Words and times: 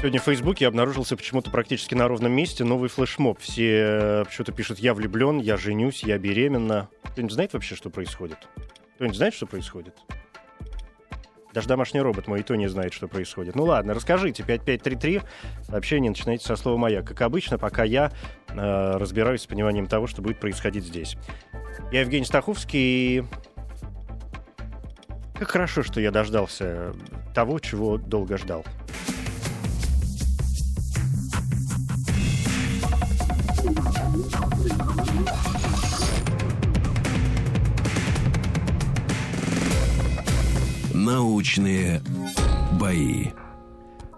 Сегодня 0.00 0.18
в 0.18 0.24
Фейсбуке 0.24 0.66
обнаружился 0.66 1.14
почему-то 1.14 1.50
практически 1.50 1.94
на 1.94 2.08
ровном 2.08 2.32
месте 2.32 2.64
новый 2.64 2.88
флешмоб. 2.88 3.38
Все 3.38 4.24
почему-то 4.24 4.50
пишут 4.50 4.78
«я 4.78 4.94
влюблен», 4.94 5.40
«я 5.40 5.58
женюсь», 5.58 6.02
«я 6.04 6.16
беременна». 6.16 6.88
Кто-нибудь 7.02 7.34
знает 7.34 7.52
вообще, 7.52 7.74
что 7.74 7.90
происходит? 7.90 8.38
Кто-нибудь 8.94 9.18
знает, 9.18 9.34
что 9.34 9.44
происходит? 9.44 9.98
Даже 11.52 11.68
домашний 11.68 12.00
робот 12.00 12.28
мой 12.28 12.40
и 12.40 12.42
то 12.42 12.54
не 12.54 12.66
знает, 12.66 12.94
что 12.94 13.08
происходит. 13.08 13.54
Ну 13.54 13.64
ладно, 13.64 13.92
расскажите. 13.92 14.42
5533. 14.42 15.20
Сообщение 15.64 16.10
начинайте 16.10 16.46
со 16.46 16.56
слова 16.56 16.78
«моя». 16.78 17.02
Как 17.02 17.20
обычно, 17.20 17.58
пока 17.58 17.84
я 17.84 18.10
э, 18.48 18.96
разбираюсь 18.96 19.42
с 19.42 19.46
пониманием 19.46 19.86
того, 19.86 20.06
что 20.06 20.22
будет 20.22 20.40
происходить 20.40 20.84
здесь. 20.84 21.18
Я 21.92 22.00
Евгений 22.00 22.24
Стаховский. 22.24 23.18
И... 23.18 23.24
Как 25.38 25.50
хорошо, 25.50 25.82
что 25.82 26.00
я 26.00 26.10
дождался 26.10 26.94
того, 27.34 27.58
чего 27.58 27.98
долго 27.98 28.38
ждал. 28.38 28.64
Научные 41.12 42.00
бои. 42.78 43.30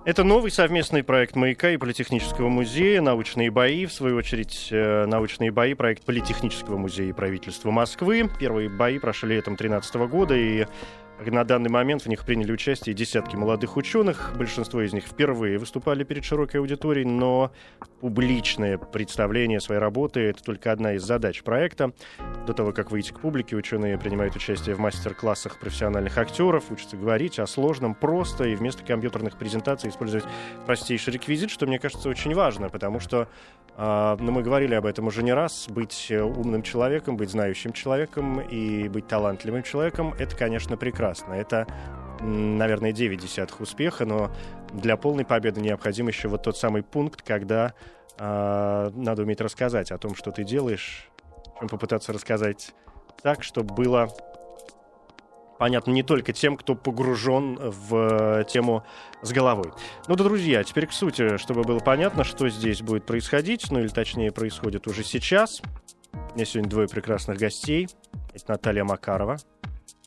Это 0.05 0.25
новый 0.25 0.51
совместный 0.51 1.03
проект 1.03 1.37
«Маяка» 1.37 1.71
и 1.71 1.79
Политехнического 1.79 2.51
музея 2.51 3.01
«Научные 3.01 3.51
бои». 3.51 3.87
В 3.87 3.93
свою 3.95 4.17
очередь, 4.17 4.69
э, 4.71 5.07
«Научные 5.07 5.51
бои»— 5.51 5.73
проект 5.75 6.05
Политехнического 6.05 6.77
музея 6.77 7.09
и 7.09 7.13
правительства 7.15 7.71
Москвы. 7.71 8.29
Первые 8.39 8.69
бои 8.69 8.99
прошли 8.99 9.37
летом 9.37 9.57
2013 9.57 10.07
года, 10.07 10.37
и 10.37 10.67
на 11.31 11.45
данный 11.45 11.71
момент 11.71 12.03
в 12.03 12.09
них 12.09 12.25
приняли 12.25 12.53
участие 12.53 12.95
десятки 12.95 13.37
молодых 13.37 13.77
ученых. 13.77 14.33
Большинство 14.37 14.83
из 14.83 14.93
них 14.93 15.05
впервые 15.05 15.59
выступали 15.59 16.05
перед 16.05 16.25
широкой 16.25 16.61
аудиторией, 16.61 17.07
но 17.07 17.53
публичное 18.01 18.79
представление 18.79 19.61
своей 19.61 19.81
работы— 19.81 20.21
это 20.21 20.43
только 20.43 20.73
одна 20.73 20.95
из 20.95 21.03
задач 21.03 21.43
проекта. 21.43 21.93
До 22.47 22.53
того, 22.53 22.73
как 22.73 22.91
выйти 22.91 23.13
к 23.13 23.21
публике, 23.21 23.57
ученые 23.57 23.99
принимают 23.99 24.35
участие 24.37 24.75
в 24.75 24.81
мастер-классах 24.81 25.59
профессиональных 25.59 26.19
актеров, 26.19 26.71
учатся 26.71 26.97
говорить 26.97 27.39
о 27.39 27.47
сложном 27.47 27.95
просто 27.95 28.45
и 28.45 28.55
вместо 28.55 28.85
компьютерных 28.85 29.39
презентаций 29.39 29.91
использовать 29.91 30.25
простейший 30.67 31.13
реквизит, 31.15 31.51
что, 31.51 31.67
мне 31.67 31.79
кажется, 31.79 32.09
очень 32.09 32.35
важно, 32.35 32.69
потому 32.69 33.01
что 33.01 33.29
а, 33.75 34.17
но 34.21 34.33
мы 34.33 34.43
говорили 34.43 34.75
об 34.75 34.85
этом 34.85 35.07
уже 35.07 35.23
не 35.23 35.33
раз. 35.33 35.67
Быть 35.69 36.09
э, 36.11 36.23
умным 36.23 36.63
человеком, 36.63 37.17
быть 37.17 37.31
знающим 37.31 37.73
человеком 37.73 38.41
и 38.41 38.89
быть 38.89 39.07
талантливым 39.07 39.63
человеком— 39.63 40.15
это, 40.19 40.37
конечно, 40.37 40.77
прекрасно. 40.77 41.12
Это, 41.21 41.67
наверное, 42.21 42.93
9 42.93 43.21
десятых 43.21 43.61
успеха, 43.61 44.05
но 44.05 44.31
для 44.73 44.97
полной 44.97 45.25
победы 45.25 45.61
необходим 45.61 46.09
еще 46.09 46.29
вот 46.29 46.43
тот 46.43 46.57
самый 46.57 46.83
пункт, 46.83 47.23
когда 47.23 47.75
э, 48.19 48.91
надо 48.95 49.23
уметь 49.23 49.41
рассказать 49.41 49.91
о 49.91 49.99
том, 49.99 50.15
что 50.15 50.31
ты 50.31 50.45
делаешь, 50.45 51.09
попытаться 51.69 52.13
рассказать 52.13 52.75
так, 53.23 53.43
чтобы 53.43 53.75
было 53.75 54.09
понятно 55.59 55.93
не 55.93 56.03
только 56.03 56.33
тем, 56.33 56.57
кто 56.57 56.75
погружен 56.75 57.57
в 57.57 58.45
тему 58.45 58.83
с 59.23 59.31
головой. 59.31 59.73
Ну 60.09 60.17
да, 60.17 60.25
друзья, 60.25 60.65
теперь 60.65 60.89
к 60.89 60.93
сути, 60.93 61.37
чтобы 61.37 61.63
было 61.63 61.79
понятно, 61.79 62.25
что 62.25 62.49
здесь 62.49 62.83
будет 62.83 63.07
происходить, 63.07 63.71
ну 63.71 63.79
или 63.79 63.87
точнее 63.87 64.33
происходит 64.33 64.89
уже 64.89 65.05
сейчас. 65.05 65.63
У 66.13 66.35
меня 66.35 66.45
сегодня 66.47 66.69
двое 66.69 66.89
прекрасных 66.89 67.39
гостей. 67.39 67.89
Это 68.35 68.45
Наталья 68.49 68.83
Макарова. 68.83 69.37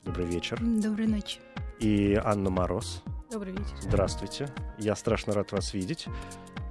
Добрый 0.06 0.28
вечер. 0.28 0.60
Доброй 0.62 1.08
ночи. 1.08 1.40
И 1.80 2.14
Анна 2.24 2.52
Мороз. 2.52 3.04
Добрый 3.32 3.54
вечер. 3.54 3.76
Здравствуйте. 3.82 4.48
Я 4.78 4.96
страшно 4.96 5.34
рад 5.34 5.52
вас 5.52 5.74
видеть. 5.74 6.06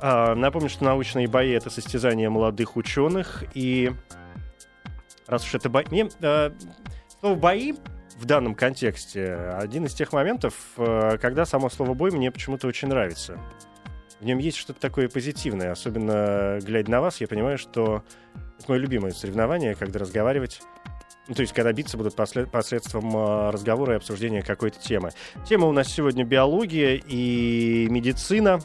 А, 0.00 0.36
напомню, 0.36 0.68
что 0.68 0.84
научные 0.84 1.26
бои— 1.26 1.50
это 1.52 1.68
состязание 1.68 2.30
молодых 2.30 2.76
ученых. 2.76 3.42
И 3.54 3.90
раз 5.26 5.44
уж 5.44 5.56
это 5.56 5.68
бои... 5.68 5.84
Мне, 5.90 6.08
а, 6.22 6.54
слово 7.18 7.34
«бои» 7.34 7.74
в 8.18 8.24
данном 8.24 8.54
контексте 8.54 9.34
один 9.34 9.86
из 9.86 9.94
тех 9.94 10.12
моментов, 10.12 10.54
э, 10.76 11.18
когда 11.20 11.44
само 11.44 11.68
слово 11.68 11.94
«бой» 11.94 12.12
мне 12.12 12.30
почему-то 12.30 12.68
очень 12.68 12.86
нравится. 12.86 13.40
В 14.20 14.24
нем 14.24 14.38
есть 14.38 14.56
что-то 14.56 14.80
такое 14.80 15.08
позитивное. 15.08 15.72
Особенно 15.72 16.60
глядя 16.62 16.90
на 16.92 17.00
вас, 17.00 17.20
я 17.20 17.26
понимаю, 17.26 17.58
что 17.58 18.04
это 18.58 18.66
мое 18.68 18.78
любимое 18.78 19.10
соревнование, 19.10 19.74
когда 19.74 19.98
разговаривать 19.98 20.62
ну, 21.26 21.34
то 21.34 21.40
есть, 21.40 21.54
когда 21.54 21.72
биться 21.72 21.96
будут 21.96 22.14
послед... 22.14 22.50
посредством 22.50 23.16
э, 23.16 23.50
разговора 23.50 23.94
и 23.94 23.96
обсуждения 23.96 24.42
какой-то 24.42 24.78
темы. 24.78 25.10
Тема 25.46 25.66
у 25.66 25.72
нас 25.72 25.88
сегодня 25.88 26.24
биология 26.24 26.96
и 26.96 27.86
медицина. 27.88 28.60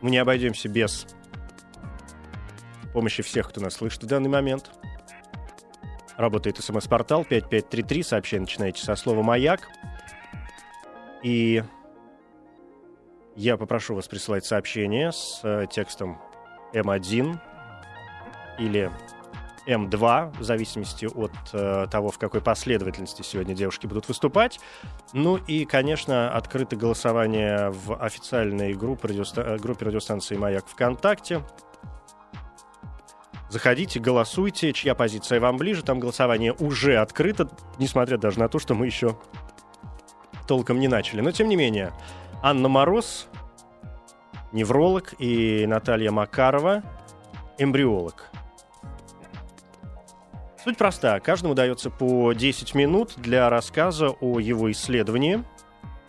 Мы 0.00 0.10
не 0.10 0.18
обойдемся 0.18 0.68
без 0.68 1.06
помощи 2.94 3.22
всех, 3.22 3.50
кто 3.50 3.60
нас 3.60 3.74
слышит 3.74 4.02
в 4.02 4.06
данный 4.06 4.30
момент. 4.30 4.70
Работает 6.16 6.56
смс-портал 6.58 7.24
5533. 7.24 8.02
Сообщение 8.02 8.42
начинаете 8.42 8.82
со 8.82 8.94
слова 8.96 9.22
«Маяк». 9.22 9.68
И 11.22 11.62
я 13.36 13.56
попрошу 13.56 13.94
вас 13.94 14.08
присылать 14.08 14.44
сообщение 14.44 15.12
с 15.12 15.40
э, 15.42 15.66
текстом 15.70 16.18
М1 16.72 17.38
или 18.58 18.90
М2, 19.66 20.38
в 20.38 20.42
зависимости 20.42 21.06
от 21.06 21.32
э, 21.52 21.86
того, 21.90 22.10
в 22.10 22.18
какой 22.18 22.40
последовательности 22.40 23.22
сегодня 23.22 23.54
девушки 23.54 23.86
будут 23.86 24.08
выступать. 24.08 24.58
Ну 25.12 25.36
и, 25.36 25.64
конечно, 25.64 26.30
открыто 26.32 26.76
голосование 26.76 27.70
в 27.70 27.94
официальной 28.02 28.74
группе, 28.74 29.08
радиоста- 29.08 29.58
группе 29.58 29.86
радиостанции 29.86 30.36
«Маяк» 30.36 30.66
ВКонтакте. 30.66 31.42
Заходите, 33.50 34.00
голосуйте, 34.00 34.72
чья 34.72 34.94
позиция 34.94 35.38
вам 35.38 35.58
ближе. 35.58 35.82
Там 35.84 36.00
голосование 36.00 36.54
уже 36.54 36.96
открыто, 36.96 37.48
несмотря 37.78 38.16
даже 38.16 38.38
на 38.38 38.48
то, 38.48 38.58
что 38.58 38.74
мы 38.74 38.86
еще 38.86 39.16
толком 40.48 40.80
не 40.80 40.88
начали. 40.88 41.20
Но, 41.20 41.30
тем 41.32 41.48
не 41.48 41.56
менее, 41.56 41.92
Анна 42.42 42.68
Мороз, 42.68 43.28
невролог, 44.52 45.14
и 45.18 45.66
Наталья 45.66 46.10
Макарова, 46.10 46.82
эмбриолог. 47.58 48.31
Суть 50.64 50.78
проста. 50.78 51.18
Каждому 51.20 51.54
дается 51.54 51.90
по 51.90 52.32
10 52.32 52.74
минут 52.74 53.14
для 53.16 53.50
рассказа 53.50 54.10
о 54.10 54.38
его 54.38 54.70
исследовании– 54.70 55.44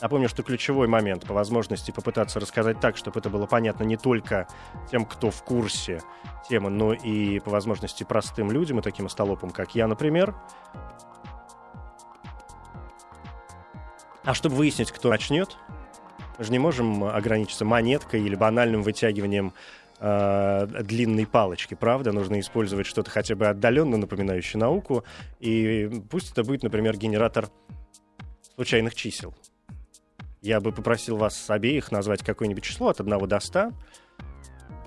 Напомню, 0.04 0.28
что 0.28 0.44
ключевой 0.44 0.90
момент 0.90 1.26
по 1.26 1.34
возможности 1.34 1.92
попытаться 1.92 2.38
рассказать 2.38 2.82
так, 2.82 2.98
чтобы 2.98 3.22
это 3.22 3.30
было 3.30 3.46
понятно 3.46 3.86
не 3.86 3.96
только 3.96 4.50
тем, 4.92 5.06
кто 5.06 5.32
в 5.32 5.44
курсе 5.44 6.02
темы, 6.50 6.70
но 6.70 6.92
и 6.92 7.40
по 7.40 7.52
возможности 7.52 8.04
простым 8.04 8.52
людям 8.52 8.80
и 8.80 8.82
таким 8.82 9.06
остолопам, 9.06 9.52
как 9.52 9.76
я, 9.76 9.88
например. 9.88 10.36
А 14.26 14.34
чтобы 14.34 14.56
выяснить, 14.56 14.92
кто 14.92 15.08
начнет, 15.08 15.58
мы 16.38 16.44
же 16.44 16.52
не 16.52 16.60
можем 16.60 17.06
ограничиться 17.06 17.64
монеткой 17.64 18.24
или 18.24 18.36
банальным 18.36 18.82
вытягиванием 18.82 19.54
э, 20.00 20.68
длинной 20.84 21.26
палочки, 21.26 21.76
правда? 21.76 22.12
Нужно 22.12 22.40
использовать 22.40 22.86
что-то 22.86 23.12
хотя 23.12 23.36
бы 23.36 23.48
отдаленно 23.48 23.98
напоминающее 23.98 24.60
науку. 24.60 25.04
И 25.40 25.90
пусть 26.10 26.32
это 26.32 26.44
будет, 26.44 26.64
например, 26.64 26.98
генератор 26.98 27.50
случайных 28.56 28.96
чисел. 28.96 29.34
Я 30.42 30.60
бы 30.60 30.72
попросил 30.72 31.18
вас 31.18 31.50
обеих 31.50 31.92
назвать 31.92 32.24
какое-нибудь 32.24 32.64
число 32.64 32.90
от 32.90 33.00
1 33.00 33.28
до 33.28 33.40
100. 33.40 33.72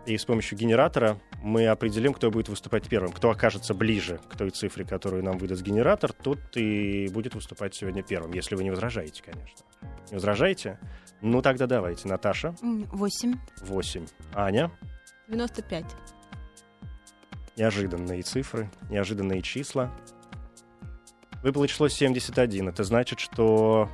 И 0.06 0.16
с 0.16 0.24
помощью 0.24 0.56
генератора 0.56 1.18
мы 1.42 1.66
определим, 1.66 2.12
кто 2.12 2.30
будет 2.30 2.48
выступать 2.48 2.88
первым. 2.88 3.10
Кто 3.10 3.30
окажется 3.30 3.74
ближе 3.74 4.20
к 4.28 4.36
той 4.36 4.50
цифре, 4.50 4.84
которую 4.84 5.24
нам 5.24 5.38
выдаст 5.38 5.62
генератор, 5.62 6.12
тот 6.12 6.38
и 6.54 7.08
будет 7.08 7.34
выступать 7.34 7.74
сегодня 7.74 8.02
первым. 8.02 8.32
Если 8.32 8.54
вы 8.54 8.62
не 8.62 8.70
возражаете, 8.70 9.22
конечно. 9.22 9.66
Не 10.10 10.14
возражаете? 10.14 10.78
Ну, 11.22 11.42
тогда 11.42 11.66
давайте. 11.66 12.08
Наташа? 12.08 12.54
Восемь. 12.60 13.36
Восемь. 13.62 14.06
Аня? 14.34 14.70
95. 15.28 15.84
Неожиданные 17.56 18.22
цифры, 18.22 18.70
неожиданные 18.90 19.42
числа. 19.42 19.90
Выпало 21.42 21.66
число 21.68 21.88
71. 21.88 22.68
Это 22.68 22.84
значит, 22.84 23.18
что 23.18 23.88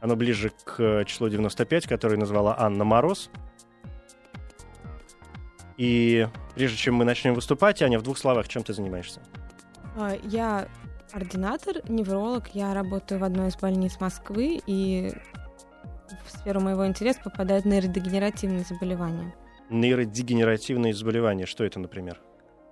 оно 0.00 0.16
ближе 0.16 0.50
к 0.64 1.04
числу 1.04 1.28
95, 1.28 1.86
которое 1.86 2.16
назвала 2.16 2.58
Анна 2.58 2.84
Мороз. 2.84 3.30
И 5.76 6.26
прежде 6.54 6.76
чем 6.76 6.94
мы 6.96 7.04
начнем 7.04 7.34
выступать, 7.34 7.80
Аня, 7.82 7.98
в 7.98 8.02
двух 8.02 8.18
словах, 8.18 8.48
чем 8.48 8.64
ты 8.64 8.72
занимаешься? 8.72 9.22
А, 9.96 10.16
Я 10.24 10.68
ординатор, 11.12 11.76
невролог. 11.88 12.48
Я 12.54 12.74
работаю 12.74 13.20
в 13.20 13.24
одной 13.24 13.48
из 13.48 13.56
больниц 13.56 14.00
Москвы, 14.00 14.60
и 14.66 15.12
в 16.26 16.30
сферу 16.30 16.60
моего 16.60 16.86
интереса 16.86 17.20
попадают 17.22 17.64
нейродегенеративные 17.64 18.64
заболевания. 18.64 19.34
Нейродегенеративные 19.70 20.94
заболевания. 20.94 21.46
Что 21.46 21.64
это, 21.64 21.78
например? 21.78 22.20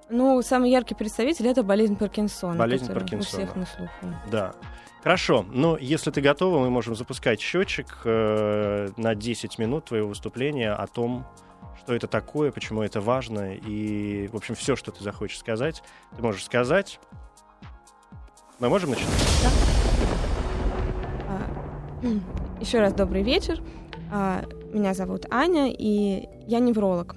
Ну, 0.08 0.40
самый 0.42 0.70
яркий 0.70 0.94
представитель 0.94 1.48
это 1.48 1.62
болезнь 1.62 1.96
Паркинсона. 1.96 2.56
Болезнь 2.56 2.92
Паркинсона. 2.92 3.42
У 3.42 3.46
всех 3.46 3.56
на 3.56 3.66
слуху. 3.66 3.92
Да. 4.30 4.54
Хорошо. 5.02 5.44
Ну, 5.52 5.76
если 5.76 6.10
ты 6.10 6.20
готова, 6.20 6.60
мы 6.60 6.70
можем 6.70 6.94
запускать 6.94 7.40
счетчик 7.40 7.86
э, 8.04 8.88
на 8.96 9.14
10 9.14 9.58
минут 9.58 9.86
твоего 9.86 10.08
выступления 10.08 10.72
о 10.72 10.86
том, 10.86 11.26
что 11.78 11.94
это 11.94 12.08
такое, 12.08 12.50
почему 12.50 12.82
это 12.82 13.00
важно, 13.00 13.54
и, 13.54 14.28
в 14.28 14.36
общем, 14.36 14.56
все, 14.56 14.74
что 14.74 14.90
ты 14.90 15.04
захочешь 15.04 15.38
сказать, 15.38 15.82
ты 16.16 16.22
можешь 16.22 16.44
сказать. 16.44 16.98
Мы 18.58 18.68
можем 18.68 18.90
начинать? 18.90 19.12
Еще 22.60 22.80
раз 22.80 22.92
добрый 22.92 23.22
вечер. 23.22 23.62
Меня 24.72 24.94
зовут 24.94 25.26
Аня, 25.30 25.72
и 25.72 26.28
я 26.46 26.58
невролог. 26.58 27.16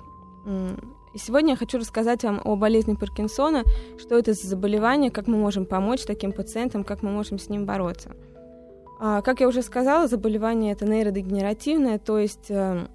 И 1.13 1.18
сегодня 1.18 1.51
я 1.51 1.56
хочу 1.56 1.80
рассказать 1.80 2.24
вам 2.24 2.40
о 2.44 2.56
болезни 2.56 2.94
Паркинсона, 2.94 3.63
что 3.98 4.18
это 4.18 4.34
за 4.34 4.48
заболевание, 4.48 5.10
как 5.10 5.28
мы 5.28 5.38
можем 5.38 5.66
помочь 5.66 6.04
таким 6.04 6.31
пациентам, 6.31 6.84
как 6.84 7.01
мы 7.01 7.12
можем 7.12 7.40
с 7.40 7.50
ним 7.50 7.66
бороться. 7.66 8.12
А, 9.00 9.22
Как 9.22 9.40
я 9.40 9.48
уже 9.48 9.62
сказала, 9.62 10.07
заболевание 10.07 10.74
это 10.74 10.86
нейродегенеративное, 10.86 12.00
то 12.00 12.19
есть 12.19 12.50
э, 12.51 12.86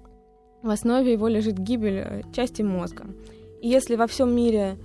в 0.61 0.69
основе 0.69 1.11
его 1.11 1.27
лежит 1.27 1.57
гибель 1.57 1.97
э, 1.97 2.21
части 2.31 2.61
мозга. 2.61 3.05
И 3.61 3.67
если 3.67 3.95
во 3.95 4.05
всем 4.05 4.33
мире 4.33 4.77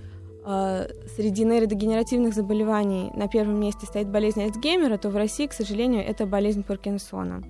э, 0.43 0.87
среди 1.15 1.45
нейродегенеративных 1.45 2.33
заболеваний 2.33 3.11
на 3.15 3.27
первом 3.27 3.59
месте 3.59 3.85
стоит 3.85 4.09
болезнь 4.09 4.41
Альцгеймера, 4.41 4.97
то 4.97 5.09
в 5.09 5.15
России, 5.15 5.45
к 5.45 5.53
сожалению, 5.53 6.03
это 6.03 6.25
болезнь 6.25 6.63
Паркинсона. 6.63 7.43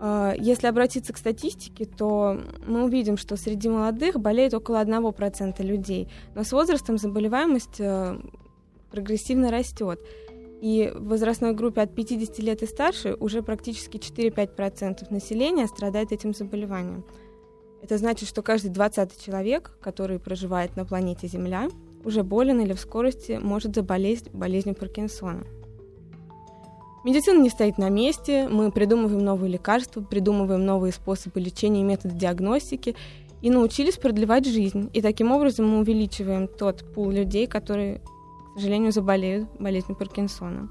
Э, 0.00 0.34
Если 0.38 0.66
обратиться 0.66 1.12
к 1.12 1.18
статистике, 1.18 1.86
то 1.86 2.40
мы 2.66 2.84
увидим, 2.84 3.16
что 3.16 3.36
среди 3.36 3.68
молодых 3.68 4.20
болеет 4.20 4.54
около 4.54 4.82
1% 4.82 5.62
людей, 5.62 6.08
но 6.34 6.44
с 6.44 6.52
возрастом 6.52 6.98
заболеваемость 6.98 7.80
э, 7.80 8.18
прогрессивно 8.90 9.50
растет. 9.50 10.00
И 10.62 10.90
в 10.94 11.08
возрастной 11.08 11.52
группе 11.52 11.82
от 11.82 11.94
50 11.94 12.38
лет 12.38 12.62
и 12.62 12.66
старше 12.66 13.14
уже 13.20 13.42
практически 13.42 13.98
4-5% 13.98 15.12
населения 15.12 15.66
страдает 15.66 16.12
этим 16.12 16.34
заболеванием. 16.34 17.04
Это 17.82 17.98
значит, 17.98 18.28
что 18.28 18.42
каждый 18.42 18.70
20 18.70 19.22
человек, 19.22 19.78
который 19.82 20.18
проживает 20.18 20.76
на 20.76 20.84
планете 20.86 21.28
Земля, 21.28 21.68
уже 22.04 22.22
болен 22.22 22.60
или 22.60 22.72
в 22.72 22.80
скорости 22.80 23.38
может 23.40 23.74
заболеть 23.74 24.30
болезнью 24.32 24.74
Паркинсона. 24.74 25.44
Медицина 27.06 27.40
не 27.40 27.50
стоит 27.50 27.78
на 27.78 27.88
месте, 27.88 28.48
мы 28.48 28.72
придумываем 28.72 29.20
новые 29.20 29.52
лекарства, 29.52 30.00
придумываем 30.00 30.66
новые 30.66 30.92
способы 30.92 31.38
лечения 31.38 31.82
и 31.82 31.84
методы 31.84 32.16
диагностики 32.16 32.96
и 33.42 33.48
научились 33.48 33.96
продлевать 33.96 34.44
жизнь. 34.44 34.90
И 34.92 35.00
таким 35.00 35.30
образом 35.30 35.68
мы 35.68 35.78
увеличиваем 35.78 36.48
тот 36.48 36.84
пул 36.92 37.12
людей, 37.12 37.46
которые, 37.46 38.00
к 38.00 38.56
сожалению, 38.56 38.90
заболеют 38.90 39.48
болезнью 39.60 39.96
Паркинсона. 39.96 40.68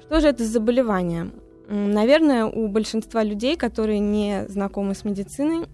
Что 0.00 0.18
же 0.18 0.26
это 0.26 0.42
за 0.42 0.54
заболевание? 0.54 1.30
Наверное, 1.68 2.46
у 2.46 2.66
большинства 2.66 3.22
людей, 3.22 3.56
которые 3.56 4.00
не 4.00 4.48
знакомы 4.48 4.96
с 4.96 5.04
медициной, 5.04 5.68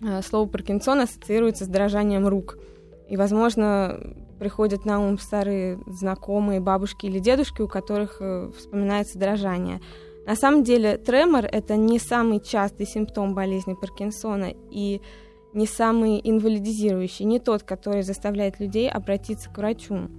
э, 0.00 0.22
слово 0.22 0.48
Паркинсон 0.48 1.00
ассоциируется 1.00 1.66
с 1.66 1.68
дрожанием 1.68 2.26
рук. 2.26 2.56
И, 3.10 3.18
возможно, 3.18 4.00
приходят 4.44 4.84
на 4.84 5.00
ум 5.00 5.18
старые 5.18 5.78
знакомые 5.86 6.60
бабушки 6.60 7.06
или 7.06 7.18
дедушки, 7.18 7.62
у 7.62 7.66
которых 7.66 8.18
э, 8.20 8.50
вспоминается 8.54 9.18
дрожание. 9.18 9.80
На 10.26 10.36
самом 10.36 10.64
деле 10.64 10.98
тремор— 10.98 11.46
это 11.50 11.76
не 11.76 11.98
самый 11.98 12.40
частый 12.40 12.84
симптом 12.84 13.34
болезни 13.34 13.72
Паркинсона 13.72 14.52
и 14.70 15.00
не 15.54 15.66
самый 15.66 16.20
инвалидизирующий, 16.22 17.24
не 17.24 17.38
тот, 17.40 17.62
который 17.62 18.02
заставляет 18.02 18.60
людей 18.60 18.90
обратиться 18.90 19.48
к 19.48 19.56
врачу. 19.56 20.10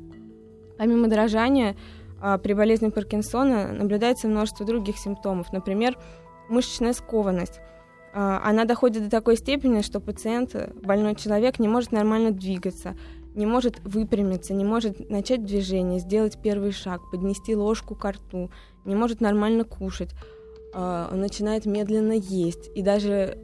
Помимо 0.79 1.07
дрожания, 1.07 1.75
а, 2.19 2.39
при 2.39 2.53
болезни 2.53 2.89
Паркинсона 2.89 3.73
наблюдается 3.73 4.27
множество 4.27 4.65
других 4.65 4.97
симптомов, 4.97 5.53
например, 5.53 5.99
мышечная 6.49 6.93
скованность. 6.93 7.59
А, 8.11 8.41
Она 8.43 8.65
доходит 8.65 9.03
до 9.03 9.11
такой 9.11 9.37
степени, 9.37 9.81
что 9.81 9.99
пациент, 9.99 10.55
э, 10.55 10.71
больной 10.81 11.13
человек, 11.13 11.59
не 11.59 11.67
может 11.67 11.91
нормально 11.91 12.31
двигаться, 12.31 12.95
не 13.35 13.45
может 13.45 13.79
выпрямиться, 13.83 14.53
не 14.53 14.63
может 14.63 15.09
начать 15.09 15.45
движение, 15.45 15.99
сделать 15.99 16.37
первый 16.41 16.71
шаг, 16.71 17.01
поднести 17.11 17.55
ложку 17.55 17.93
к 17.93 18.09
рту, 18.09 18.49
не 18.85 18.95
может 18.95 19.21
нормально 19.21 19.65
кушать, 19.65 20.11
а, 20.73 21.09
он 21.11 21.19
начинает 21.19 21.65
медленно 21.65 22.13
есть. 22.13 22.71
И 22.75 22.81
даже 22.81 23.37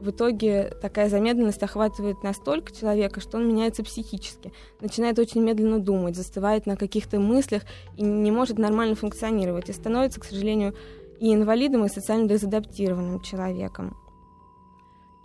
в 0.00 0.10
итоге 0.10 0.72
такая 0.82 1.08
замедленность 1.08 1.62
охватывает 1.62 2.22
настолько 2.22 2.74
человека, 2.74 3.20
что 3.20 3.38
он 3.38 3.48
меняется 3.48 3.82
психически, 3.82 4.52
начинает 4.80 5.18
очень 5.18 5.42
медленно 5.42 5.78
думать, 5.78 6.16
застывает 6.16 6.66
на 6.66 6.76
каких-то 6.76 7.18
мыслях 7.18 7.62
и 7.96 8.02
не 8.02 8.30
может 8.30 8.58
нормально 8.58 8.94
функционировать, 8.94 9.70
и 9.70 9.72
становится, 9.72 10.20
к 10.20 10.24
сожалению, 10.24 10.74
и 11.18 11.32
инвалидом, 11.32 11.86
и 11.86 11.88
социально 11.88 12.28
дезадаптированным 12.28 13.20
человеком. 13.20 13.96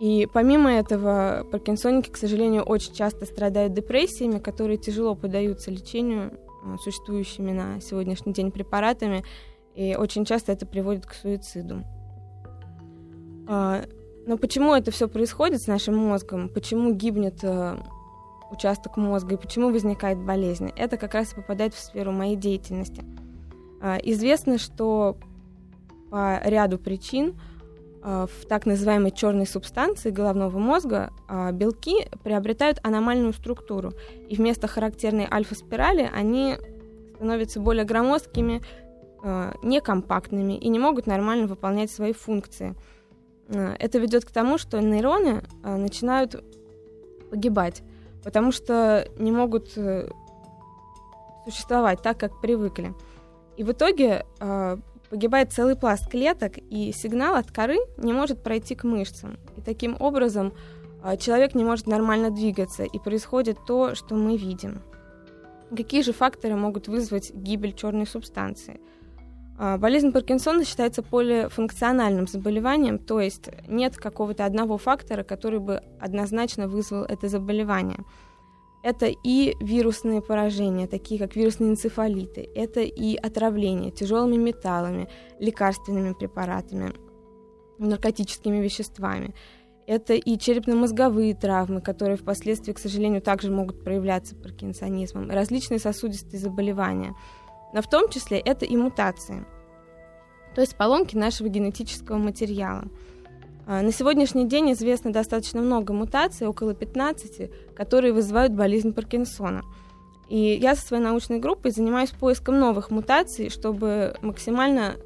И 0.00 0.26
помимо 0.32 0.72
этого, 0.72 1.46
паркинсоники, 1.52 2.08
к 2.08 2.16
сожалению, 2.16 2.62
очень 2.62 2.94
часто 2.94 3.26
страдают 3.26 3.74
депрессиями, 3.74 4.38
которые 4.38 4.78
тяжело 4.78 5.14
поддаются 5.14 5.70
лечению 5.70 6.32
э, 6.64 6.76
существующими 6.82 7.52
на 7.52 7.80
сегодняшний 7.82 8.32
день 8.32 8.50
препаратами, 8.50 9.24
и 9.74 9.94
очень 9.96 10.24
часто 10.24 10.52
это 10.52 10.64
приводит 10.64 11.04
к 11.04 11.12
суициду. 11.12 11.84
А, 13.46 13.84
Но 14.26 14.38
почему 14.38 14.74
это 14.74 14.90
все 14.90 15.06
происходит 15.06 15.60
с 15.60 15.66
нашим 15.66 15.96
мозгом? 15.98 16.48
Почему 16.48 16.94
гибнет 16.94 17.40
э, 17.42 17.76
участок 18.50 18.96
мозга 18.96 19.34
и 19.34 19.38
почему 19.38 19.70
возникает 19.70 20.18
болезнь? 20.18 20.70
Это 20.76 20.96
как 20.96 21.12
раз 21.12 21.34
и 21.34 21.36
попадает 21.36 21.74
в 21.74 21.78
сферу 21.78 22.10
моей 22.10 22.36
деятельности. 22.36 23.04
А, 23.82 23.98
Известно, 24.02 24.56
что 24.56 25.18
по 26.10 26.40
ряду 26.42 26.78
причин 26.78 27.38
в 28.02 28.46
так 28.48 28.64
называемой 28.64 29.10
черной 29.10 29.46
субстанции 29.46 30.10
головного 30.10 30.58
мозга 30.58 31.12
а, 31.28 31.52
белки 31.52 32.08
приобретают 32.24 32.78
аномальную 32.82 33.34
структуру, 33.34 33.92
и 34.28 34.36
вместо 34.36 34.66
характерной 34.68 35.28
альфа-спирали 35.30 36.10
они 36.12 36.56
становятся 37.16 37.60
более 37.60 37.84
громоздкими, 37.84 38.62
а, 39.22 39.54
некомпактными 39.62 40.54
и 40.54 40.68
не 40.70 40.78
могут 40.78 41.06
нормально 41.06 41.46
выполнять 41.46 41.90
свои 41.90 42.14
функции. 42.14 42.74
А, 43.48 43.76
Это 43.78 43.98
ведет 43.98 44.24
к 44.24 44.30
тому, 44.30 44.56
что 44.56 44.80
нейроны 44.80 45.42
начинают 45.62 46.42
погибать, 47.30 47.82
потому 48.24 48.50
что 48.50 49.06
не 49.18 49.30
могут 49.30 49.76
э, 49.76 50.10
существовать 51.44 52.02
так, 52.02 52.18
как 52.18 52.40
привыкли. 52.40 52.92
И 53.56 53.62
в 53.62 53.70
итоге 53.70 54.24
погибает 55.10 55.52
целый 55.52 55.76
пласт 55.76 56.08
клеток, 56.08 56.56
и 56.56 56.92
сигнал 56.92 57.34
от 57.34 57.50
коры 57.50 57.78
не 57.98 58.12
может 58.12 58.42
пройти 58.42 58.74
к 58.74 58.84
мышцам. 58.84 59.38
И 59.56 59.60
таким 59.60 59.96
образом 60.00 60.52
а, 61.02 61.16
человек 61.16 61.54
не 61.54 61.64
может 61.64 61.86
нормально 61.86 62.30
двигаться, 62.30 62.84
и 62.84 62.98
происходит 62.98 63.58
то, 63.66 63.94
что 63.94 64.14
мы 64.14 64.36
видим. 64.36 64.82
Какие 65.76 66.02
же 66.02 66.12
факторы 66.12 66.56
могут 66.56 66.88
вызвать 66.88 67.32
гибель 67.34 67.72
черной 67.72 68.06
субстанции? 68.06 68.80
А, 69.58 69.78
Болезнь 69.78 70.12
Паркинсона 70.12 70.64
считается 70.64 71.02
полифункциональным 71.02 72.26
заболеванием, 72.26 72.98
то 72.98 73.20
есть 73.20 73.50
нет 73.68 73.96
какого-то 73.96 74.44
одного 74.44 74.78
фактора, 74.78 75.24
который 75.24 75.58
бы 75.58 75.82
однозначно 76.00 76.68
вызвал 76.68 77.02
это 77.02 77.28
заболевание. 77.28 77.98
Это 78.82 79.06
и 79.06 79.56
вирусные 79.60 80.22
поражения, 80.22 80.86
такие 80.86 81.20
как 81.20 81.36
вирусные 81.36 81.70
энцефалиты, 81.70 82.48
это 82.54 82.80
и 82.80 83.14
отравление 83.14 83.90
тяжелыми 83.90 84.36
металлами, 84.36 85.08
лекарственными 85.38 86.14
препаратами, 86.14 86.94
наркотическими 87.78 88.56
веществами. 88.56 89.34
Это 89.86 90.14
и 90.14 90.38
черепно-мозговые 90.38 91.34
травмы, 91.34 91.82
которые 91.82 92.16
впоследствии, 92.16 92.72
к 92.72 92.78
сожалению, 92.78 93.20
также 93.20 93.50
могут 93.50 93.84
проявляться 93.84 94.34
паркинсонизмом, 94.34 95.30
различные 95.30 95.78
сосудистые 95.78 96.40
заболевания. 96.40 97.14
Но 97.74 97.82
в 97.82 97.90
том 97.90 98.08
числе 98.08 98.38
это 98.38 98.64
и 98.64 98.76
мутации, 98.76 99.44
то 100.54 100.62
есть 100.62 100.76
поломки 100.76 101.16
нашего 101.16 101.48
генетического 101.48 102.16
материала. 102.16 102.84
А, 103.72 103.82
На 103.82 103.92
сегодняшний 103.92 104.48
день 104.48 104.72
известно 104.72 105.12
достаточно 105.12 105.60
много 105.60 105.92
мутаций, 105.92 106.48
около 106.48 106.74
15, 106.74 107.52
которые 107.76 108.12
вызывают 108.12 108.52
болезнь 108.52 108.92
Паркинсона. 108.92 109.62
И 110.28 110.58
я 110.60 110.74
со 110.74 110.84
своей 110.84 111.04
научной 111.04 111.38
группой 111.38 111.70
занимаюсь 111.70 112.10
поиском 112.10 112.58
новых 112.58 112.90
мутаций, 112.90 113.48
чтобы 113.48 114.16
максимально 114.22 114.96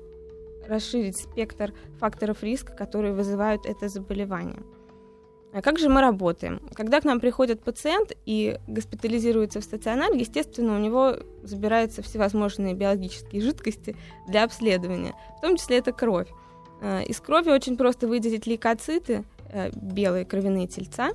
расширить 0.67 1.19
спектр 1.19 1.75
факторов 2.01 2.43
риска, 2.43 2.73
которые 2.73 3.13
вызывают 3.13 3.67
это 3.67 3.91
заболевание. 3.91 4.63
А 5.53 5.61
как 5.61 5.79
же 5.79 5.91
мы 5.91 6.01
работаем? 6.01 6.63
Когда 6.73 7.03
к 7.03 7.05
нам 7.05 7.21
приходит 7.21 7.61
пациент 7.61 8.13
и 8.25 8.59
госпитализируется 8.67 9.61
в 9.61 9.65
стационар, 9.65 10.11
естественно, 10.15 10.75
у 10.75 10.81
него 10.81 11.19
забираются 11.43 12.01
всевозможные 12.01 12.73
биологические 12.73 13.43
жидкости 13.43 13.95
для 14.27 14.43
обследования, 14.43 15.15
в 15.37 15.43
том 15.43 15.59
числе 15.59 15.77
это 15.77 15.93
кровь. 15.93 16.29
А, 16.85 17.01
из 17.01 17.19
крови 17.19 17.49
очень 17.49 17.79
просто 17.79 18.07
выделить 18.07 18.47
лейкоциты, 18.47 19.25
э, 19.49 19.71
белые 19.73 20.27
кровяные 20.27 20.67
тельца, 20.67 21.13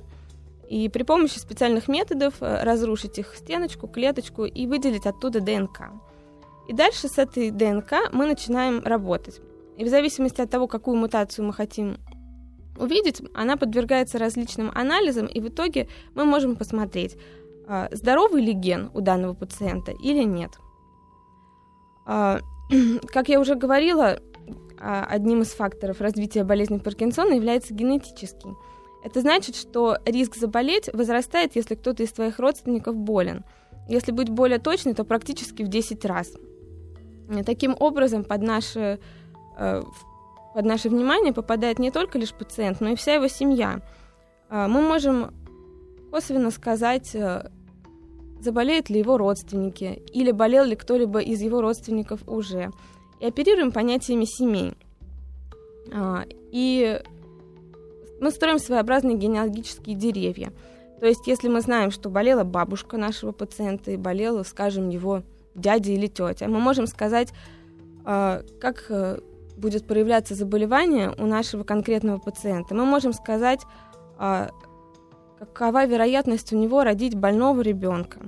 и 0.68 0.88
при 0.88 1.04
помощи 1.04 1.38
специальных 1.38 1.86
методов 1.86 2.34
э, 2.40 2.64
разрушить 2.64 3.20
их 3.20 3.36
стеночку, 3.36 3.86
клеточку 3.86 4.46
и 4.46 4.66
выделить 4.66 5.06
оттуда 5.06 5.40
ДНК. 5.40 5.92
И 6.66 6.72
дальше 6.72 7.06
с 7.06 7.18
этой 7.18 7.52
ДНК 7.52 8.10
мы 8.12 8.26
начинаем 8.26 8.82
работать. 8.82 9.40
И 9.76 9.84
в 9.84 9.88
зависимости 9.88 10.40
от 10.40 10.50
того, 10.50 10.66
какую 10.66 10.96
мутацию 10.96 11.46
мы 11.46 11.52
хотим 11.52 11.98
увидеть, 12.76 13.22
она 13.34 13.56
подвергается 13.56 14.18
различным 14.18 14.72
анализам, 14.74 15.26
и 15.26 15.40
в 15.40 15.48
итоге 15.50 15.86
мы 16.16 16.24
можем 16.24 16.56
посмотреть, 16.56 17.16
здоровый 17.92 18.42
ли 18.42 18.52
ген 18.52 18.90
у 18.94 19.00
данного 19.00 19.34
пациента 19.34 19.92
или 19.92 20.24
нет. 20.24 20.50
Как 23.12 23.28
я 23.28 23.40
уже 23.40 23.54
говорила, 23.54 24.20
одним 24.80 25.42
из 25.42 25.52
факторов 25.52 26.00
развития 26.00 26.44
болезни 26.44 26.78
Паркинсона 26.78 27.34
является 27.34 27.74
генетический. 27.74 28.50
Это 29.04 29.20
значит, 29.20 29.56
что 29.56 29.98
риск 30.04 30.36
заболеть 30.36 30.90
возрастает, 30.92 31.56
если 31.56 31.74
кто-то 31.74 32.02
из 32.02 32.12
твоих 32.12 32.38
родственников 32.38 32.96
болен. 32.96 33.44
Если 33.88 34.12
быть 34.12 34.28
более 34.28 34.58
точной, 34.58 34.94
то 34.94 35.04
практически 35.04 35.62
в 35.62 35.68
10 35.68 36.04
раз. 36.04 36.32
Таким 37.46 37.76
образом, 37.78 38.24
под 38.24 38.42
наше 38.42 38.98
э, 39.58 39.82
под 40.54 40.64
наше 40.64 40.88
внимание 40.88 41.32
попадает 41.32 41.78
не 41.78 41.90
только 41.90 42.18
лишь 42.18 42.34
пациент, 42.34 42.80
но 42.80 42.90
и 42.90 42.96
вся 42.96 43.14
его 43.14 43.28
семья. 43.28 43.80
А, 44.48 44.66
мы 44.66 44.80
можем 44.82 45.32
косвенно 46.10 46.50
сказать, 46.50 47.14
э, 47.14 47.48
заболеют 48.40 48.90
ли 48.90 48.98
его 48.98 49.16
родственники, 49.16 50.02
или 50.12 50.32
болел 50.32 50.64
ли 50.64 50.74
кто-либо 50.74 51.20
из 51.20 51.40
его 51.40 51.60
родственников 51.60 52.28
уже. 52.28 52.70
И 53.20 53.26
оперируем 53.26 53.70
понятиями 53.70 54.24
семей. 54.24 54.74
А, 55.92 56.24
и 56.50 57.00
мы 58.20 58.30
строим 58.30 58.58
своеобразные 58.58 59.16
генеалогические 59.16 59.96
деревья. 59.96 60.52
То 61.00 61.06
есть, 61.06 61.26
если 61.26 61.48
мы 61.48 61.60
знаем, 61.60 61.90
что 61.90 62.10
болела 62.10 62.44
бабушка 62.44 62.98
нашего 62.98 63.32
пациента 63.32 63.90
и 63.90 63.96
болела, 63.96 64.42
скажем, 64.42 64.90
его 64.90 65.22
дядя 65.54 65.92
или 65.92 66.06
тетя, 66.06 66.48
мы 66.48 66.60
можем 66.60 66.86
сказать, 66.86 67.32
а, 68.04 68.42
как 68.60 68.86
э, 68.88 69.18
будет 69.56 69.86
проявляться 69.86 70.34
заболевание 70.34 71.14
у 71.18 71.26
нашего 71.26 71.64
конкретного 71.64 72.18
пациента. 72.18 72.74
Мы 72.74 72.84
можем 72.84 73.12
сказать, 73.12 73.60
а, 74.18 74.50
какова 75.38 75.86
вероятность 75.86 76.52
у 76.52 76.56
него 76.56 76.82
родить 76.82 77.14
больного 77.14 77.60
ребенка. 77.60 78.20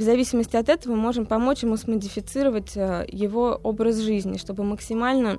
В 0.00 0.02
зависимости 0.02 0.56
от 0.56 0.70
этого 0.70 0.94
мы 0.94 1.02
можем 1.02 1.26
помочь 1.26 1.62
ему 1.62 1.76
смодифицировать 1.76 2.74
а, 2.74 3.04
его 3.06 3.60
образ 3.62 3.98
жизни, 3.98 4.38
чтобы 4.38 4.64
максимально 4.64 5.36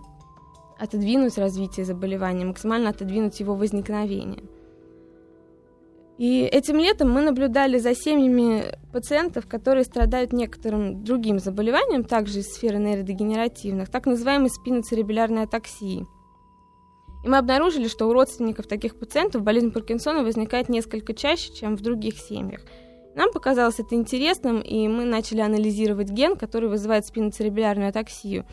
отодвинуть 0.77 1.39
развитие 1.39 1.83
заболевания, 1.83 2.45
максимально 2.45 2.91
отодвинуть 2.91 3.39
его 3.39 3.55
возникновение. 3.55 4.43
И 6.19 6.41
этим 6.43 6.77
летом 6.77 7.09
мы 7.09 7.21
наблюдали 7.21 7.79
за 7.79 7.95
семьями 7.95 8.77
пациентов, 8.93 9.47
которые 9.47 9.83
страдают 9.83 10.31
некоторым 10.31 11.03
другим 11.03 11.39
заболеванием, 11.39 12.03
также 12.03 12.41
из 12.41 12.53
сферы 12.53 12.77
нейродегенеративных, 12.77 13.89
так 13.89 14.05
называемой 14.05 14.51
спиноцеребряльной 14.51 15.45
атаксии. 15.45 16.05
И 17.23 17.27
мы 17.27 17.37
обнаружили, 17.37 17.87
что 17.87 18.07
у 18.07 18.13
родственников 18.13 18.67
таких 18.67 18.95
пациентов 18.99 19.41
болезнь 19.41 19.71
Паркинсона 19.71 20.23
возникает 20.23 20.69
несколько 20.69 21.15
чаще, 21.15 21.51
чем 21.51 21.75
в 21.75 21.81
других 21.81 22.19
семьях. 22.19 22.61
Нам 23.15 23.31
показалось 23.31 23.79
это 23.79 23.95
интересным, 23.95 24.61
и 24.61 24.87
мы 24.87 25.05
начали 25.05 25.41
анализировать 25.41 26.09
ген, 26.09 26.35
который 26.35 26.69
вызывает 26.69 27.05
спиноцеребряльную 27.05 27.89
атаксию. 27.89 28.45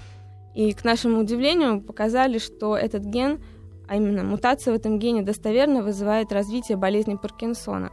И, 0.54 0.72
к 0.72 0.84
нашему 0.84 1.20
удивлению, 1.20 1.80
показали, 1.80 2.38
что 2.38 2.76
этот 2.76 3.04
ген– 3.04 3.42
а 3.88 3.96
именно 3.96 4.22
мутация 4.22 4.74
в 4.74 4.76
этом 4.76 4.98
гене 4.98 5.22
достоверно 5.22 5.82
вызывает 5.82 6.30
развитие 6.30 6.76
болезни 6.76 7.16
Паркинсона. 7.16 7.90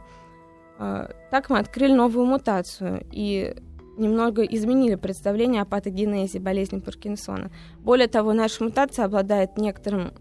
А, 0.78 1.10
так 1.30 1.48
мы 1.48 1.58
открыли 1.58 1.94
новую 1.94 2.26
мутацию 2.26 3.06
и 3.10 3.56
немного 3.96 4.42
изменили 4.42 4.96
представление 4.96 5.62
о 5.62 5.64
патогенезе 5.64 6.38
болезни 6.38 6.80
Паркинсона. 6.80 7.50
Более 7.78 8.08
того, 8.08 8.34
наша 8.34 8.62
мутация 8.62 9.06
обладает 9.06 9.56
некоторым 9.56 10.12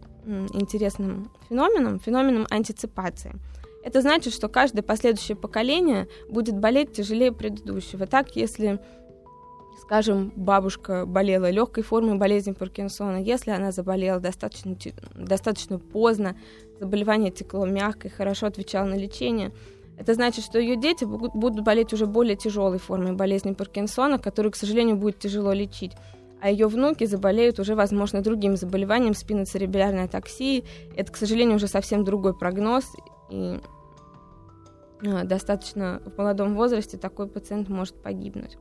интересным 0.54 1.30
феноменом, 1.50 2.00
феноменом 2.00 2.48
антиципации. 2.50 3.34
Это 3.86 4.02
значит, 4.02 4.34
что 4.34 4.50
каждое 4.50 4.82
последующее 4.82 5.38
поколение 5.38 6.08
будет 6.28 6.58
болеть 6.58 6.94
тяжелее 6.94 7.32
предыдущего. 7.32 8.08
Так, 8.08 8.36
если 8.36 8.80
скажем, 9.80 10.34
бабушка 10.36 11.06
болела 11.06 11.52
легкой 11.52 11.84
формой 11.84 12.18
болезни 12.18 12.54
Паркинсона, 12.54 13.18
если 13.18 13.52
она 13.52 13.72
заболела 13.72 14.20
достаточно, 14.20 14.76
достаточно 15.14 15.78
поздно, 15.78 16.36
заболевание 16.80 17.30
текло 17.30 17.68
мягко 17.68 18.08
и 18.08 18.12
хорошо 18.12 18.48
отвечало 18.48 18.88
на 18.88 18.96
лечение, 18.96 19.52
это 20.00 20.16
значит, 20.16 20.44
что 20.44 20.58
ее 20.58 20.76
дети 20.76 21.06
будут 21.06 21.64
болеть 21.64 21.94
уже 21.94 22.08
более 22.08 22.36
тяжелой 22.36 22.80
формой 22.80 23.14
болезни 23.14 23.54
Паркинсона, 23.54 24.18
которую, 24.18 24.52
к 24.52 24.56
сожалению, 24.56 24.96
будет 24.96 25.20
тяжело 25.20 25.54
лечить. 25.54 25.92
А 26.42 26.50
ее 26.50 26.68
внуки 26.68 27.06
заболеют 27.06 27.60
уже, 27.60 27.76
возможно, 27.76 28.22
другим 28.22 28.58
заболеванием 28.58 29.14
спиноцеребральной 29.14 30.06
атаксии. 30.06 30.66
Это, 30.96 31.12
к 31.12 31.18
сожалению, 31.18 31.58
уже 31.58 31.68
совсем 31.68 32.04
другой 32.04 32.36
прогноз. 32.36 32.86
И 33.30 33.60
достаточно 35.02 36.02
в 36.06 36.18
молодом 36.18 36.56
возрасте 36.56 36.98
такой 36.98 37.28
пациент 37.28 37.70
может 37.70 38.02
погибнуть. 38.02 38.58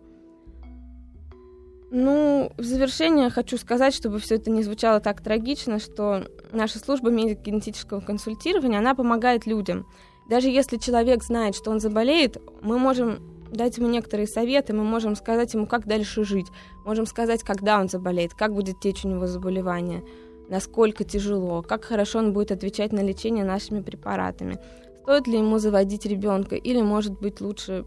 Ну, 1.90 2.50
в 2.58 2.64
завершение 2.64 3.30
хочу 3.30 3.56
сказать, 3.56 3.94
чтобы 3.94 4.18
все 4.18 4.34
это 4.34 4.50
не 4.50 4.64
звучало 4.64 4.98
так 4.98 5.20
трагично, 5.20 5.78
что 5.78 6.24
наша 6.50 6.80
служба 6.80 7.10
медико-генетического 7.10 8.00
консультирования, 8.00 8.80
она 8.80 8.96
помогает 8.96 9.46
людям. 9.46 9.86
Даже 10.28 10.48
если 10.48 10.78
человек 10.78 11.22
знает, 11.22 11.54
что 11.54 11.70
он 11.70 11.78
заболеет, 11.78 12.36
мы 12.62 12.78
можем 12.78 13.20
дать 13.52 13.76
ему 13.78 13.88
некоторые 13.88 14.26
советы, 14.26 14.72
мы 14.72 14.82
можем 14.82 15.14
сказать 15.14 15.54
ему, 15.54 15.66
как 15.66 15.86
дальше 15.86 16.24
жить, 16.24 16.48
можем 16.84 17.06
сказать, 17.06 17.44
когда 17.44 17.78
он 17.78 17.88
заболеет, 17.88 18.34
как 18.34 18.54
будет 18.54 18.80
течь 18.80 19.04
у 19.04 19.08
него 19.08 19.28
заболевание, 19.28 20.02
насколько 20.48 21.04
тяжело, 21.04 21.62
как 21.62 21.84
хорошо 21.84 22.18
он 22.18 22.32
будет 22.32 22.50
отвечать 22.50 22.92
на 22.92 23.00
лечение 23.00 23.44
нашими 23.44 23.80
препаратами, 23.80 24.58
стоит 25.04 25.26
ли 25.26 25.36
ему 25.36 25.58
заводить 25.58 26.06
ребенка 26.06 26.56
или, 26.56 26.80
может 26.80 27.20
быть, 27.20 27.42
лучше 27.42 27.84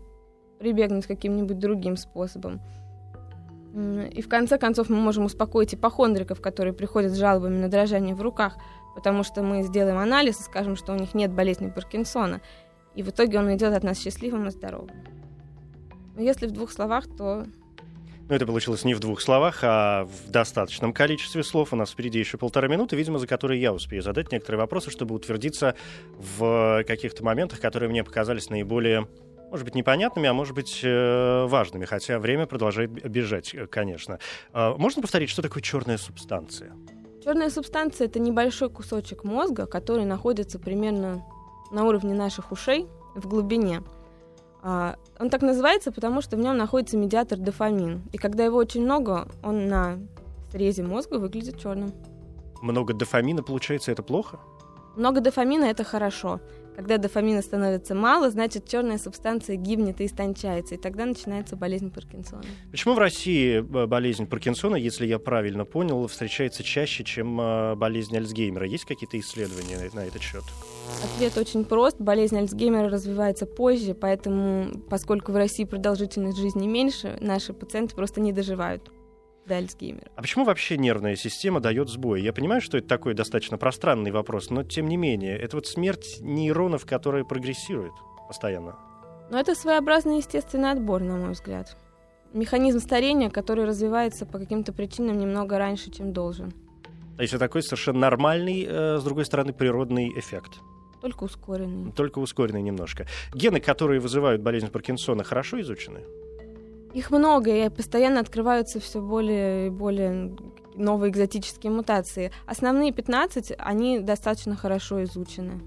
прибегнуть 0.59 1.05
к 1.05 1.07
каким-нибудь 1.07 1.57
другим 1.57 1.97
способом. 1.97 2.62
И 4.12 4.21
в 4.21 4.29
конце 4.29 4.59
концов 4.59 4.89
мы 4.89 4.97
можем 4.97 5.25
успокоить 5.25 5.74
ипохондриков, 5.74 6.39
которые 6.41 6.74
приходят 6.74 7.12
с 7.12 7.17
жалобами 7.17 7.57
на 7.57 7.69
дрожание 7.69 8.13
в 8.13 8.21
руках, 8.21 8.57
потому 8.95 9.24
что 9.24 9.41
мы 9.41 9.63
сделаем 9.63 9.97
анализ 9.97 10.39
и 10.39 10.43
скажем, 10.43 10.75
что 10.75 10.93
у 10.93 10.95
них 10.95 11.15
нет 11.15 11.33
болезни 11.33 11.71
Паркинсона. 11.71 12.41
И 12.93 13.01
в 13.01 13.09
итоге 13.09 13.39
он 13.39 13.51
идет 13.55 13.74
от 13.74 13.83
нас 13.83 13.97
счастливым 13.97 14.47
и 14.47 14.51
здоровым. 14.51 14.91
Но 16.15 16.21
если 16.21 16.45
в 16.45 16.51
двух 16.51 16.71
словах, 16.71 17.05
то 17.17 17.45
ну, 18.29 18.36
это 18.36 18.46
получилось 18.46 18.84
не 18.84 18.93
в 18.93 19.00
двух 19.00 19.22
словах, 19.22 19.60
а 19.62 20.05
в 20.05 20.29
достаточном 20.29 20.93
количестве 20.93 21.43
слов. 21.43 21.72
У 21.72 21.75
нас 21.75 21.91
впереди 21.91 22.19
еще 22.19 22.38
полтора 22.38 22.67
минуты, 22.67 22.96
видимо, 22.96 23.19
за 23.19 23.27
которые 23.27 23.62
я 23.62 23.74
успею 23.74 24.01
задать 24.01 24.31
некоторые 24.31 24.60
вопросы, 24.60 24.91
чтобы 24.91 25.15
утвердиться 25.15 25.75
в 26.17 26.84
каких-то 26.86 27.24
моментах, 27.24 27.60
которые 27.60 27.89
мне 27.89 28.03
показались 28.03 28.50
наиболее 28.50 29.07
может 29.50 29.63
быть, 29.63 29.75
непонятными, 29.75 30.27
а 30.27 30.34
может 30.34 30.53
быть, 30.53 30.81
э, 30.84 31.46
важными, 31.46 31.86
хотя 31.86 32.19
время 32.19 32.48
продолжает 32.48 32.91
бежать, 32.91 33.55
э, 33.55 33.65
конечно. 33.65 34.19
А, 34.51 34.75
можно 34.75 35.01
повторить, 35.01 35.29
что 35.29 35.41
такое 35.41 35.63
черная 35.63 35.98
субстанция? 35.98 36.74
Черная 37.24 37.50
субстанция 37.50 38.07
это 38.07 38.19
небольшой 38.19 38.69
кусочек 38.69 39.24
мозга, 39.24 39.65
который 39.65 40.03
находится 40.03 40.60
примерно 40.60 41.24
на 41.72 41.86
уровне 41.86 42.13
наших 42.13 42.51
ушей 42.51 42.88
в 43.15 43.25
глубине. 43.27 43.84
А, 44.69 44.97
он 45.17 45.29
так 45.29 45.43
называется, 45.43 45.93
потому 45.93 46.21
что 46.21 46.36
в 46.36 46.39
нем 46.41 46.57
находится 46.57 46.97
медиатор 46.97 47.39
дофамин. 47.39 48.01
И 48.12 48.17
когда 48.17 48.43
его 48.43 48.57
очень 48.57 48.83
много, 48.83 49.29
он 49.41 49.67
на 49.67 49.97
срезе 50.51 50.83
мозга 50.83 51.19
выглядит 51.19 51.57
черным. 51.57 51.93
Много 52.62 52.93
дофамина, 52.93 53.43
получается, 53.43 53.93
это 53.93 54.03
плохо? 54.03 54.41
Много 54.97 55.21
дофамина 55.21 55.63
это 55.63 55.86
хорошо. 55.86 56.41
Когда 56.75 56.97
дофамина 56.97 57.41
становится 57.41 57.95
мало, 57.95 58.29
значит 58.29 58.67
черная 58.67 58.97
субстанция 58.97 59.55
гибнет 59.55 60.01
и 60.01 60.05
истончается, 60.05 60.75
и 60.75 60.77
тогда 60.77 61.05
начинается 61.05 61.55
болезнь 61.55 61.89
Паркинсона. 61.89 62.43
Почему 62.69 62.93
в 62.95 63.00
России 63.00 63.59
э, 63.59 63.86
болезнь 63.88 64.27
Паркинсона, 64.27 64.75
если 64.75 65.07
я 65.07 65.17
правильно 65.17 65.63
понял, 65.63 66.05
встречается 66.07 66.63
чаще, 66.63 67.05
чем 67.05 67.39
э, 67.39 67.75
болезнь 67.75 68.17
Альцгеймера? 68.17 68.67
Есть 68.67 68.83
какие-то 68.83 69.17
исследования 69.17 69.89
на 69.93 70.01
этот 70.01 70.21
счет? 70.21 70.43
Ответ 71.03 71.38
очень 71.38 71.63
прост. 71.65 71.98
Болезнь 72.00 72.38
Альцгеймера 72.38 72.89
развивается 72.89 73.46
позже, 73.46 73.94
поэтому, 73.94 74.79
поскольку 74.89 75.32
в 75.32 75.36
России 75.36 75.63
продолжительность 75.63 76.38
жизни 76.38 76.67
меньше, 76.67 77.17
наши 77.22 77.53
пациенты 77.53 77.96
просто 77.96 78.22
не 78.22 78.34
доживают. 78.34 78.91
до 79.46 79.56
Альцгеймера. 79.56 80.08
А 80.15 80.22
почему 80.22 80.44
вообще 80.44 80.77
нервная 80.77 81.15
система 81.15 81.60
дает 81.60 81.89
сбой? 81.89 82.22
Я 82.22 82.34
понимаю, 82.34 82.60
что 82.62 82.77
это 82.77 82.88
такой 82.88 83.13
достаточно 83.13 83.58
пространный 83.58 84.12
вопрос, 84.12 84.50
но 84.50 84.63
тем 84.63 84.88
не 84.88 84.98
менее, 84.98 85.38
это 85.38 85.56
вот 85.56 85.67
смерть 85.67 86.17
нейронов, 86.20 86.86
которые 86.86 87.24
прогрессируют 87.25 87.94
постоянно. 88.27 88.75
Но 89.29 89.39
это 89.39 89.56
своеобразный 89.56 90.17
естественный 90.17 90.72
отбор, 90.72 91.01
на 91.01 91.15
мой 91.15 91.32
взгляд. 91.32 91.77
Механизм 92.34 92.79
старения, 92.79 93.29
который 93.29 93.65
развивается 93.65 94.25
по 94.25 94.38
каким-то 94.38 94.74
причинам 94.74 95.17
немного 95.17 95.58
раньше, 95.58 95.91
чем 95.91 96.12
должен. 96.12 96.51
То 97.15 97.22
есть 97.22 97.34
это 97.34 97.39
такой 97.39 97.63
совершенно 97.63 98.00
нормальный, 98.00 98.65
э, 98.67 98.98
с 99.00 99.03
другой 99.03 99.25
стороны, 99.25 99.53
природный 99.53 100.10
эффект. 100.17 100.60
Только 101.01 101.23
ускоренный. 101.23 101.91
Только 101.91 102.19
ускоренный 102.19 102.61
немножко. 102.61 103.05
Гены, 103.33 103.59
которые 103.59 103.99
вызывают 103.99 104.41
болезнь 104.41 104.67
Паркинсона, 104.67 105.23
хорошо 105.23 105.61
изучены? 105.61 106.01
Их 106.93 107.11
много, 107.11 107.51
и 107.55 107.69
постоянно 107.69 108.19
открываются 108.19 108.79
все 108.79 109.01
более 109.01 109.67
и 109.67 109.69
более 109.69 110.35
новые 110.75 111.11
экзотические 111.11 111.71
мутации. 111.71 112.31
Основные 112.45 112.91
15, 112.91 113.53
они 113.57 113.99
достаточно 113.99 114.55
хорошо 114.55 115.03
изучены. 115.03 115.61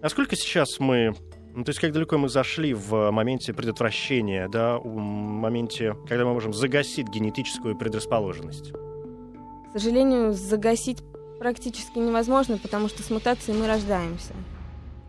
Насколько 0.00 0.34
сейчас 0.36 0.80
мы 0.80 1.14
ну, 1.54 1.64
то 1.64 1.70
есть 1.70 1.80
как 1.80 1.92
далеко 1.92 2.16
мы 2.16 2.30
зашли 2.30 2.72
в 2.72 3.10
моменте 3.10 3.52
предотвращения, 3.52 4.48
да, 4.48 4.78
в 4.78 4.96
моменте, 4.96 5.94
когда 6.08 6.24
мы 6.24 6.32
можем 6.32 6.54
загасить 6.54 7.08
генетическую 7.08 7.76
предрасположенность? 7.76 8.72
К 8.72 9.72
сожалению, 9.74 10.32
загасить 10.32 11.02
практически 11.38 11.98
невозможно, 11.98 12.56
потому 12.56 12.88
что 12.88 13.02
с 13.02 13.10
мутацией 13.10 13.58
мы 13.58 13.66
рождаемся. 13.66 14.32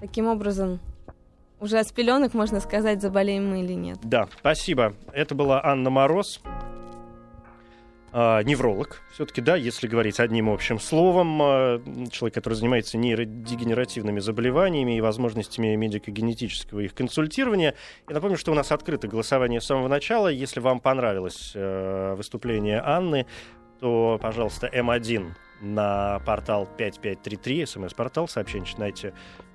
Таким 0.04 0.28
образом, 0.28 0.82
уже 1.62 1.80
от 1.80 1.94
пеленок 1.94 2.34
можно 2.34 2.60
сказать, 2.60 3.02
заболеем 3.02 3.50
мы 3.50 3.62
или 3.62 3.72
нет. 3.72 4.00
Да, 4.04 4.28
спасибо. 4.38 4.96
Это 5.14 5.34
была 5.34 5.64
Анна 5.64 5.90
Мороз, 5.90 6.42
э, 8.12 8.44
невролог. 8.44 9.02
Все-таки, 9.14 9.40
да, 9.40 9.56
если 9.56 9.88
говорить 9.88 10.20
одним 10.20 10.50
общим 10.50 10.78
словом, 10.78 11.42
э, 11.42 11.80
человек, 12.12 12.34
который 12.34 12.56
занимается 12.56 12.98
нейродегенеративными 12.98 14.20
заболеваниями 14.20 14.98
и 14.98 15.00
возможностями 15.00 15.74
медико-генетического 15.78 16.82
их 16.82 16.94
консультирования. 16.94 17.74
Я 18.10 18.16
напомню, 18.16 18.36
что 18.36 18.52
у 18.52 18.56
нас 18.56 18.74
открыто 18.74 19.08
голосование 19.08 19.62
с 19.62 19.66
самого 19.68 19.88
начала. 19.88 20.28
Если 20.28 20.60
вам 20.60 20.82
понравилось 20.82 21.54
э, 21.56 22.16
выступление 22.16 22.82
Анны, 22.84 23.26
то, 23.80 24.20
пожалуйста, 24.22 24.68
М1 24.68 25.32
на 25.62 26.20
портал 26.26 26.68
5533, 26.78 27.66
смс-портал, 27.66 28.28
сообщение 28.28 28.68
начинайте... 28.68 29.14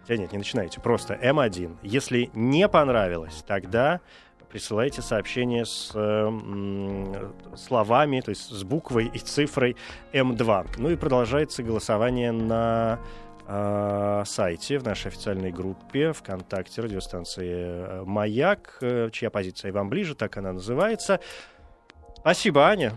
Хотя 0.08 0.22
нет, 0.22 0.32
не 0.32 0.38
начинайте, 0.38 0.80
просто 0.80 1.12
М1. 1.22 1.76
Если 1.82 2.30
не 2.32 2.66
понравилось, 2.66 3.44
тогда 3.46 4.00
присылайте 4.48 5.02
сообщение 5.02 5.66
с 5.66 5.92
э, 5.94 7.30
словами, 7.54 8.22
то 8.22 8.30
есть 8.30 8.48
с 8.48 8.64
буквой 8.64 9.10
и 9.12 9.18
цифрой 9.18 9.76
М2. 10.14 10.76
Ну 10.78 10.88
и 10.88 10.96
продолжается 10.96 11.62
голосование 11.62 12.32
на 12.32 13.00
э, 13.46 14.22
сайте, 14.24 14.78
в 14.78 14.84
нашей 14.84 15.08
официальной 15.08 15.52
группе 15.52 16.14
ВКонтакте 16.14 16.80
радиостанции 16.80 17.50
э, 17.50 18.02
«Маяк», 18.06 18.78
э, 18.80 19.10
чья 19.12 19.28
позиция 19.28 19.72
вам 19.72 19.90
ближе, 19.90 20.14
так 20.14 20.38
она 20.38 20.54
называется. 20.54 21.20
Спасибо, 22.16 22.66
Аня. 22.66 22.94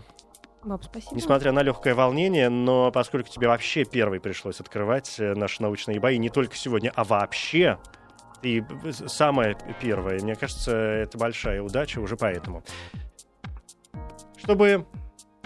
Баб, 0.64 0.84
спасибо. 0.84 1.16
Несмотря 1.16 1.52
на 1.52 1.62
легкое 1.62 1.94
волнение, 1.94 2.48
но 2.48 2.92
поскольку 2.92 3.28
тебе 3.28 3.48
вообще 3.48 3.84
первый 3.84 4.20
пришлось 4.20 4.60
открывать 4.60 5.16
э, 5.18 5.34
наши 5.34 5.60
научные 5.60 5.98
бои, 5.98 6.18
не 6.18 6.28
только 6.28 6.56
сегодня, 6.56 6.92
а 6.94 7.02
вообще, 7.02 7.78
и 8.42 8.62
самое 9.06 9.56
первое, 9.80 10.20
мне 10.20 10.36
кажется, 10.36 10.76
это 10.76 11.18
большая 11.18 11.62
удача 11.62 11.98
уже 11.98 12.16
поэтому. 12.16 12.62
Чтобы 14.36 14.86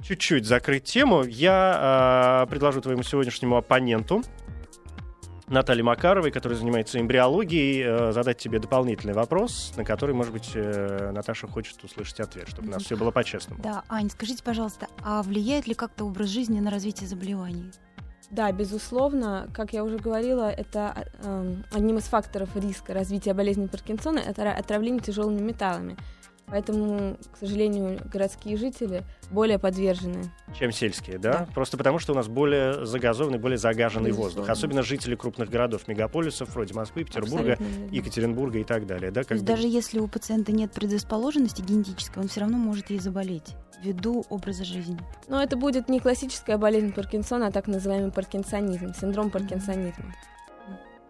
чуть-чуть 0.03 0.45
закрыть 0.45 0.85
тему, 0.85 1.25
я 1.25 2.45
э, 2.45 2.51
предложу 2.51 2.81
твоему 2.83 3.03
сегодняшнему 3.03 3.57
оппоненту 3.57 4.23
Наталье 5.49 5.85
Макаровой, 5.85 6.33
которая 6.33 6.59
занимается 6.59 7.01
эмбриологией, 7.01 7.83
э, 7.83 8.13
задать 8.13 8.39
тебе 8.39 8.59
дополнительный 8.59 9.15
вопрос, 9.15 9.73
на 9.77 9.85
который, 9.85 10.15
может 10.15 10.33
быть, 10.33 10.51
э, 10.55 11.11
Наташа 11.13 11.47
хочет 11.47 11.83
услышать 11.85 12.19
ответ, 12.21 12.49
чтобы 12.49 12.69
у 12.69 12.71
нас 12.73 12.83
все 12.83 12.97
было 12.97 13.13
по-честному. 13.13 13.63
Да, 13.63 13.85
Ань, 13.89 14.11
скажите, 14.11 14.43
пожалуйста, 14.43 14.89
а 15.05 15.23
влияет 15.23 15.69
ли 15.69 15.75
как-то 15.75 16.05
образ 16.05 16.29
жизни 16.29 16.59
на 16.59 16.71
развитие 16.71 17.09
заболеваний? 17.09 17.71
Да, 18.31 18.51
безусловно, 18.51 19.49
как 19.55 19.73
я 19.73 19.85
уже 19.85 19.99
говорила, 19.99 20.51
это 20.51 21.07
э, 21.23 21.57
одним 21.73 21.99
из 21.99 22.05
факторов 22.05 22.49
риска 22.57 22.93
развития 22.93 23.35
болезни 23.35 23.67
Паркинсона 23.67 24.19
это 24.19 24.51
отравление 24.51 25.01
тяжелыми 25.01 25.41
металлами. 25.41 25.97
Поэтому, 26.49 27.17
к 27.33 27.39
сожалению, 27.39 28.01
городские 28.13 28.57
жители 28.57 29.03
более 29.31 29.59
подвержены. 29.59 30.31
Чем 30.59 30.71
сельские, 30.71 31.19
да? 31.19 31.39
да. 31.39 31.49
Просто 31.55 31.77
потому, 31.77 31.99
что 31.99 32.13
у 32.13 32.17
нас 32.17 32.29
более 32.29 32.87
загазованный, 32.87 33.39
более 33.39 33.59
загаженный 33.59 34.11
Безусловно. 34.11 34.37
воздух. 34.37 34.49
Особенно 34.49 34.83
жители 34.83 35.17
крупных 35.17 35.51
городов, 35.51 35.89
мегаполисов, 35.89 36.55
вроде 36.55 36.75
Москвы, 36.75 37.05
Петербурга, 37.05 37.59
Екатеринбурга 37.91 38.61
и 38.61 38.65
так 38.65 38.87
далее. 38.87 39.11
Да, 39.11 39.25
То 39.25 39.35
есть 39.35 39.45
бы... 39.45 39.53
даже 39.53 39.67
если 39.67 39.99
у 39.99 40.07
пациента 40.07 40.53
нет 40.53 40.71
предрасположенности 40.73 41.63
генетической, 41.63 42.21
он 42.21 42.29
все 42.29 42.41
равно 42.41 42.59
может 42.59 42.91
ей 42.91 43.01
заболеть 43.01 43.57
ввиду 43.83 44.25
образа 44.31 44.65
жизни. 44.65 44.99
Но 45.29 45.43
это 45.43 45.57
будет 45.57 45.89
не 45.89 46.01
классическая 46.01 46.59
болезнь 46.59 46.93
Паркинсона, 46.93 47.49
а 47.49 47.53
так 47.53 47.67
называемый 47.67 48.11
паркинсонизм, 48.11 48.95
синдром 48.95 49.31
паркинсонизма. 49.31 50.15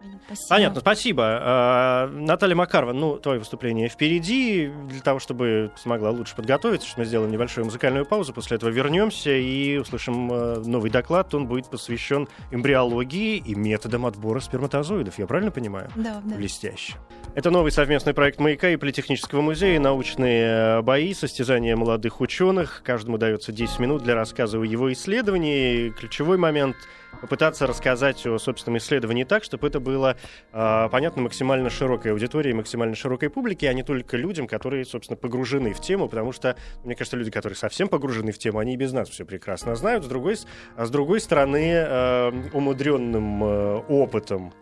Mm-hmm. 0.07 0.19
Спасибо. 0.25 0.49
Понятно, 0.49 0.81
спасибо. 0.81 1.23
А, 1.41 2.07
Наталья 2.11 2.55
Макарова, 2.55 2.93
ну, 2.93 3.17
твое 3.17 3.39
выступление 3.39 3.89
впереди. 3.89 4.71
Для 4.89 5.01
того, 5.01 5.19
чтобы 5.19 5.71
смогла 5.75 6.11
лучше 6.11 6.35
подготовиться, 6.35 6.87
что 6.87 6.99
мы 6.99 7.05
сделаем 7.05 7.31
небольшую 7.31 7.65
музыкальную 7.65 8.05
паузу. 8.05 8.33
После 8.33 8.57
этого 8.57 8.69
вернемся 8.69 9.31
и 9.31 9.77
услышим 9.77 10.29
а, 10.31 10.61
новый 10.65 10.89
доклад. 10.89 11.33
Он 11.33 11.47
будет 11.47 11.69
посвящен 11.69 12.27
эмбриологии 12.51 13.37
и 13.37 13.55
методам 13.55 14.05
отбора 14.05 14.39
сперматозоидов. 14.39 15.17
Я 15.17 15.27
правильно 15.27 15.51
понимаю? 15.51 15.89
Да, 15.95 16.21
да. 16.23 16.35
Блестяще. 16.35 16.95
Это 17.35 17.51
новый 17.51 17.71
совместный 17.71 18.13
проект 18.13 18.39
«Маяка» 18.39 18.69
и 18.69 18.77
Политехнического 18.77 19.41
музея. 19.41 19.79
Научные 19.79 20.81
бои, 20.81 21.13
состязания 21.13 21.75
молодых 21.75 22.19
ученых. 22.19 22.81
Каждому 22.83 23.17
дается 23.17 23.51
10 23.51 23.79
минут 23.79 24.03
для 24.03 24.15
рассказа 24.15 24.59
о 24.59 24.63
его 24.63 24.91
исследовании. 24.91 25.89
Ключевой 25.89 26.37
момент— 26.37 26.75
попытаться 27.17 27.67
рассказать 27.67 28.25
о 28.25 28.37
собственном 28.37 28.77
исследовании 28.77 29.23
так, 29.23 29.43
чтобы 29.43 29.67
это 29.67 29.79
было 29.79 30.17
э, 30.51 30.89
понятно 30.91 31.23
максимально 31.23 31.69
широкой 31.69 32.11
аудитории, 32.11 32.53
максимально 32.53 32.95
широкой 32.95 33.29
публике, 33.29 33.69
а 33.69 33.73
не 33.73 33.83
только 33.83 34.17
людям, 34.17 34.47
которые, 34.47 34.85
собственно, 34.85 35.17
погружены 35.17 35.73
в 35.73 35.81
тему, 35.81 36.07
потому 36.07 36.31
что, 36.31 36.55
мне 36.83 36.95
кажется, 36.95 37.17
люди, 37.17 37.31
которые 37.31 37.57
совсем 37.57 37.87
погружены 37.87 38.31
в 38.31 38.37
тему, 38.37 38.59
они 38.59 38.73
и 38.73 38.77
без 38.77 38.93
нас 38.93 39.09
все 39.09 39.25
прекрасно 39.25 39.75
знают. 39.75 40.03
С 40.03 40.07
другой, 40.07 40.37
а 40.75 40.85
с 40.85 40.89
другой 40.89 41.19
стороны, 41.19 41.71
э, 41.73 42.31
умудренным 42.53 43.43
э, 43.43 43.75
опытом 43.87 44.53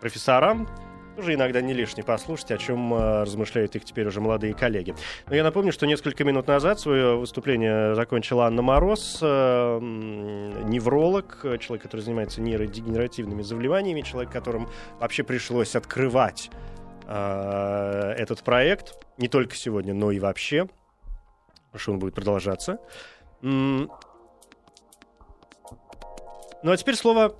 профессорам, 0.00 0.68
тоже 1.18 1.34
иногда 1.34 1.60
не 1.60 1.74
лишне 1.74 2.04
послушать, 2.04 2.52
о 2.52 2.58
чем 2.58 2.94
э, 2.94 3.22
размышляют 3.22 3.74
их 3.74 3.84
теперь 3.84 4.06
уже 4.06 4.20
молодые 4.20 4.54
коллеги. 4.54 4.94
Но 5.26 5.34
я 5.34 5.42
напомню, 5.42 5.72
что 5.72 5.84
несколько 5.84 6.22
минут 6.22 6.46
назад 6.46 6.78
свое 6.78 7.16
выступление 7.16 7.96
закончила 7.96 8.46
Анна 8.46 8.62
Мороз, 8.62 9.18
э, 9.20 9.78
невролог, 9.80 11.40
человек, 11.58 11.82
который 11.82 12.02
занимается 12.02 12.40
нейродегенеративными 12.40 13.42
заболеваниями, 13.42 14.02
человек, 14.02 14.30
которому 14.30 14.68
вообще 15.00 15.24
пришлось 15.24 15.74
открывать 15.74 16.52
э, 17.08 18.14
этот 18.16 18.44
проект 18.44 18.94
не 19.16 19.26
только 19.26 19.56
сегодня, 19.56 19.94
но 19.94 20.12
и 20.12 20.20
вообще. 20.20 20.68
Что 21.74 21.90
он 21.92 21.98
будет 21.98 22.14
продолжаться. 22.14 22.78
Ну 23.42 23.88
а 26.62 26.76
теперь 26.76 26.94
слово 26.94 27.34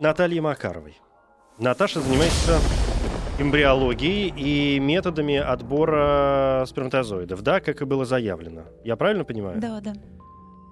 Наталье 0.00 0.42
Макаровой. 0.42 1.00
Наташа 1.58 2.00
занимается 2.00 2.60
эмбриологией 3.38 4.32
и 4.36 4.78
методами 4.78 5.36
отбора 5.36 6.64
сперматозоидов, 6.66 7.42
да, 7.42 7.60
как 7.60 7.82
и 7.82 7.84
было 7.84 8.04
заявлено. 8.04 8.64
Я 8.84 8.96
правильно 8.96 9.24
понимаю? 9.24 9.60
Да, 9.60 9.80
да. 9.80 9.94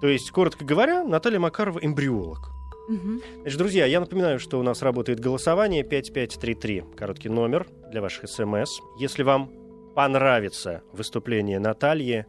То 0.00 0.08
есть, 0.08 0.30
коротко 0.30 0.64
говоря, 0.64 1.04
Наталья 1.04 1.38
Макарова 1.38 1.78
эмбриолог. 1.78 2.50
Угу. 2.88 3.42
Значит, 3.42 3.58
друзья, 3.58 3.86
я 3.86 4.00
напоминаю, 4.00 4.38
что 4.38 4.58
у 4.58 4.62
нас 4.62 4.82
работает 4.82 5.20
голосование 5.20 5.84
5533, 5.84 6.84
короткий 6.96 7.28
номер 7.28 7.66
для 7.90 8.00
ваших 8.00 8.28
смс. 8.28 8.80
Если 8.98 9.22
вам 9.22 9.50
понравится 9.94 10.82
выступление 10.92 11.58
Натальи, 11.58 12.26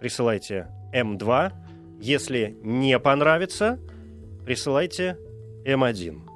присылайте 0.00 0.68
М2. 0.94 1.52
Если 2.00 2.56
не 2.62 2.98
понравится, 2.98 3.78
присылайте 4.44 5.18
М1. 5.64 6.31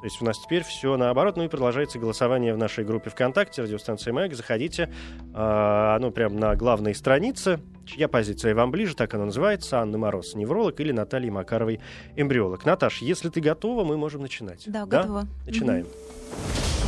То 0.00 0.04
есть 0.04 0.20
у 0.20 0.24
нас 0.24 0.38
теперь 0.38 0.62
все 0.62 0.96
наоборот. 0.96 1.36
Ну 1.36 1.44
и 1.44 1.48
продолжается 1.48 1.98
голосование 1.98 2.54
в 2.54 2.58
нашей 2.58 2.84
группе 2.84 3.10
ВКонтакте, 3.10 3.62
радиостанция 3.62 4.12
МЭГ. 4.12 4.34
Заходите, 4.34 4.92
э, 5.34 5.94
оно 5.96 6.10
прямо 6.10 6.38
на 6.38 6.54
главной 6.54 6.94
странице. 6.94 7.60
Чья 7.86 8.08
позиция 8.08 8.54
вам 8.54 8.70
ближе, 8.70 8.94
так 8.94 9.14
она 9.14 9.26
называется. 9.26 9.80
Анна 9.80 9.96
Мороз, 9.96 10.34
невролог, 10.34 10.80
или 10.80 10.92
Наталья 10.92 11.30
Макаровой, 11.30 11.80
эмбриолог. 12.16 12.66
Наташ, 12.66 13.00
если 13.00 13.30
ты 13.30 13.40
готова, 13.40 13.84
мы 13.84 13.96
можем 13.96 14.22
начинать. 14.22 14.64
Да, 14.66 14.84
да? 14.86 15.02
готова. 15.02 15.26
Начинаем. 15.46 15.86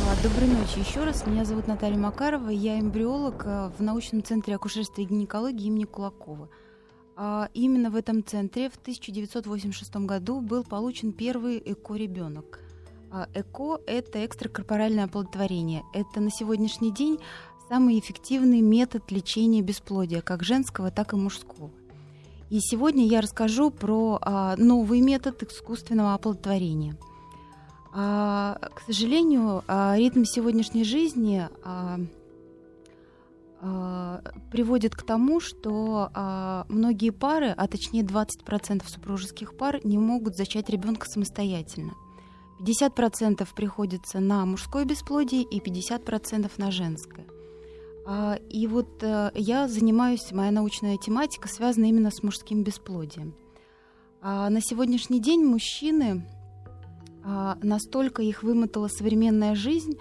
А, 0.09 0.23
доброй 0.23 0.47
ночи 0.47 0.79
еще 0.79 1.03
раз. 1.03 1.25
Меня 1.25 1.45
зовут 1.45 1.67
Наталья 1.67 1.97
Макарова. 1.97 2.49
Я 2.49 2.79
эмбриолог 2.79 3.43
а, 3.45 3.71
в 3.77 3.81
научном 3.81 4.23
центре 4.23 4.55
акушерства 4.55 5.01
и 5.01 5.05
гинекологии 5.05 5.67
имени 5.67 5.85
Кулакова. 5.85 6.49
А 7.15 7.49
именно 7.53 7.89
в 7.89 7.95
этом 7.95 8.23
центре 8.23 8.69
в 8.69 8.75
1986 8.77 9.95
году 9.97 10.41
был 10.41 10.63
получен 10.63 11.11
первый 11.11 11.59
ЭКО-ребенок. 11.59 12.59
А 13.11 13.27
ЭКО– 13.33 13.81
это 13.87 14.23
экстракорпоральное 14.23 15.05
оплодотворение. 15.05 15.83
Это 15.93 16.19
на 16.19 16.29
сегодняшний 16.29 16.91
день 16.91 17.19
самый 17.67 17.97
эффективный 17.99 18.61
метод 18.61 19.11
лечения 19.11 19.61
бесплодия, 19.61 20.21
как 20.21 20.43
женского, 20.43 20.91
так 20.91 21.13
и 21.13 21.15
мужского. 21.15 21.71
И 22.51 22.59
сегодня 22.59 23.07
я 23.07 23.21
расскажу 23.21 23.71
про 23.71 24.19
а, 24.21 24.55
новый 24.57 25.01
метод 25.01 25.41
искусственного 25.41 26.13
оплодотворения. 26.13 26.97
А, 27.93 28.59
к 28.75 28.81
сожалению, 28.81 29.63
ритм 29.67 30.23
сегодняшней 30.23 30.83
жизни 30.83 31.47
приводит 34.51 34.95
к 34.95 35.03
тому, 35.03 35.41
что 35.41 36.65
многие 36.69 37.09
пары, 37.09 37.49
а 37.49 37.67
точнее 37.67 38.03
20% 38.03 38.87
супружеских 38.87 39.57
пар, 39.57 39.81
не 39.83 39.97
могут 39.97 40.37
зачать 40.37 40.69
ребенка 40.69 41.07
самостоятельно. 41.09 41.91
50% 42.59 43.47
приходится 43.55 44.19
на 44.19 44.45
мужское 44.45 44.85
бесплодие 44.85 45.43
и 45.43 45.59
50% 45.59 46.51
на 46.57 46.71
женское. 46.71 47.25
А, 48.05 48.39
и 48.49 48.67
вот 48.67 49.03
э, 49.03 49.31
я 49.35 49.67
занимаюсь, 49.67 50.31
моя 50.31 50.51
научная 50.51 50.97
тематика 50.97 51.47
связана 51.47 51.85
именно 51.85 52.11
с 52.11 52.23
мужским 52.23 52.63
бесплодием. 52.63 53.35
А, 54.21 54.49
на 54.49 54.61
сегодняшний 54.61 55.19
день 55.19 55.45
мужчины 55.45 56.25
а, 57.23 57.57
настолько 57.61 58.21
их 58.21 58.43
вымотала 58.43 58.87
современная 58.87 59.55
жизнь, 59.55 59.97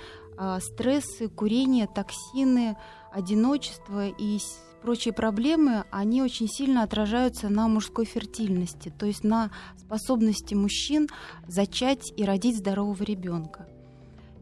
стрессы, 0.60 1.28
курение, 1.28 1.88
токсины, 1.88 2.76
одиночество 3.12 4.06
и 4.06 4.38
прочие 4.82 5.12
проблемы, 5.12 5.84
они 5.90 6.22
очень 6.22 6.48
сильно 6.48 6.82
отражаются 6.82 7.48
на 7.48 7.68
мужской 7.68 8.04
фертильности, 8.04 8.92
то 8.96 9.06
есть 9.06 9.24
на 9.24 9.50
способности 9.76 10.54
мужчин 10.54 11.08
зачать 11.46 12.12
и 12.16 12.24
родить 12.24 12.58
здорового 12.58 13.02
ребенка. 13.02 13.68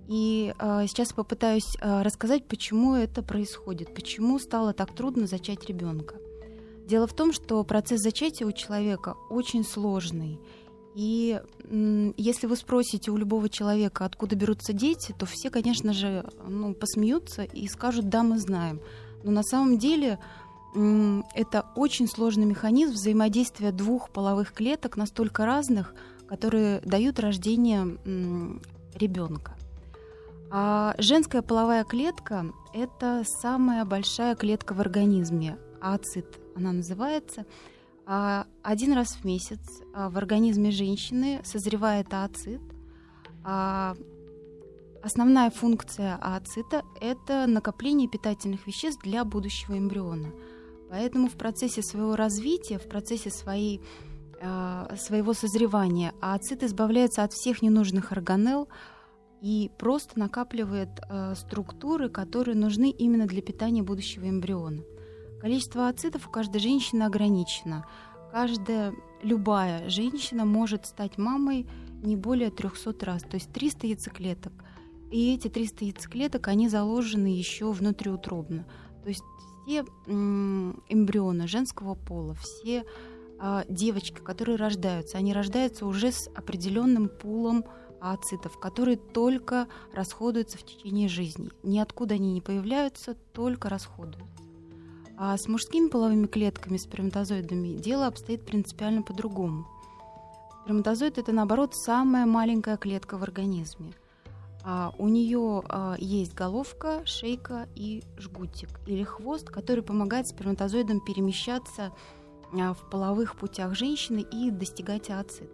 И 0.09 0.55
э, 0.59 0.87
сейчас 0.87 1.13
попытаюсь 1.13 1.77
э, 1.81 2.03
рассказать, 2.03 2.47
почему 2.47 2.95
это 2.95 3.23
происходит, 3.23 3.93
почему 3.95 4.39
стало 4.39 4.73
так 4.73 4.95
трудно 4.95 5.27
зачать 5.27 5.67
ребенка. 5.69 6.15
Дело 6.87 7.09
в 7.09 7.15
том, 7.15 7.33
что 7.33 7.65
процесс 7.65 8.01
зачатия 8.01 8.47
у 8.47 8.53
человека 8.53 9.17
очень 9.29 9.65
сложный. 9.65 10.39
И 10.95 11.43
если 12.17 12.47
вы 12.47 12.57
спросите 12.57 13.11
у 13.11 13.17
любого 13.19 13.51
человека, 13.51 14.05
откуда 14.07 14.35
берутся 14.35 14.73
дети, 14.73 15.15
то 15.19 15.27
все, 15.27 15.51
конечно 15.51 15.93
же, 15.93 16.25
ну, 16.49 16.73
посмеются 16.73 17.43
и 17.43 17.69
скажут, 17.69 18.09
да, 18.09 18.23
мы 18.23 18.39
знаем. 18.39 18.81
Но 19.27 19.33
на 19.33 19.43
самом 19.43 19.77
деле 19.77 20.21
это 21.35 21.67
очень 21.75 22.07
сложный 22.07 22.47
механизм 22.47 22.93
взаимодействия 22.93 23.73
двух 23.73 24.11
половых 24.11 24.53
клеток, 24.53 24.97
настолько 24.97 25.45
разных, 25.45 25.95
которые 26.29 26.81
дают 26.81 27.19
рождение 27.19 27.99
ребенка. 28.95 29.53
А 30.51 30.95
женская 30.99 31.43
половая 31.43 31.83
клетка– 31.83 32.47
это 32.73 33.25
самая 33.25 33.85
большая 33.85 34.37
клетка 34.37 34.75
в 34.75 34.81
организме, 34.81 35.59
ацит 35.81 36.39
она 36.57 36.73
называется. 36.73 37.47
А 38.07 38.47
один 38.63 38.93
раз 38.93 39.09
в 39.09 39.25
месяц 39.25 39.59
а, 39.93 40.09
в 40.11 40.17
организме 40.17 40.71
женщины 40.71 41.41
созревает 41.45 42.15
ацит. 42.15 42.61
Основная 45.07 45.51
функция 45.51 46.19
ацита– 46.21 46.83
это 47.01 47.47
накопление 47.47 48.09
питательных 48.09 48.67
веществ 48.67 49.05
для 49.05 49.25
будущего 49.25 49.79
эмбриона. 49.79 50.33
Поэтому 50.91 51.29
в 51.29 51.35
процессе 51.35 51.81
своего 51.81 52.17
развития, 52.17 52.81
в 52.81 52.89
процессе 52.89 53.31
своей, 53.31 53.81
а, 54.43 54.93
своего 54.97 55.33
созревания 55.33 56.13
ацит 56.21 56.65
избавляется 56.65 57.23
от 57.23 57.33
всех 57.33 57.63
ненужных 57.63 58.11
органелл, 58.11 58.67
и 59.41 59.71
просто 59.79 60.19
накапливает 60.19 60.89
э, 61.09 61.35
структуры, 61.37 62.09
которые 62.09 62.57
нужны 62.57 62.91
именно 62.91 63.27
для 63.27 63.43
питания 63.43 63.85
будущего 63.85 64.29
эмбриона. 64.29 64.83
Количество 65.41 65.87
ацитов 65.87 66.27
у 66.27 66.31
каждой 66.33 66.59
женщины 66.59 67.05
ограничено. 67.05 67.87
Каждая, 68.33 68.93
любая 69.23 69.89
женщина 69.89 70.45
может 70.45 70.87
стать 70.87 71.17
мамой 71.17 71.69
не 72.03 72.17
более 72.17 72.51
300 72.51 73.07
раз, 73.07 73.23
то 73.23 73.37
есть 73.37 73.53
300 73.53 73.87
яйцеклеток. 73.87 74.53
И 75.11 75.35
эти 75.35 75.49
300 75.49 75.85
яйцеклеток, 75.85 76.49
они 76.49 76.69
заложены 76.69 77.29
еще 77.29 77.71
внутриутробно. 77.71 78.67
То 79.03 79.09
есть 79.09 79.23
все 79.67 79.81
эмбрионы 80.07 81.47
женского 81.47 81.95
пола, 81.95 82.35
все 82.35 82.85
э, 83.41 83.63
девочки, 83.69 84.21
которые 84.21 84.57
рождаются, 84.57 85.19
они 85.19 85.33
рождаются 85.33 85.87
уже 85.87 86.13
с 86.13 86.29
определенным 86.35 87.09
пулом 87.09 87.65
ацитов, 88.01 88.59
которые 88.59 88.97
только 88.97 89.69
расходуются 89.93 90.59
в 90.59 90.65
течение 90.65 91.09
жизни. 91.09 91.51
Ниоткуда 91.63 92.15
они 92.15 92.33
не 92.33 92.41
появляются, 92.41 93.15
только 93.33 93.69
расходуются. 93.69 94.27
А 95.19 95.37
с 95.37 95.49
мужскими 95.49 95.89
половыми 95.89 96.27
клетками, 96.27 96.77
сперматозоидами, 96.77 97.77
дело 97.79 98.07
обстоит 98.07 98.45
принципиально 98.45 99.03
по-другому. 99.03 99.67
Сперматозоид 100.63 101.17
это, 101.17 101.33
наоборот, 101.33 101.75
самая 101.75 102.27
маленькая 102.27 102.77
клетка 102.77 103.17
в 103.17 103.23
организме. 103.23 103.95
А 104.69 104.93
у 104.99 105.07
нее 105.07 105.63
а, 105.69 105.95
есть 105.97 106.35
головка, 106.35 107.03
шейка 107.07 107.69
и 107.77 108.03
жгутик 108.19 108.69
или 108.89 109.05
хвост, 109.05 109.49
который 109.49 109.85
помогает 109.85 110.27
сперматозоидам 110.27 111.01
перемещаться 111.01 111.93
а, 112.53 112.75
в 112.75 112.91
половых 112.91 113.37
путях 113.37 113.77
женщины 113.77 114.27
и 114.29 114.51
достигать 114.51 115.09
ацит. 115.09 115.53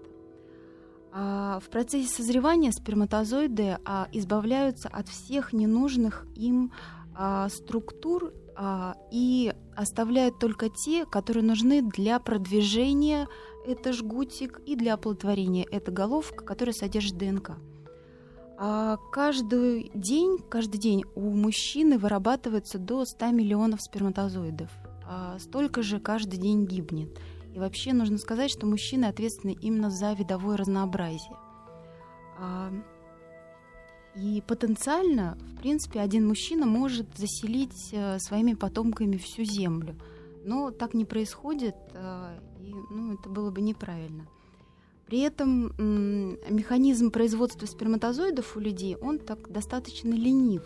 А, 1.13 1.61
в 1.61 1.69
процессе 1.69 2.09
созревания 2.09 2.71
сперматозоиды 2.73 3.77
избавляются 4.13 4.89
от 4.89 5.09
всех 5.09 5.53
ненужных 5.53 6.27
им 6.35 6.73
структур 7.51 8.33
и 9.11 9.55
оставляют 9.77 10.39
только 10.39 10.71
те, 10.71 11.05
которые 11.05 11.45
нужны 11.45 11.83
для 11.83 12.19
продвижения 12.19 13.29
это 13.67 13.93
жгутик 13.93 14.63
и 14.65 14.77
для 14.77 14.95
оплодотворения 14.95 15.67
это 15.71 15.93
головка, 15.93 16.43
которая 16.43 16.73
содержит 16.73 17.19
ДНК. 17.19 17.59
А 18.65 18.97
каждый 19.11 19.91
день, 19.93 20.39
каждый 20.39 20.79
день 20.79 21.03
у 21.17 21.31
мужчины 21.31 21.99
вырабатывается 21.99 22.79
до 22.79 23.05
100 23.05 23.33
миллионов 23.33 23.83
сперматозоидов. 23.83 24.71
А 25.05 25.37
столько 25.41 25.83
же 25.83 25.99
каждый 25.99 26.39
день 26.39 26.65
гибнет. 26.65 27.19
И 27.53 27.59
вообще 27.59 27.93
нужно 27.93 28.19
сказать, 28.19 28.53
что 28.53 28.69
мужчины 28.69 29.07
ответственны 29.07 29.57
именно 29.61 29.91
за 29.91 30.13
видовое 30.13 30.57
разнообразие. 30.57 31.37
А, 32.39 32.73
и 34.15 34.41
потенциально, 34.47 35.37
в 35.57 35.59
принципе, 35.59 35.99
один 35.99 36.29
мужчина 36.29 36.65
может 36.65 37.19
заселить 37.19 37.89
э, 37.91 38.21
своими 38.21 38.55
потомками 38.55 39.17
всю 39.17 39.43
Землю. 39.43 39.97
Но 40.45 40.71
так 40.71 40.95
не 40.95 41.05
происходит, 41.05 41.75
э, 41.95 42.39
и 42.61 42.73
ну, 42.73 43.15
это 43.15 43.29
было 43.29 43.51
бы 43.51 43.61
неправильно. 43.61 44.29
При 45.07 45.21
этом 45.21 45.75
механизм 46.49 47.11
производства 47.11 47.67
сперматозоидов 47.67 48.57
у 48.57 48.61
людей, 48.61 48.97
он 48.97 49.19
так 49.19 49.51
достаточно 49.51 50.15
ленив. 50.15 50.63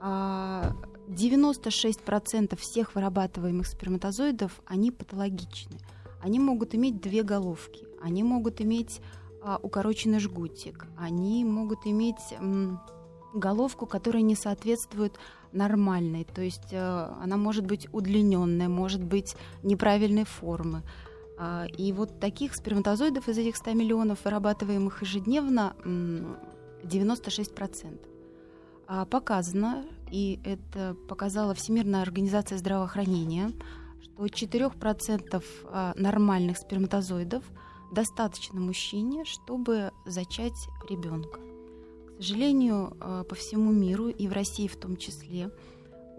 96% 0.00 2.52
а 2.52 2.56
всех 2.56 2.94
вырабатываемых 2.94 3.66
сперматозоидов, 3.66 4.60
они 4.66 4.90
патологичны. 4.90 5.78
Они 6.20 6.38
могут 6.38 6.74
иметь 6.74 7.00
две 7.00 7.22
головки, 7.22 7.86
они 8.00 8.22
могут 8.22 8.60
иметь 8.60 9.00
а, 9.42 9.58
укороченный 9.60 10.20
жгутик, 10.20 10.86
они 10.96 11.44
могут 11.44 11.80
иметь 11.84 12.34
головку, 13.34 13.86
которая 13.86 14.22
не 14.22 14.36
соответствует 14.36 15.18
нормальной, 15.52 16.24
то 16.24 16.42
есть 16.42 16.72
а, 16.72 17.18
она 17.22 17.36
может 17.36 17.66
быть 17.66 17.88
удлиненная, 17.92 18.68
может 18.68 19.02
быть 19.02 19.36
неправильной 19.62 20.24
формы. 20.24 20.82
А, 21.44 21.66
и 21.66 21.92
вот 21.92 22.20
таких 22.20 22.54
сперматозоидов 22.54 23.28
из 23.28 23.36
этих 23.36 23.56
100 23.56 23.72
миллионов, 23.72 24.24
вырабатываемых 24.24 25.02
ежедневно, 25.02 25.74
м, 25.84 26.36
96%. 26.84 28.06
А, 28.86 29.06
показано, 29.06 29.84
и 30.08 30.38
это 30.44 30.96
показала 31.08 31.52
Всемирная 31.54 32.02
организация 32.02 32.58
здравоохранения, 32.58 33.50
что 34.04 34.28
4% 34.28 35.44
а, 35.64 35.94
нормальных 35.96 36.58
сперматозоидов 36.58 37.42
достаточно 37.90 38.60
мужчине, 38.60 39.24
чтобы 39.24 39.90
зачать 40.06 40.68
ребенка. 40.88 41.40
К 41.40 42.22
сожалению, 42.22 42.96
по 43.28 43.34
всему 43.34 43.72
миру 43.72 44.06
и 44.06 44.28
в 44.28 44.32
России 44.32 44.68
в 44.68 44.76
том 44.76 44.96
числе 44.96 45.50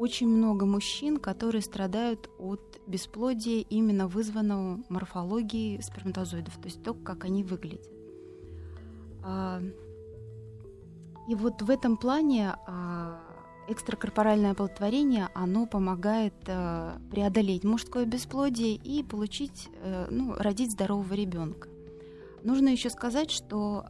очень 0.04 0.28
много 0.28 0.66
мужчин, 0.66 1.18
которые 1.18 1.62
страдают 1.62 2.30
от 2.38 2.82
бесплодия, 2.88 3.64
именно 3.70 4.10
вызванного 4.10 4.84
морфологией 4.90 5.82
сперматозоидов, 5.82 6.54
то 6.58 6.66
есть 6.66 6.84
то, 6.84 6.94
как 6.94 7.24
они 7.24 7.42
выглядят. 7.46 7.90
А, 9.24 9.62
и 11.30 11.36
вот 11.36 11.62
в 11.62 11.70
этом 11.70 11.96
плане 11.96 12.54
экстракорпоральное 13.70 14.52
оплодотворение, 14.52 15.30
оно 15.34 15.66
помогает 15.66 16.34
э, 16.48 16.98
преодолеть 17.10 17.64
мужское 17.64 18.04
бесплодие 18.04 18.76
и 18.76 19.04
получить, 19.04 19.70
э, 19.82 20.08
ну, 20.12 20.36
родить 20.38 20.74
здорового 20.74 21.14
ребенка. 21.14 21.70
Нужно 22.44 22.68
еще 22.68 22.90
сказать, 22.90 23.32
что 23.32 23.86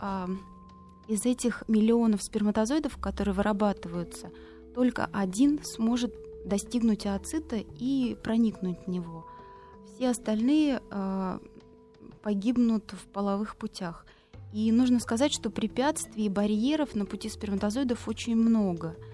из 1.07 1.25
этих 1.25 1.63
миллионов 1.67 2.21
сперматозоидов, 2.21 2.97
которые 2.97 3.33
вырабатываются, 3.33 4.29
только 4.73 5.09
один 5.13 5.63
сможет 5.63 6.13
достигнуть 6.45 7.05
ооцита 7.05 7.57
и 7.57 8.17
проникнуть 8.23 8.79
в 8.85 8.89
него. 8.89 9.25
Все 9.87 10.09
остальные 10.09 10.81
э, 10.89 11.39
погибнут 12.21 12.91
в 12.91 13.05
половых 13.07 13.55
путях. 13.55 14.05
И 14.51 14.71
нужно 14.71 14.99
сказать, 14.99 15.33
что 15.33 15.49
препятствий 15.49 16.25
и 16.25 16.29
барьеров 16.29 16.95
на 16.95 17.05
пути 17.05 17.29
сперматозоидов 17.29 18.07
очень 18.07 18.35
много– 18.35 18.95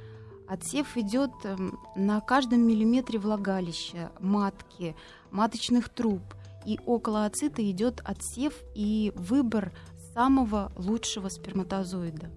Отсев 0.50 0.98
идет 0.98 1.30
эм, 1.44 1.80
на 1.96 2.22
каждом 2.22 2.62
миллиметре 2.62 3.20
влагалища, 3.20 4.12
матки, 4.20 4.96
маточных 5.30 5.90
труб. 5.90 6.22
И 6.66 6.80
около 6.88 7.26
ацита 7.26 7.62
идет 7.70 8.02
отсев 8.04 8.54
и 8.74 9.14
выбор 9.16 9.72
самого 10.16 10.72
лучшего 10.76 11.30
сперматозоида. 11.30 12.32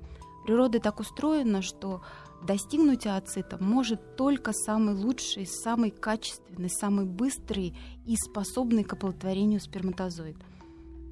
Природа 0.44 0.78
так 0.78 1.00
устроена, 1.00 1.62
что 1.62 2.02
достигнуть 2.46 3.06
ацита 3.06 3.56
может 3.60 4.16
только 4.16 4.52
самый 4.52 4.94
лучший, 4.94 5.46
самый 5.46 5.90
качественный, 5.90 6.70
самый 6.70 7.06
быстрый 7.06 7.76
и 8.04 8.16
способный 8.16 8.84
к 8.84 8.92
оплодотворению 8.92 9.60
сперматозоид. 9.60 10.36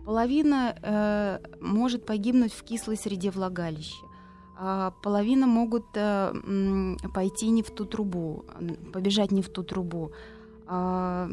Половина 0.04 0.76
э, 0.82 1.38
может 1.60 2.06
погибнуть 2.06 2.52
в 2.52 2.62
кислой 2.64 2.96
среде 2.96 3.30
влагалища. 3.30 4.04
А, 4.58 4.90
половина 5.02 5.46
могут 5.46 5.86
э, 5.94 6.32
пойти 7.14 7.48
не 7.48 7.62
в 7.62 7.70
ту 7.70 7.84
трубу, 7.84 8.44
побежать 8.92 9.30
не 9.30 9.42
в 9.42 9.48
ту 9.48 9.62
трубу. 9.62 10.12
А, 10.66 11.30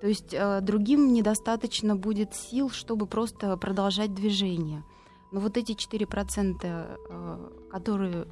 то 0.00 0.06
есть 0.06 0.32
э, 0.32 0.60
другим 0.62 1.12
недостаточно 1.12 1.94
будет 1.94 2.34
сил, 2.34 2.70
чтобы 2.70 3.06
просто 3.06 3.56
продолжать 3.56 4.14
движение. 4.14 4.82
Но 5.30 5.40
вот 5.40 5.56
эти 5.56 5.72
4%, 5.72 6.56
э, 6.62 7.48
которые 7.70 8.26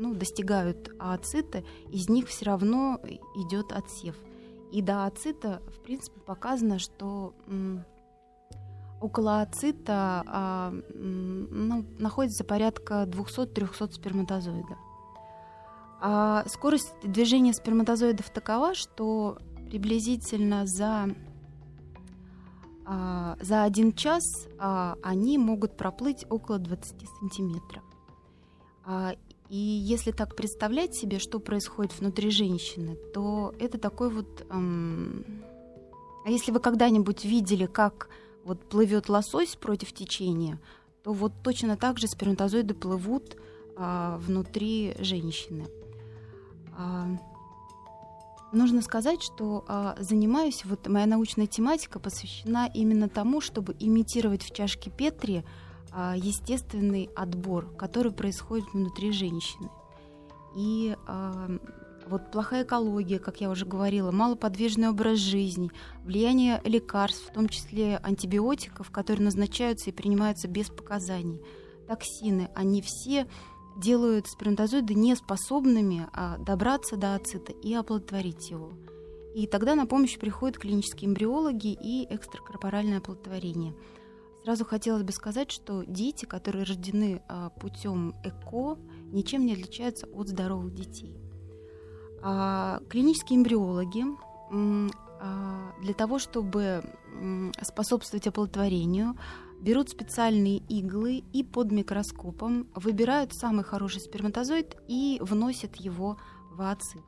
ну, 0.00 0.14
достигают 0.14 0.90
ооцита, 0.98 1.62
из 1.90 2.08
них 2.08 2.28
все 2.28 2.46
равно 2.46 2.98
идет 3.36 3.70
отсев. 3.70 4.16
И 4.72 4.80
до 4.80 5.04
ооцита, 5.04 5.60
в 5.68 5.82
принципе, 5.82 6.18
показано, 6.20 6.78
что 6.78 7.34
около 9.00 9.42
ацита 9.42 10.22
а, 10.26 10.72
ну, 10.94 11.84
находится 11.98 12.44
порядка 12.44 13.04
200-300 13.04 13.92
сперматозоидов. 13.92 14.78
А 16.00 16.44
скорость 16.46 16.94
движения 17.02 17.52
сперматозоидов 17.52 18.30
такова, 18.30 18.74
что 18.74 19.36
приблизительно 19.68 20.64
за, 20.66 21.08
а, 22.86 23.36
за 23.42 23.64
один 23.64 23.92
час 23.92 24.48
а, 24.58 24.96
они 25.02 25.36
могут 25.36 25.76
проплыть 25.76 26.24
около 26.30 26.58
20 26.58 27.06
сантиметров. 27.20 27.82
А, 28.84 29.14
и 29.50 29.56
если 29.56 30.12
так 30.12 30.36
представлять 30.36 30.94
себе, 30.94 31.18
что 31.18 31.40
происходит 31.40 31.98
внутри 31.98 32.30
женщины, 32.30 32.96
то 33.12 33.52
это 33.58 33.78
такой 33.78 34.08
вот... 34.08 34.46
Эм... 34.48 35.24
А 36.24 36.30
если 36.30 36.52
вы 36.52 36.60
когда-нибудь 36.60 37.24
видели, 37.24 37.66
как 37.66 38.08
вот 38.44 38.62
плывет 38.68 39.08
лосось 39.08 39.56
против 39.56 39.92
течения, 39.92 40.60
то 41.02 41.12
вот 41.12 41.32
точно 41.42 41.76
так 41.76 41.98
же 41.98 42.06
сперматозоиды 42.06 42.74
плывут 42.74 43.36
а, 43.76 44.18
внутри 44.18 44.94
женщины. 45.00 45.66
А, 46.76 47.08
нужно 48.52 48.82
сказать, 48.82 49.20
что 49.20 49.64
а, 49.66 49.96
занимаюсь, 49.98 50.64
вот 50.64 50.86
моя 50.86 51.06
научная 51.06 51.46
тематика 51.46 51.98
посвящена 51.98 52.70
именно 52.72 53.08
тому, 53.08 53.40
чтобы 53.40 53.74
имитировать 53.80 54.42
в 54.42 54.54
чашке 54.54 54.90
Петри 54.90 55.44
естественный 56.16 57.10
отбор, 57.16 57.74
который 57.76 58.12
происходит 58.12 58.72
внутри 58.72 59.12
женщины. 59.12 59.70
И 60.56 60.96
а, 61.06 61.48
вот 62.06 62.30
плохая 62.30 62.64
экология, 62.64 63.18
как 63.18 63.40
я 63.40 63.50
уже 63.50 63.64
говорила, 63.64 64.10
малоподвижный 64.10 64.88
образ 64.88 65.18
жизни, 65.18 65.70
влияние 66.04 66.60
лекарств, 66.64 67.28
в 67.28 67.32
том 67.32 67.48
числе 67.48 67.98
антибиотиков, 67.98 68.90
которые 68.90 69.24
назначаются 69.24 69.90
и 69.90 69.92
принимаются 69.92 70.48
без 70.48 70.68
показаний, 70.68 71.40
токсины, 71.86 72.50
они 72.54 72.82
все 72.82 73.26
делают 73.76 74.26
сперматозоиды 74.26 74.94
неспособными 74.94 76.08
а, 76.12 76.38
добраться 76.38 76.96
до 76.96 77.14
ацита 77.14 77.52
и 77.52 77.72
оплодотворить 77.74 78.50
его. 78.50 78.72
И 79.34 79.46
тогда 79.46 79.76
на 79.76 79.86
помощь 79.86 80.18
приходят 80.18 80.58
клинические 80.58 81.10
эмбриологи 81.10 81.78
и 81.80 82.06
экстракорпоральное 82.12 82.98
оплодотворение. 82.98 83.74
Сразу 84.44 84.64
хотелось 84.64 85.02
бы 85.02 85.12
сказать, 85.12 85.50
что 85.50 85.84
дети, 85.84 86.24
которые 86.24 86.64
рождены 86.64 87.22
а, 87.28 87.50
путем 87.50 88.14
ЭКО, 88.24 88.78
ничем 89.12 89.44
не 89.44 89.52
отличаются 89.52 90.06
от 90.06 90.28
здоровых 90.28 90.74
детей. 90.74 91.14
А, 92.22 92.80
клинические 92.88 93.38
эмбриологи 93.38 94.04
а, 95.20 95.72
для 95.82 95.94
того, 95.94 96.18
чтобы 96.18 96.82
способствовать 97.60 98.26
оплодотворению, 98.26 99.16
берут 99.60 99.90
специальные 99.90 100.58
иглы 100.68 101.22
и 101.34 101.44
под 101.44 101.70
микроскопом 101.70 102.68
выбирают 102.74 103.34
самый 103.34 103.62
хороший 103.62 104.00
сперматозоид 104.00 104.76
и 104.88 105.18
вносят 105.20 105.76
его 105.76 106.16
в 106.50 106.62
ацид. 106.62 107.02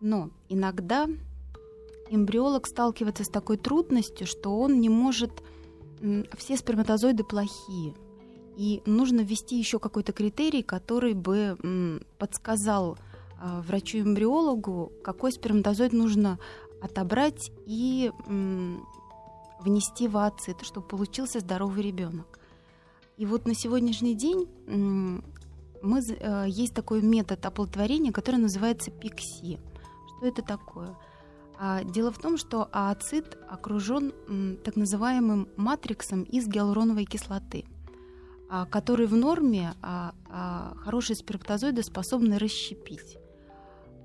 Но 0.00 0.30
иногда 0.48 1.06
эмбриолог 2.10 2.66
сталкивается 2.66 3.24
с 3.24 3.28
такой 3.28 3.56
трудностью, 3.56 4.26
что 4.26 4.58
он 4.58 4.80
не 4.80 4.88
может... 4.88 5.30
Все 6.36 6.56
сперматозоиды 6.56 7.24
плохие. 7.24 7.94
И 8.56 8.82
нужно 8.86 9.20
ввести 9.20 9.56
еще 9.56 9.78
какой-то 9.78 10.12
критерий, 10.12 10.62
который 10.62 11.14
бы 11.14 12.00
подсказал 12.18 12.98
а, 13.40 13.60
врачу-эмбриологу, 13.62 14.92
какой 15.04 15.30
сперматозоид 15.30 15.92
нужно 15.92 16.38
отобрать 16.82 17.52
и 17.66 18.10
внести 19.60 20.08
в 20.08 20.16
ацид, 20.16 20.56
чтобы 20.62 20.86
получился 20.86 21.40
здоровый 21.40 21.82
ребенок. 21.82 22.38
И 23.16 23.26
вот 23.26 23.46
на 23.46 23.54
сегодняшний 23.54 24.14
день 24.14 24.48
мы, 25.82 26.00
э, 26.00 26.44
есть 26.48 26.74
такой 26.74 27.02
метод 27.02 27.44
оплодотворения, 27.44 28.12
который 28.12 28.36
называется 28.36 28.90
ПИКСИ. 28.90 29.58
Что 30.16 30.26
это 30.26 30.42
такое? 30.42 30.96
А, 31.58 31.82
дело 31.84 32.12
в 32.12 32.18
том, 32.18 32.36
что 32.38 32.68
ацид 32.72 33.36
окружен 33.48 34.12
так 34.64 34.76
называемым 34.76 35.48
матриксом 35.56 36.22
из 36.22 36.46
гиалуроновой 36.46 37.04
кислоты, 37.04 37.64
а, 38.48 38.64
который 38.66 39.06
в 39.06 39.16
норме 39.16 39.74
хорошие 40.84 41.16
сперматозоиды 41.16 41.82
способны 41.82 42.38
расщепить 42.38 43.18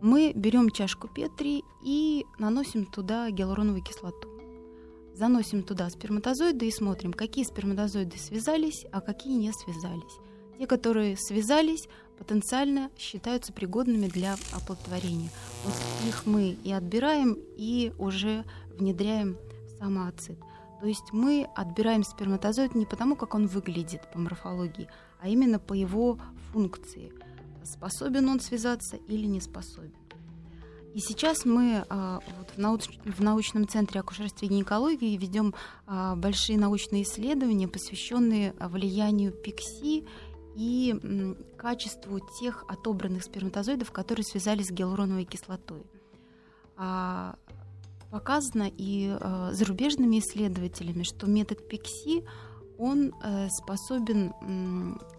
мы 0.03 0.33
берем 0.35 0.69
чашку 0.69 1.07
Петри 1.07 1.63
и 1.81 2.25
наносим 2.37 2.85
туда 2.85 3.31
гиалуроновую 3.31 3.81
кислоту. 3.81 4.27
Заносим 5.15 5.63
туда 5.63 5.89
сперматозоиды 5.89 6.67
и 6.67 6.71
смотрим, 6.71 7.13
какие 7.13 7.45
сперматозоиды 7.45 8.17
связались, 8.17 8.85
а 8.91 8.99
какие 8.99 9.37
не 9.37 9.53
связались. 9.53 10.19
Те, 10.59 10.67
которые 10.67 11.15
связались, 11.15 11.87
потенциально 12.17 12.89
считаются 12.97 13.53
пригодными 13.53 14.07
для 14.07 14.35
оплодотворения. 14.53 15.29
Вот 15.65 15.73
их 16.07 16.25
мы 16.25 16.57
и 16.63 16.71
отбираем, 16.71 17.37
и 17.57 17.93
уже 17.97 18.45
внедряем 18.77 19.37
в 19.65 19.77
самоацид. 19.79 20.39
То 20.79 20.87
есть 20.87 21.13
мы 21.13 21.47
отбираем 21.55 22.03
сперматозоид 22.03 22.75
не 22.75 22.85
потому, 22.85 23.15
как 23.15 23.35
он 23.35 23.47
выглядит 23.47 24.01
по 24.11 24.19
морфологии, 24.19 24.89
а 25.21 25.29
именно 25.29 25.59
по 25.59 25.73
его 25.73 26.19
функции– 26.51 27.11
способен 27.65 28.29
он 28.29 28.39
связаться 28.39 28.97
или 29.07 29.25
не 29.25 29.41
способен. 29.41 29.93
И 30.93 30.99
сейчас 30.99 31.43
мы 31.43 31.85
а, 31.89 32.19
вот 32.37 32.51
в, 32.51 32.57
науч, 32.59 32.87
в 33.03 33.21
научном 33.23 33.67
центре 33.67 33.99
акушерства 33.99 34.45
и 34.45 34.49
гинекологии 34.49 35.17
ведем 35.17 35.55
а, 35.87 36.15
большие 36.15 36.59
научные 36.59 37.01
исследования, 37.01 37.67
посвященные 37.67 38.53
влиянию 38.59 39.31
ПИКСИ 39.31 40.05
и 40.55 41.35
качеству 41.57 42.19
тех 42.39 42.65
отобранных 42.67 43.23
сперматозоидов, 43.23 43.91
которые 43.91 44.23
связались 44.25 44.67
с 44.67 44.71
гиалуроновой 44.71 45.25
кислотой. 45.25 45.83
А, 46.75 47.35
показано 48.11 48.69
и 48.69 49.17
а, 49.19 49.51
зарубежными 49.53 50.19
исследователями, 50.19 51.03
что 51.03 51.27
метод 51.27 51.67
ПИКСИ 51.67 52.25
он 52.77 53.13
а, 53.21 53.49
способен 53.49 54.33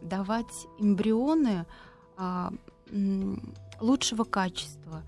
давать 0.03 0.67
эмбрионы 0.79 1.67
а, 2.17 2.53
лучшего 3.81 4.25
качества, 4.25 5.03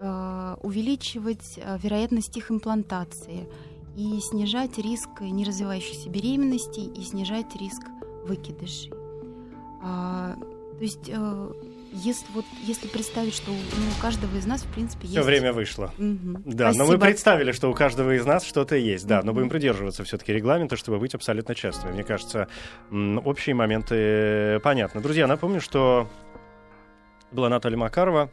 а, 0.00 0.58
увеличивать 0.62 1.58
а, 1.62 1.76
вероятность 1.76 2.36
их 2.36 2.50
имплантации 2.50 3.48
и 3.96 4.18
снижать 4.20 4.78
риск 4.78 5.20
неразвивающейся 5.20 6.08
беременности 6.08 6.80
и 6.80 7.02
снижать 7.02 7.54
риск 7.56 7.82
выкидышей. 8.24 8.99
То 9.80 10.36
есть 10.84 11.10
если, 11.92 12.26
вот, 12.32 12.44
если 12.62 12.86
представить, 12.86 13.34
что 13.34 13.50
ну, 13.50 13.56
у 13.98 14.00
каждого 14.00 14.36
из 14.36 14.46
нас, 14.46 14.62
в 14.62 14.72
принципе, 14.72 15.06
Все 15.06 15.16
есть... 15.16 15.26
время 15.26 15.52
вышло. 15.52 15.92
Мгм. 15.98 16.42
Да, 16.44 16.66
но 16.66 16.84
мы 16.84 16.84
Спасибо. 16.84 17.00
представили, 17.00 17.52
что 17.52 17.70
у 17.70 17.74
каждого 17.74 18.16
из 18.16 18.24
нас 18.24 18.44
что-то 18.44 18.76
есть. 18.76 19.06
Да, 19.06 19.22
но 19.22 19.32
Мгм. 19.32 19.34
будем 19.34 19.48
придерживаться 19.50 20.04
все-таки 20.04 20.32
регламента, 20.32 20.76
чтобы 20.76 20.98
быть 20.98 21.14
абсолютно 21.14 21.54
честными. 21.54 21.94
Мне 21.94 22.04
кажется, 22.04 22.48
общие 23.24 23.54
моменты 23.54 24.60
понятны. 24.60 25.00
Друзья, 25.00 25.26
напомню, 25.26 25.60
что 25.60 26.08
была 27.32 27.48
Наталья 27.48 27.76
Макарова, 27.76 28.30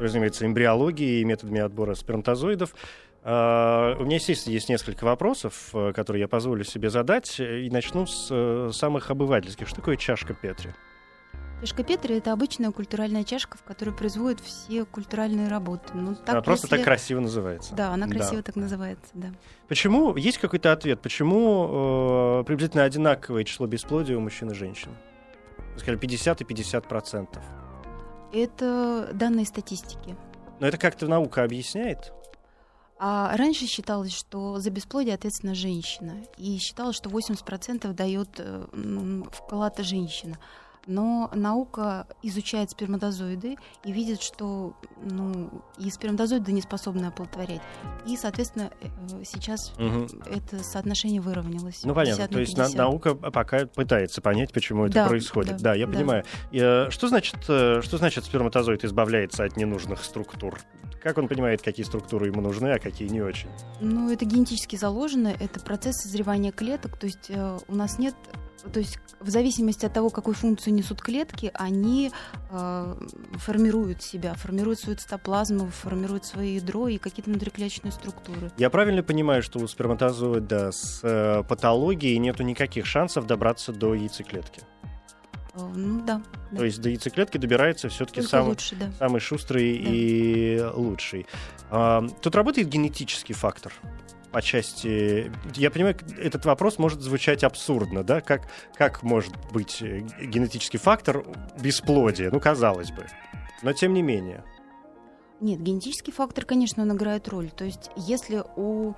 занимается 0.00 0.44
эмбриологией 0.44 1.20
и 1.20 1.24
методами 1.24 1.60
отбора 1.60 1.94
сперматозоидов. 1.94 2.74
А, 3.24 3.96
У 3.98 4.04
меня, 4.04 4.16
естественно, 4.16 4.52
есть 4.52 4.68
несколько 4.68 5.04
вопросов, 5.04 5.70
э, 5.74 5.92
которые 5.92 6.22
я 6.22 6.28
позволю 6.28 6.64
себе 6.64 6.90
задать, 6.90 7.38
и 7.38 7.70
начну 7.70 8.06
с 8.06 8.28
э, 8.30 8.70
самых 8.72 9.10
обывательских. 9.10 9.68
Что 9.68 9.76
такое 9.76 9.96
чашка 9.96 10.34
Петри? 10.34 10.74
Чашка 11.60 11.84
Петри— 11.84 12.16
это 12.18 12.32
обычная 12.32 12.72
культуральная 12.72 13.22
чашка, 13.22 13.56
в 13.56 13.62
которой 13.62 13.90
производят 13.94 14.40
все 14.40 14.84
культуральные 14.84 15.46
работы. 15.46 15.92
Ну, 15.94 16.16
так, 16.16 16.30
Она 16.30 16.42
просто 16.42 16.66
если- 16.66 16.76
так 16.78 16.84
красиво 16.84 17.20
называется. 17.20 17.72
Да, 17.76 17.90
она 17.92 18.08
Да. 18.08 18.14
красиво 18.16 18.42
так 18.42 18.56
называется, 18.56 19.10
да. 19.14 19.28
Почему, 19.68 20.16
есть 20.16 20.38
какой-то 20.38 20.72
ответ, 20.72 21.00
почему 21.00 22.40
э, 22.40 22.44
приблизительно 22.44 22.82
одинаковое 22.82 23.44
число 23.44 23.68
бесплодия 23.68 24.16
у 24.16 24.20
мужчин 24.20 24.50
и 24.50 24.54
женщин? 24.54 24.90
Сказали 25.76 25.96
50 25.96 26.40
и 26.40 26.44
50 26.44 26.88
процентов. 26.88 27.44
Это 28.32 29.10
данные 29.12 29.46
статистики. 29.46 30.16
Но 30.58 30.66
это 30.66 30.78
как-то 30.78 31.06
наука 31.06 31.44
объясняет? 31.44 32.12
А 33.04 33.36
раньше 33.36 33.66
считалось, 33.66 34.12
что 34.12 34.60
за 34.60 34.70
бесплодие 34.70 35.16
ответственна 35.16 35.56
женщина. 35.56 36.12
И 36.38 36.56
считалось, 36.58 36.94
что 36.94 37.10
80% 37.10 37.92
дает 37.94 38.28
э, 38.38 38.64
вклад 39.32 39.76
женщина. 39.80 40.38
Но 40.86 41.30
наука 41.34 42.06
изучает 42.22 42.70
сперматозоиды 42.70 43.56
и 43.84 43.92
видит, 43.92 44.20
что 44.20 44.74
ну, 45.00 45.62
и 45.78 45.90
сперматозоиды 45.90 46.50
не 46.52 46.60
способны 46.60 47.06
оплодотворять. 47.06 47.60
И, 48.06 48.16
соответственно, 48.16 48.70
э, 48.80 48.88
сейчас 49.24 49.72
Мгм. 49.78 50.08
это 50.26 50.64
соотношение 50.64 51.20
выровнялось. 51.20 51.82
Ну, 51.84 51.94
понятно. 51.94 52.26
50 52.26 52.30
на 52.30 52.34
То 52.34 52.40
есть 52.40 52.56
на- 52.58 52.64
50. 52.64 52.78
наука 52.78 53.14
пока 53.14 53.66
пытается 53.66 54.20
понять, 54.20 54.52
почему 54.52 54.86
это 54.86 54.94
Да, 54.94 55.06
происходит. 55.06 55.58
Да, 55.58 55.70
да, 55.70 55.74
я 55.74 55.86
да. 55.86 55.92
понимаю. 55.92 56.24
И, 56.50 56.58
э, 56.60 56.90
что, 56.90 57.06
значит, 57.08 57.36
э, 57.48 57.80
что 57.82 57.98
значит 57.98 58.24
сперматозоид 58.24 58.84
избавляется 58.84 59.44
от 59.44 59.56
ненужных 59.56 60.02
структур? 60.02 60.58
Как 61.00 61.18
он 61.18 61.26
понимает, 61.26 61.62
какие 61.62 61.84
структуры 61.84 62.26
ему 62.26 62.40
нужны, 62.40 62.68
а 62.68 62.78
какие 62.78 63.08
не 63.08 63.20
очень? 63.22 63.48
Ну, 63.80 64.10
это 64.12 64.24
генетически 64.24 64.76
заложено, 64.76 65.28
это 65.28 65.58
процесс 65.60 65.96
созревания 65.96 66.52
клеток, 66.52 66.96
то 66.96 67.06
есть 67.06 67.28
э, 67.28 67.58
у 67.66 67.74
нас 67.74 67.98
нет, 67.98 68.14
то 68.72 68.80
есть 68.80 68.98
в 69.20 69.30
зависимости 69.30 69.86
от 69.86 69.92
того, 69.92 70.10
какую 70.10 70.34
функцию 70.34 70.74
несут 70.74 71.00
клетки, 71.00 71.50
они 71.54 72.10
э, 72.50 72.94
формируют 73.34 74.02
себя, 74.02 74.34
формируют 74.34 74.80
свою 74.80 74.98
цитоплазму, 74.98 75.68
формируют 75.68 76.24
свое 76.24 76.56
ядро 76.56 76.88
и 76.88 76.98
какие-то 76.98 77.30
внутриклеточные 77.30 77.92
структуры. 77.92 78.50
Я 78.56 78.70
правильно 78.70 79.02
понимаю, 79.02 79.42
что 79.42 79.58
у 79.58 79.66
сперматозоида 79.66 80.72
с 80.72 81.00
э, 81.02 81.42
патологией 81.48 82.18
нету 82.18 82.42
никаких 82.42 82.86
шансов 82.86 83.26
добраться 83.26 83.72
до 83.72 83.94
яйцеклетки? 83.94 84.62
Э, 85.54 85.60
ну 85.74 86.04
да, 86.04 86.22
да. 86.50 86.58
То 86.58 86.64
есть 86.64 86.80
до 86.80 86.88
яйцеклетки 86.88 87.38
добирается 87.38 87.88
все-таки 87.88 88.22
самый, 88.22 88.50
лучше, 88.50 88.76
да. 88.76 88.90
самый 88.98 89.20
шустрый 89.20 89.78
Да. 89.78 89.90
и 89.90 90.60
лучший. 90.74 91.26
А, 91.70 92.06
Тут 92.20 92.34
работает 92.34 92.68
генетический 92.68 93.34
фактор 93.34 93.72
по 94.32 94.42
части... 94.42 95.30
Я 95.54 95.70
понимаю, 95.70 95.96
этот 96.18 96.44
вопрос 96.44 96.78
может 96.78 97.00
звучать 97.00 97.44
абсурдно, 97.44 98.02
да? 98.02 98.20
Как, 98.20 98.48
как 98.74 99.02
может 99.02 99.34
быть 99.52 99.82
э, 99.82 100.00
генетический 100.20 100.78
фактор 100.78 101.24
бесплодия? 101.60 102.30
Ну, 102.30 102.40
казалось 102.40 102.90
бы. 102.90 103.06
Но 103.62 103.72
тем 103.72 103.92
не 103.94 104.02
менее. 104.02 104.42
Нет, 105.40 105.60
генетический 105.60 106.12
фактор, 106.12 106.44
конечно, 106.44 106.82
он 106.82 106.92
играет 106.92 107.28
роль. 107.28 107.50
То 107.50 107.64
есть 107.64 107.90
если 107.96 108.42
у, 108.56 108.94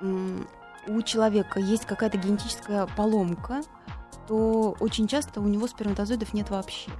у 0.00 1.02
человека 1.02 1.58
есть 1.58 1.86
какая-то 1.86 2.18
генетическая 2.18 2.86
поломка, 2.96 3.62
то 4.28 4.76
очень 4.80 5.08
часто 5.08 5.40
у 5.40 5.48
него 5.48 5.66
сперматозоидов 5.66 6.32
нет 6.34 6.50
вообще. 6.50 6.90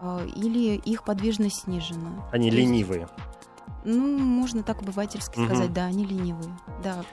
А, 0.00 0.20
Или 0.36 0.76
их 0.76 1.04
подвижность 1.04 1.62
снижена. 1.62 2.28
Они 2.32 2.50
То 2.50 2.56
есть, 2.56 2.68
ленивые. 2.68 3.08
Ну, 3.88 4.18
можно 4.18 4.64
так 4.64 4.82
обывательски 4.82 5.38
Мгм. 5.38 5.46
сказать, 5.48 5.72
да, 5.72 5.84
они 5.84 6.04
ленивые. 6.04 6.50
Да. 6.82 7.04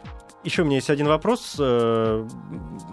Еще 0.43 0.63
у 0.63 0.65
меня 0.65 0.77
есть 0.77 0.89
один 0.89 1.07
вопрос. 1.07 1.55
э, 1.59 2.27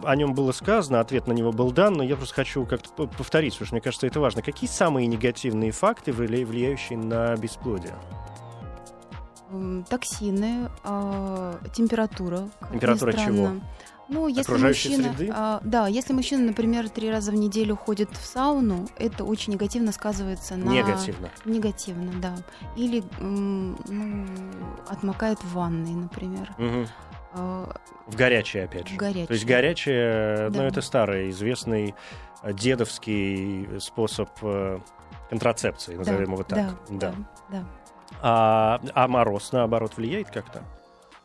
О 0.05 0.17
нем 0.17 0.35
было 0.35 0.53
сказано, 0.53 1.01
ответ 1.01 1.27
на 1.27 1.33
него 1.33 1.51
был 1.51 1.73
дан, 1.73 1.95
но 1.95 2.03
я 2.05 2.15
просто 2.17 2.35
хочу 2.35 2.65
как-то 2.67 3.07
повторить, 3.07 3.55
потому 3.55 3.67
что 3.67 3.75
мне 3.75 3.81
кажется, 3.81 4.07
это 4.07 4.21
важно. 4.21 4.43
Какие 4.43 4.69
самые 4.69 5.07
негативные 5.07 5.71
факты, 5.73 6.11
вли- 6.13 6.45
влияющие 6.45 6.99
на 6.99 7.35
бесплодие? 7.37 7.95
Токсины, 9.89 10.71
а, 10.85 11.59
температура. 11.75 12.49
Температура 12.73 13.13
чего? 13.13 13.51
Ну, 14.11 14.27
если 14.27 14.41
Окружающей 14.43 14.89
мужчина, 14.91 15.15
среды? 15.15 15.33
а, 15.35 15.61
да, 15.63 15.87
если 15.87 16.13
мужчина, 16.13 16.45
например, 16.47 16.89
три 16.89 17.11
раза 17.11 17.31
в 17.31 17.35
неделю 17.35 17.77
ходит 17.77 18.11
в 18.11 18.27
сауну, 18.27 18.89
это 18.99 19.25
очень 19.25 19.53
негативно 19.53 19.93
сказывается 19.93 20.57
на 20.57 20.71
Негативно. 20.71 21.31
негативно, 21.45 22.11
да. 22.21 22.35
Или 22.77 23.05
ну, 23.21 23.77
отмокает 24.89 25.39
в 25.45 25.55
ванной, 25.55 25.93
например. 25.95 26.51
А, 27.33 27.77
В 28.09 28.17
горячее, 28.17 28.65
опять 28.65 28.89
же. 28.89 28.95
В 28.95 28.99
горячее. 28.99 29.27
То 29.29 29.33
есть 29.35 29.47
горячее, 29.47 30.49
ну, 30.51 30.59
Да. 30.59 30.67
это 30.67 30.81
старый, 30.83 31.31
известный 31.31 31.95
э, 32.43 32.53
дедовский 32.53 33.79
способ 33.79 34.29
э, 34.43 34.81
контрацепции, 35.29 35.95
назовем 35.95 36.33
его 36.33 36.43
так. 36.43 36.75
Да, 36.89 36.97
да, 36.99 37.15
да. 37.51 37.65
А, 38.21 38.81
а 38.95 39.07
мороз, 39.07 39.53
наоборот, 39.53 39.93
влияет 39.97 40.31
как-то? 40.33 40.65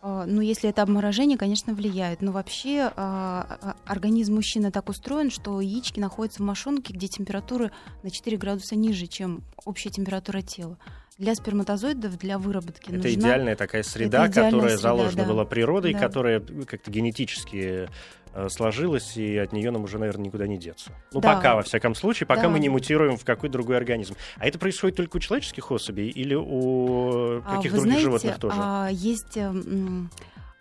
А, 0.08 0.26
Ну, 0.28 0.40
если 0.42 0.70
это 0.70 0.84
обморожение, 0.84 1.36
конечно, 1.36 1.74
влияет. 1.74 2.22
Но 2.22 2.32
вообще 2.32 2.92
а, 2.96 3.58
а, 3.60 3.76
организм 3.86 4.36
мужчины 4.36 4.70
так 4.70 4.88
устроен, 4.88 5.32
что 5.32 5.60
яички 5.60 6.00
находятся 6.00 6.44
в 6.44 6.46
мошонке, 6.46 6.94
где 6.94 7.08
температура 7.08 7.72
на 8.04 8.12
4 8.12 8.38
градуса 8.38 8.76
ниже, 8.76 9.08
чем 9.08 9.44
общая 9.66 9.90
температура 9.90 10.44
тела. 10.44 10.78
Для 11.18 11.34
сперматозоидов, 11.34 12.18
для 12.18 12.38
выработки 12.38 12.90
Это 12.90 12.96
нужна... 12.96 13.10
идеальная 13.12 13.56
такая 13.56 13.84
среда, 13.84 14.28
идеальная 14.28 14.52
которая 14.52 14.70
среда, 14.78 14.82
заложена 14.90 15.24
да. 15.24 15.30
была 15.30 15.46
природой, 15.46 15.94
Да. 15.94 16.00
которая 16.00 16.42
как-то 16.42 16.92
генетически 16.92 17.88
э, 18.34 18.50
сложилась, 18.50 19.16
и 19.16 19.38
от 19.38 19.54
нее 19.54 19.72
нам 19.72 19.84
уже, 19.86 19.98
наверное, 19.98 20.26
никуда 20.26 20.46
не 20.46 20.58
деться. 20.58 20.92
Ну, 21.14 21.22
Да. 21.22 21.36
пока, 21.36 21.56
во 21.56 21.62
всяком 21.62 21.96
случае, 21.96 22.28
пока 22.28 22.44
Да. 22.44 22.50
мы 22.50 22.60
не 22.60 22.68
мутируем 22.68 23.16
в 23.16 23.24
какой-то 23.24 23.54
другой 23.54 23.78
организм. 23.78 24.16
А 24.36 24.46
это 24.46 24.60
происходит 24.60 24.98
только 24.98 25.16
у 25.16 25.20
человеческих 25.22 25.72
особей 25.72 26.10
или 26.10 26.36
у 26.36 27.38
А, 27.46 27.56
каких 27.56 27.72
вы 27.72 27.78
других 27.78 27.82
знаете, 27.84 28.02
животных 28.04 28.40
тоже? 28.40 28.58
а, 28.60 28.90
есть 28.92 29.38
м, 29.38 30.12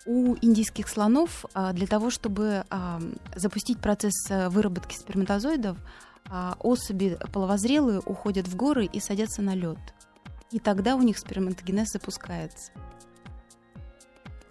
у 0.07 0.37
индийских 0.41 0.87
слонов 0.89 1.47
а, 1.53 1.73
для 1.73 1.89
того, 1.89 2.11
чтобы 2.11 2.63
а, 2.71 3.01
запустить 3.35 3.81
процесс 3.81 4.13
а, 4.31 4.51
выработки 4.51 4.95
сперматозоидов, 4.97 5.77
особи 6.61 7.19
половозрелые 7.33 8.01
уходят 8.01 8.47
в 8.49 8.57
горы 8.57 8.87
и 8.87 8.99
садятся 9.01 9.43
на 9.43 9.55
лед. 9.55 9.77
И 10.51 10.59
тогда 10.59 10.95
у 10.97 11.03
них 11.03 11.19
сперматогенез 11.19 11.93
запускается. 11.93 12.71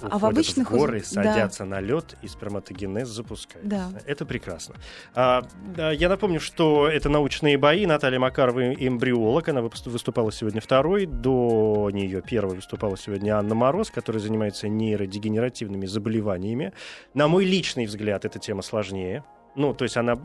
а 0.01 0.06
в 0.10 0.15
Уходят 0.17 0.23
обычных 0.38 0.69
в 0.69 0.75
горы, 0.75 0.97
уз- 0.99 1.06
садятся 1.08 1.63
на 1.63 1.79
лед, 1.79 2.17
и 2.21 2.27
сперматогенез 2.27 3.08
запускается. 3.08 3.69
Да. 3.69 3.89
Это 4.06 4.25
прекрасно. 4.25 4.75
А, 5.15 5.47
да, 5.77 5.91
я 5.93 6.10
напомню, 6.10 6.41
что 6.41 6.89
это 6.89 7.08
научные 7.08 7.58
бои. 7.58 7.86
Наталья 7.86 8.19
Макарова 8.19 8.73
эмбриолог. 8.73 9.47
Она 9.47 9.62
выступала 9.62 10.29
сегодня 10.34 10.60
второй. 10.60 11.06
До 11.06 11.89
нее 11.93 12.21
первой 12.21 12.56
выступала 12.58 12.97
сегодня 12.97 13.38
Анна 13.38 13.56
Мороз, 13.56 13.91
которая 13.91 14.21
занимается 14.21 14.67
нейродегенеративными 14.67 15.86
заболеваниями. 15.86 16.73
На 17.13 17.29
мой 17.29 17.45
личный 17.45 17.86
взгляд, 17.86 18.25
эта 18.25 18.39
тема 18.39 18.62
сложнее. 18.62 19.23
Ну, 19.56 19.74
то 19.74 19.84
есть 19.84 19.98
она, 19.98 20.18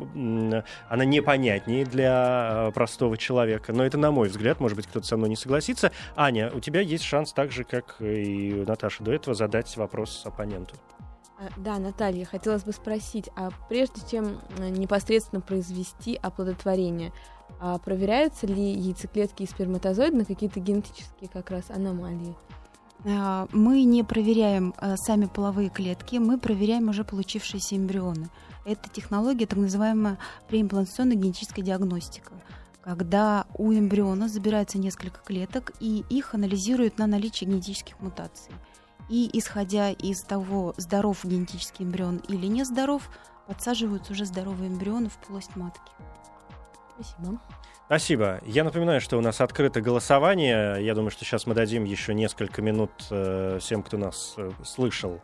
она 0.88 1.04
непонятнее 1.04 1.84
для 1.84 2.68
э, 2.68 2.72
простого 2.72 3.16
человека. 3.16 3.72
Но 3.72 3.84
это 3.84 3.98
на 3.98 4.10
мой 4.10 4.28
взгляд. 4.28 4.60
Может 4.60 4.76
быть, 4.76 4.86
кто-то 4.86 5.06
со 5.06 5.16
мной 5.16 5.28
не 5.28 5.36
согласится. 5.36 5.92
Аня, 6.16 6.50
у 6.54 6.60
тебя 6.60 6.80
есть 6.80 7.04
шанс 7.04 7.32
так 7.32 7.52
же, 7.52 7.64
как 7.64 7.96
и 8.00 8.54
у 8.54 8.66
Наташи 8.66 9.02
до 9.02 9.12
этого, 9.12 9.34
задать 9.34 9.76
вопрос 9.76 10.22
оппоненту. 10.24 10.76
А, 11.38 11.48
Да, 11.58 11.78
Наталья, 11.78 12.24
хотелось 12.24 12.64
бы 12.64 12.72
спросить, 12.72 13.28
а 13.36 13.50
прежде 13.68 14.00
чем 14.10 14.40
э, 14.58 14.70
непосредственно 14.70 15.40
произвести 15.40 16.18
оплодотворение, 16.20 17.12
а 17.60 17.78
проверяются 17.78 18.46
ли 18.46 18.72
яйцеклетки 18.72 19.42
и 19.42 19.46
сперматозоиды 19.46 20.16
на 20.16 20.24
какие-то 20.24 20.60
генетические 20.60 21.28
как 21.30 21.50
раз 21.50 21.70
аномалии? 21.70 22.34
А, 23.04 23.46
Мы 23.52 23.84
не 23.84 24.02
проверяем 24.02 24.74
а, 24.78 24.96
сами 24.96 25.26
половые 25.26 25.68
клетки, 25.68 26.16
мы 26.16 26.38
проверяем 26.38 26.88
уже 26.88 27.04
получившиеся 27.04 27.76
эмбрионы. 27.76 28.28
Это 28.68 28.90
технология, 28.90 29.46
так 29.46 29.58
называемая 29.58 30.18
преимплантационная 30.46 31.16
генетическая 31.16 31.62
диагностика, 31.62 32.34
когда 32.82 33.46
у 33.54 33.72
эмбриона 33.72 34.28
забирается 34.28 34.76
несколько 34.76 35.20
клеток 35.24 35.72
и 35.80 36.04
их 36.10 36.34
анализируют 36.34 36.98
на 36.98 37.06
наличие 37.06 37.48
генетических 37.48 37.98
мутаций. 37.98 38.52
И 39.08 39.30
исходя 39.32 39.90
из 39.90 40.20
того, 40.20 40.74
здоров 40.76 41.24
генетический 41.24 41.86
эмбрион 41.86 42.18
или 42.28 42.44
не 42.44 42.62
здоров, 42.64 43.08
подсаживаются 43.46 44.12
уже 44.12 44.26
здоровые 44.26 44.68
эмбрионы 44.68 45.08
в 45.08 45.16
полость 45.26 45.56
матки. 45.56 45.90
Спасибо. 46.94 47.40
Спасибо. 47.86 48.40
Я 48.44 48.64
напоминаю, 48.64 49.00
что 49.00 49.16
у 49.16 49.22
нас 49.22 49.40
открыто 49.40 49.80
голосование. 49.80 50.84
Я 50.84 50.94
думаю, 50.94 51.10
что 51.10 51.24
сейчас 51.24 51.46
мы 51.46 51.54
дадим 51.54 51.84
еще 51.84 52.12
несколько 52.12 52.60
минут 52.60 52.90
э, 53.10 53.60
всем, 53.62 53.82
кто 53.82 53.96
нас 53.96 54.34
э, 54.36 54.50
слышал, 54.62 55.22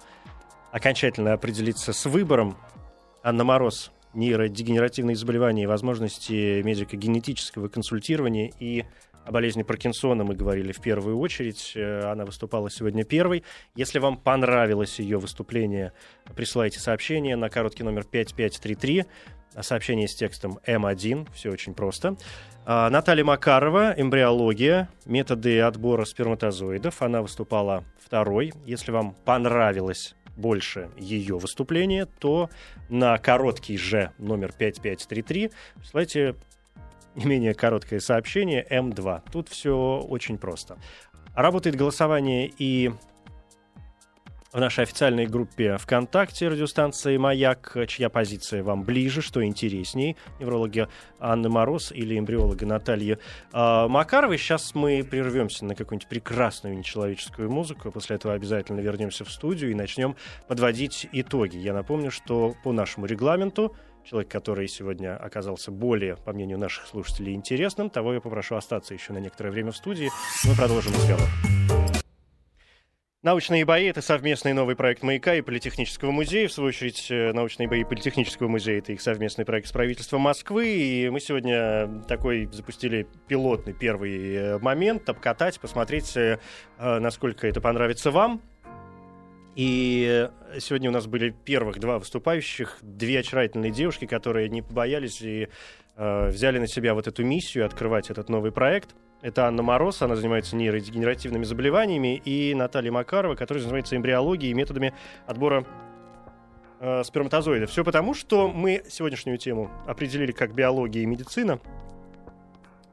окончательно 0.72 1.34
определиться 1.34 1.92
с 1.92 2.06
выбором. 2.06 2.56
Анна 3.24 3.42
Мороз, 3.42 3.90
нейродегенеративные 4.12 5.16
заболевания 5.16 5.62
и 5.62 5.66
возможности 5.66 6.60
медико-генетического 6.60 7.68
консультирования 7.68 8.52
и 8.60 8.84
о 9.24 9.32
болезни 9.32 9.62
Паркинсона 9.62 10.24
мы 10.24 10.34
говорили 10.34 10.72
в 10.72 10.82
первую 10.82 11.18
очередь. 11.18 11.72
Э, 11.74 12.10
она 12.10 12.26
выступала 12.26 12.68
сегодня 12.68 13.02
первой. 13.02 13.42
Если 13.74 13.98
вам 13.98 14.18
понравилось 14.18 14.98
ее 14.98 15.18
выступление, 15.18 15.94
присылайте 16.36 16.78
сообщение 16.80 17.34
на 17.34 17.48
короткий 17.48 17.82
номер 17.82 18.04
5533 18.04 19.06
сообщение 19.62 20.08
с 20.08 20.14
текстом 20.14 20.58
М1, 20.66 21.28
все 21.32 21.50
очень 21.50 21.74
просто. 21.74 22.16
А, 22.66 22.90
Наталья 22.90 23.24
Макарова, 23.24 23.94
эмбриология, 23.96 24.90
методы 25.06 25.60
отбора 25.60 26.04
сперматозоидов. 26.04 27.00
Она 27.00 27.22
выступала 27.22 27.84
второй. 28.04 28.52
Если 28.66 28.90
вам 28.90 29.14
понравилось 29.24 30.14
больше 30.36 30.90
ее 30.96 31.38
выступление, 31.38 32.06
то 32.06 32.50
на 32.88 33.18
короткий 33.18 33.76
же 33.76 34.10
номер 34.18 34.52
5533 34.52 35.50
присылайте 35.76 36.36
не 37.14 37.26
менее 37.26 37.54
короткое 37.54 38.00
сообщение 38.00 38.66
М2. 38.68 39.22
Тут 39.30 39.48
все 39.48 40.04
очень 40.08 40.38
просто. 40.38 40.78
Работает 41.34 41.76
голосование 41.76 42.50
и 42.58 42.92
в 44.54 44.60
нашей 44.60 44.84
официальной 44.84 45.26
группе 45.26 45.76
ВКонтакте 45.78 46.48
радиостанции 46.48 47.16
«Маяк», 47.16 47.76
чья 47.88 48.08
позиция 48.08 48.62
вам 48.62 48.84
ближе, 48.84 49.20
что 49.20 49.44
интересней, 49.44 50.16
неврологи 50.38 50.86
Анны 51.18 51.48
Мороз 51.48 51.90
или 51.90 52.16
эмбриолога 52.16 52.64
Натальи 52.64 53.18
э, 53.52 53.86
Макаровой. 53.88 54.38
Сейчас 54.38 54.74
мы 54.76 55.02
прервемся 55.02 55.64
на 55.64 55.74
какую-нибудь 55.74 56.08
прекрасную 56.08 56.78
нечеловеческую 56.78 57.50
музыку, 57.50 57.90
после 57.90 58.14
этого 58.14 58.34
обязательно 58.34 58.78
вернемся 58.78 59.24
в 59.24 59.32
студию 59.32 59.72
и 59.72 59.74
начнем 59.74 60.14
подводить 60.46 61.08
итоги. 61.10 61.56
Я 61.56 61.74
напомню, 61.74 62.12
что 62.12 62.54
по 62.62 62.70
нашему 62.72 63.06
регламенту 63.06 63.74
человек, 64.04 64.30
который 64.30 64.68
сегодня 64.68 65.16
оказался 65.16 65.72
более, 65.72 66.16
по 66.16 66.32
мнению 66.32 66.58
наших 66.58 66.86
слушателей, 66.86 67.34
интересным, 67.34 67.90
того 67.90 68.14
я 68.14 68.20
попрошу 68.20 68.54
остаться 68.54 68.94
еще 68.94 69.12
на 69.14 69.18
некоторое 69.18 69.50
время 69.50 69.72
в 69.72 69.76
студии. 69.76 70.10
Мы 70.46 70.54
продолжим 70.54 70.92
разговор. 70.92 71.28
Научные 73.24 73.64
бои— 73.64 73.86
это 73.86 74.02
совместный 74.02 74.52
новый 74.52 74.76
проект 74.76 75.02
«Маяка» 75.02 75.34
и 75.34 75.40
Политехнического 75.40 76.10
музея. 76.10 76.46
В 76.46 76.52
свою 76.52 76.68
очередь, 76.68 77.06
э, 77.10 77.32
научные 77.32 77.66
бои 77.66 77.82
Политехнического 77.82 78.48
музея— 78.48 78.78
это 78.80 78.92
их 78.92 79.00
совместный 79.00 79.46
проект 79.46 79.66
с 79.66 79.72
правительством 79.72 80.20
Москвы. 80.20 80.68
И 80.68 81.08
мы 81.08 81.20
сегодня 81.20 82.02
такой 82.06 82.50
запустили 82.52 83.06
пилотный 83.26 83.72
первый 83.72 84.34
э, 84.34 84.58
момент, 84.58 85.08
обкатать, 85.08 85.58
посмотреть, 85.58 86.14
э, 86.18 86.38
насколько 86.76 87.46
это 87.46 87.62
понравится 87.62 88.10
вам. 88.10 88.42
И 89.56 90.28
сегодня 90.58 90.90
у 90.90 90.92
нас 90.92 91.06
были 91.06 91.30
первых 91.30 91.78
два 91.78 91.98
выступающих, 91.98 92.76
две 92.82 93.20
очаровательные 93.20 93.72
девушки, 93.72 94.04
которые 94.04 94.50
не 94.50 94.60
побоялись 94.60 95.22
и 95.22 95.48
э, 95.96 96.28
взяли 96.28 96.58
на 96.58 96.66
себя 96.66 96.92
вот 96.92 97.06
эту 97.06 97.24
миссию 97.24 97.64
открывать 97.64 98.10
этот 98.10 98.28
новый 98.28 98.52
проект— 98.52 98.94
это 99.24 99.46
Анна 99.46 99.62
Мороз, 99.62 100.02
она 100.02 100.16
занимается 100.16 100.54
нейродегенеративными 100.54 101.44
заболеваниями, 101.44 102.20
и 102.26 102.54
Наталья 102.54 102.92
Макарова, 102.92 103.34
которая 103.34 103.62
занимается 103.62 103.96
эмбриологией 103.96 104.50
и 104.50 104.54
методами 104.54 104.92
отбора 105.26 105.64
э, 106.78 107.02
сперматозоидов. 107.04 107.70
Все 107.70 107.84
потому, 107.84 108.12
что 108.12 108.48
мы 108.48 108.84
сегодняшнюю 108.86 109.38
тему 109.38 109.70
определили 109.86 110.30
как 110.30 110.54
биология 110.54 111.02
и 111.02 111.06
медицина. 111.06 111.58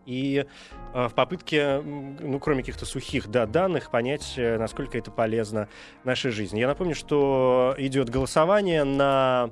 И 0.05 0.45
э, 0.93 1.07
в 1.09 1.13
попытке, 1.13 1.81
ну, 1.81 2.39
кроме 2.39 2.61
каких-то 2.61 2.85
сухих 2.85 3.27
да, 3.27 3.45
данных, 3.45 3.91
понять, 3.91 4.35
э, 4.37 4.57
насколько 4.57 4.97
это 4.97 5.11
полезно 5.11 5.67
нашей 6.05 6.31
жизни. 6.31 6.61
Я 6.61 6.67
напомню, 6.67 6.95
что 6.95 7.75
идет 7.77 8.09
голосование 8.09 8.85
на 8.85 9.49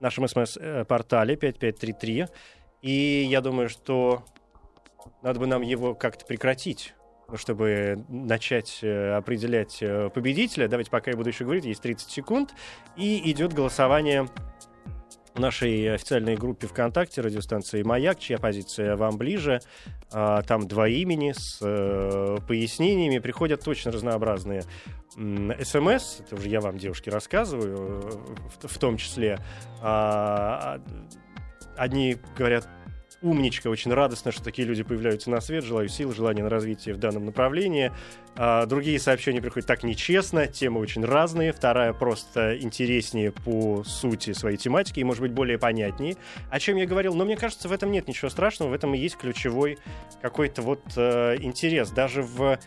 нашем 0.00 0.26
смс-портале 0.26 1.36
5533. 1.36 2.26
И 2.82 3.26
я 3.30 3.40
думаю, 3.40 3.68
что 3.68 4.24
надо 5.26 5.40
бы 5.40 5.48
нам 5.48 5.62
его 5.62 5.94
как-то 5.94 6.24
прекратить 6.24 6.94
чтобы 7.34 8.04
начать 8.08 8.78
э, 8.82 9.16
определять 9.16 9.78
э, 9.80 10.10
победителя. 10.10 10.68
Давайте, 10.68 10.92
пока 10.92 11.10
я 11.10 11.16
буду 11.16 11.28
еще 11.28 11.42
говорить, 11.42 11.64
есть 11.64 11.82
30 11.82 12.08
секунд. 12.08 12.54
И 12.96 13.28
идет 13.32 13.52
голосование 13.52 14.28
в 15.34 15.40
нашей 15.40 15.92
официальной 15.92 16.36
группе 16.36 16.68
ВКонтакте 16.68 17.22
радиостанции 17.22 17.82
«Маяк», 17.82 18.20
чья 18.20 18.38
позиция 18.38 18.94
вам 18.94 19.18
ближе. 19.18 19.58
А, 20.12 20.42
там 20.42 20.68
два 20.68 20.86
имени 20.86 21.32
с 21.36 21.58
э, 21.60 22.36
пояснениями. 22.46 23.18
Приходят 23.18 23.60
точно 23.64 23.90
разнообразные 23.90 24.62
СМС. 25.16 26.20
Это 26.20 26.36
уже 26.36 26.48
я 26.48 26.60
вам, 26.60 26.78
девушки, 26.78 27.10
рассказываю, 27.10 28.22
в, 28.62 28.78
том 28.78 28.98
числе. 28.98 29.40
А, 29.82 30.80
одни 31.76 32.16
говорят 32.38 32.68
умничка, 33.26 33.68
очень 33.68 33.92
радостно, 33.92 34.32
что 34.32 34.42
такие 34.42 34.66
люди 34.66 34.82
появляются 34.82 35.30
на 35.30 35.40
свет. 35.40 35.64
Желаю 35.64 35.88
сил, 35.88 36.12
желания 36.12 36.42
на 36.42 36.48
развитие 36.48 36.94
в 36.94 36.98
данном 36.98 37.24
направлении. 37.26 37.92
А, 38.36 38.66
другие 38.66 38.98
сообщения 38.98 39.42
приходят 39.42 39.66
так 39.66 39.82
нечестно, 39.82 40.46
темы 40.46 40.80
очень 40.80 41.04
разные. 41.04 41.52
Вторая 41.52 41.92
просто 41.92 42.58
интереснее 42.58 43.32
по 43.32 43.82
сути 43.84 44.32
своей 44.32 44.56
тематики 44.56 45.00
и, 45.00 45.04
может 45.04 45.22
быть, 45.22 45.32
более 45.32 45.58
понятнее. 45.58 46.16
О 46.50 46.60
чем 46.60 46.76
я 46.76 46.86
говорил, 46.86 47.14
но 47.14 47.24
мне 47.24 47.36
кажется, 47.36 47.68
в 47.68 47.72
этом 47.72 47.90
нет 47.90 48.08
ничего 48.08 48.30
страшного, 48.30 48.70
в 48.70 48.72
этом 48.72 48.94
и 48.94 48.98
есть 48.98 49.16
ключевой 49.16 49.78
какой-то 50.22 50.62
вот 50.62 50.82
э, 50.96 51.36
интерес. 51.40 51.90
Даже 51.90 52.22
в 52.22 52.58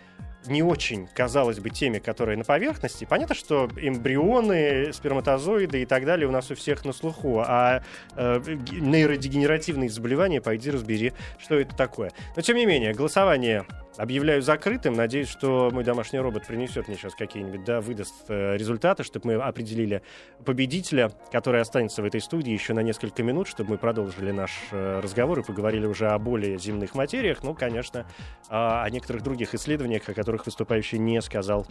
не 0.48 0.64
очень, 0.64 1.08
казалось 1.14 1.60
бы, 1.60 1.70
теме, 1.70 2.00
которые 2.00 2.38
на 2.38 2.44
поверхности. 2.44 3.06
Понятно, 3.06 3.36
что 3.36 3.70
эмбрионы, 3.78 4.94
сперматозоиды 4.94 5.82
и 5.82 5.86
так 5.86 6.06
далее 6.06 6.28
у 6.28 6.32
нас 6.32 6.50
у 6.52 6.56
всех 6.56 6.86
на 6.86 6.94
слуху, 6.94 7.44
а 7.46 7.84
э, 8.16 8.42
нейродегенеративные 8.72 9.90
заболевания, 9.90 10.42
пойди 10.42 10.72
разбери, 10.72 11.14
что 11.38 11.60
это 11.60 11.76
такое. 11.76 12.12
Но, 12.36 12.42
тем 12.42 12.56
не 12.58 12.66
менее, 12.66 12.94
голосование 12.94 13.66
объявляю 14.00 14.42
закрытым. 14.42 14.94
Надеюсь, 14.94 15.28
что 15.28 15.70
мой 15.72 15.84
домашний 15.84 16.20
робот 16.20 16.48
принесет 16.48 16.88
мне 16.88 16.96
сейчас 16.96 17.16
какие-нибудь, 17.16 17.66
да, 17.66 17.82
выдаст 17.82 18.26
э, 18.30 18.56
результаты, 18.56 19.04
чтобы 19.04 19.28
мы 19.28 19.34
определили 19.36 20.02
победителя, 20.46 21.12
который 21.32 21.60
останется 21.60 22.02
в 22.02 22.06
этой 22.06 22.22
студии 22.22 22.52
еще 22.52 22.74
на 22.74 22.80
несколько 22.80 23.24
минут, 23.24 23.48
чтобы 23.48 23.72
мы 23.72 23.78
продолжили 23.78 24.32
наш 24.32 24.52
э, 24.72 25.02
разговор 25.04 25.40
и 25.40 25.44
поговорили 25.44 25.86
уже 25.86 26.08
о 26.08 26.18
более 26.18 26.58
земных 26.58 26.96
материях. 26.96 27.44
Ну, 27.44 27.54
конечно, 27.54 28.00
э, 28.00 28.04
о 28.50 28.90
некоторых 28.90 29.22
других 29.22 29.54
исследованиях, 29.54 30.08
о 30.08 30.14
которых 30.14 30.46
выступающий 30.46 30.98
не 30.98 31.22
сказал 31.22 31.68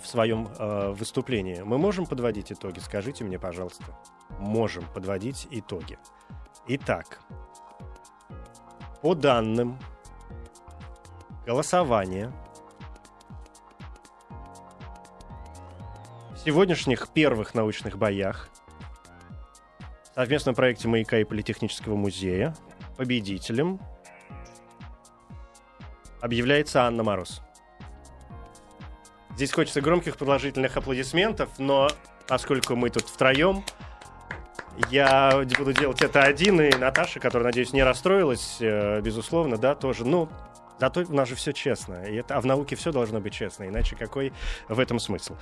в 0.00 0.06
своем 0.06 0.48
э, 0.58 0.92
выступлении. 0.92 1.60
Мы 1.64 1.76
можем 1.76 2.06
подводить 2.06 2.52
итоги? 2.52 2.78
Скажите 2.78 3.24
мне, 3.24 3.38
пожалуйста. 3.38 3.84
Можем 4.38 4.84
подводить 4.94 5.48
итоги. 5.50 5.98
Итак, 6.68 7.20
по 9.02 9.14
данным 9.16 9.76
голосование 11.50 12.30
в 16.30 16.38
сегодняшних 16.44 17.08
первых 17.08 17.54
научных 17.54 17.98
боях 17.98 18.48
в 20.12 20.14
совместном 20.14 20.54
проекте 20.54 20.86
«Маяка» 20.86 21.18
и 21.18 21.24
Политехнического 21.24 21.96
музея 21.96 22.54
победителем 22.96 23.80
объявляется 26.20 26.84
Анна 26.84 27.02
Мороз. 27.02 27.42
Здесь 29.34 29.50
хочется 29.50 29.80
громких 29.80 30.18
продолжительных 30.18 30.76
аплодисментов, 30.76 31.58
но 31.58 31.88
поскольку 32.28 32.76
мы 32.76 32.90
тут 32.90 33.08
втроем, 33.08 33.64
я 34.88 35.44
буду 35.58 35.72
делать 35.72 36.00
это 36.00 36.22
один, 36.22 36.60
и 36.60 36.70
Наташа, 36.76 37.18
которая, 37.18 37.46
надеюсь, 37.46 37.72
не 37.72 37.82
расстроилась, 37.82 38.58
э, 38.60 39.00
безусловно, 39.00 39.56
да, 39.56 39.74
тоже. 39.74 40.06
Ну, 40.06 40.28
Зато 40.80 41.02
у 41.02 41.14
нас 41.14 41.28
же 41.28 41.34
все 41.34 41.52
честно. 41.52 42.04
И 42.04 42.16
это, 42.16 42.36
а 42.36 42.40
в 42.40 42.46
науке 42.46 42.74
все 42.74 42.90
должно 42.90 43.20
быть 43.20 43.34
честно. 43.34 43.68
Иначе 43.68 43.96
какой 43.96 44.32
в 44.68 44.80
этом 44.80 44.98
смысл? 44.98 45.36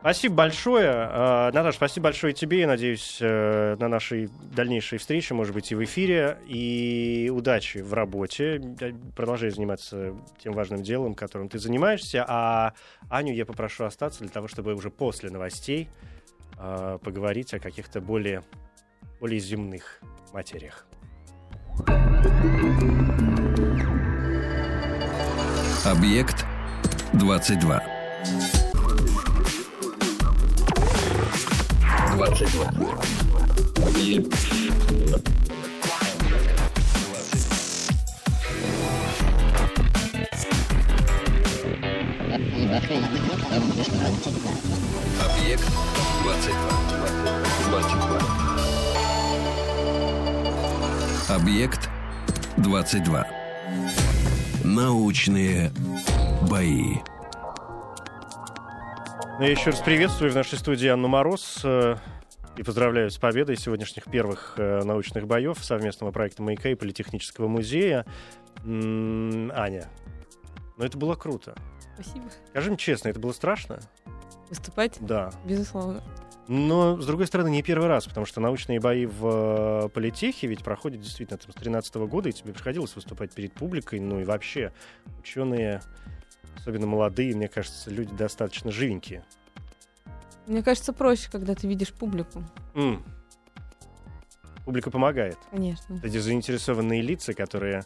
Спасибо 0.00 0.34
большое. 0.34 0.90
Uh, 0.90 1.52
Наташа, 1.52 1.76
спасибо 1.76 2.04
большое 2.04 2.32
тебе. 2.32 2.60
Я 2.60 2.66
надеюсь 2.66 3.18
uh, 3.20 3.78
на 3.78 3.86
нашей 3.86 4.30
дальнейшей 4.52 4.98
встрече, 4.98 5.32
может 5.32 5.54
быть, 5.54 5.70
и 5.70 5.76
в 5.76 5.84
эфире. 5.84 6.38
И 6.48 7.30
удачи 7.32 7.78
в 7.78 7.94
работе. 7.94 8.60
Продолжай 9.14 9.50
заниматься 9.50 10.16
тем 10.42 10.54
важным 10.54 10.82
делом, 10.82 11.14
которым 11.14 11.48
ты 11.48 11.60
занимаешься. 11.60 12.24
А 12.26 12.74
Аню 13.08 13.32
я 13.32 13.46
попрошу 13.46 13.84
остаться 13.84 14.24
для 14.24 14.30
того, 14.30 14.48
чтобы 14.48 14.74
уже 14.74 14.90
после 14.90 15.30
новостей 15.30 15.88
uh, 16.56 16.98
поговорить 16.98 17.54
о 17.54 17.60
каких-то 17.60 18.00
более, 18.00 18.42
более 19.20 19.38
земных 19.38 20.00
материях. 20.32 20.84
Объект 25.84 26.44
22. 27.14 27.80
22. 32.16 32.68
Объект 45.20 45.64
22. 46.22 46.62
22. 47.70 48.16
Объект 51.36 51.88
22. 52.58 54.11
Научные 54.64 55.72
бои. 56.48 56.94
Ну, 59.38 59.44
я 59.44 59.50
еще 59.50 59.70
раз 59.70 59.80
приветствую 59.80 60.30
в 60.30 60.34
нашей 60.36 60.56
студии 60.56 60.86
Анну 60.86 61.08
Мороз 61.08 61.62
э, 61.64 61.96
и 62.56 62.62
поздравляю 62.62 63.10
с 63.10 63.18
победой 63.18 63.56
сегодняшних 63.56 64.04
первых 64.04 64.54
э, 64.58 64.84
научных 64.84 65.26
боев 65.26 65.58
совместного 65.64 66.12
проекта 66.12 66.42
«Маяка» 66.44 66.68
и 66.68 66.76
Политехнического 66.76 67.48
музея. 67.48 68.06
М, 68.64 69.50
Аня, 69.52 69.88
ну 70.76 70.84
это 70.84 70.96
было 70.96 71.16
круто. 71.16 71.56
Спасибо. 71.94 72.26
Скажем 72.50 72.76
честно, 72.76 73.08
это 73.08 73.18
было 73.18 73.32
страшно? 73.32 73.80
Выступать? 74.48 74.98
Да. 75.00 75.32
Безусловно. 75.44 76.02
Но, 76.48 77.00
с 77.00 77.06
другой 77.06 77.26
стороны, 77.26 77.48
не 77.48 77.62
первый 77.62 77.88
раз, 77.88 78.06
потому 78.06 78.26
что 78.26 78.40
научные 78.40 78.80
бои 78.80 79.06
в 79.06 79.84
э, 79.84 79.88
политехе 79.90 80.48
ведь 80.48 80.64
проходят 80.64 81.00
действительно 81.00 81.38
там, 81.38 81.50
с 81.50 81.54
2013 81.54 81.94
года, 81.94 82.28
и 82.28 82.32
тебе 82.32 82.52
приходилось 82.52 82.94
выступать 82.96 83.32
перед 83.32 83.52
публикой, 83.52 84.00
ну 84.00 84.20
и 84.20 84.24
вообще 84.24 84.72
ученые, 85.20 85.80
особенно 86.56 86.86
молодые, 86.86 87.34
мне 87.36 87.48
кажется, 87.48 87.90
люди 87.90 88.12
достаточно 88.14 88.72
живенькие. 88.72 89.24
Мне 90.46 90.62
кажется, 90.62 90.92
проще, 90.92 91.30
когда 91.30 91.54
ты 91.54 91.68
видишь 91.68 91.92
публику. 91.92 92.42
М. 92.74 93.04
Публика 94.64 94.90
помогает. 94.90 95.38
Конечно. 95.50 96.00
Эти 96.04 96.18
заинтересованные 96.18 97.02
лица, 97.02 97.34
которые 97.34 97.84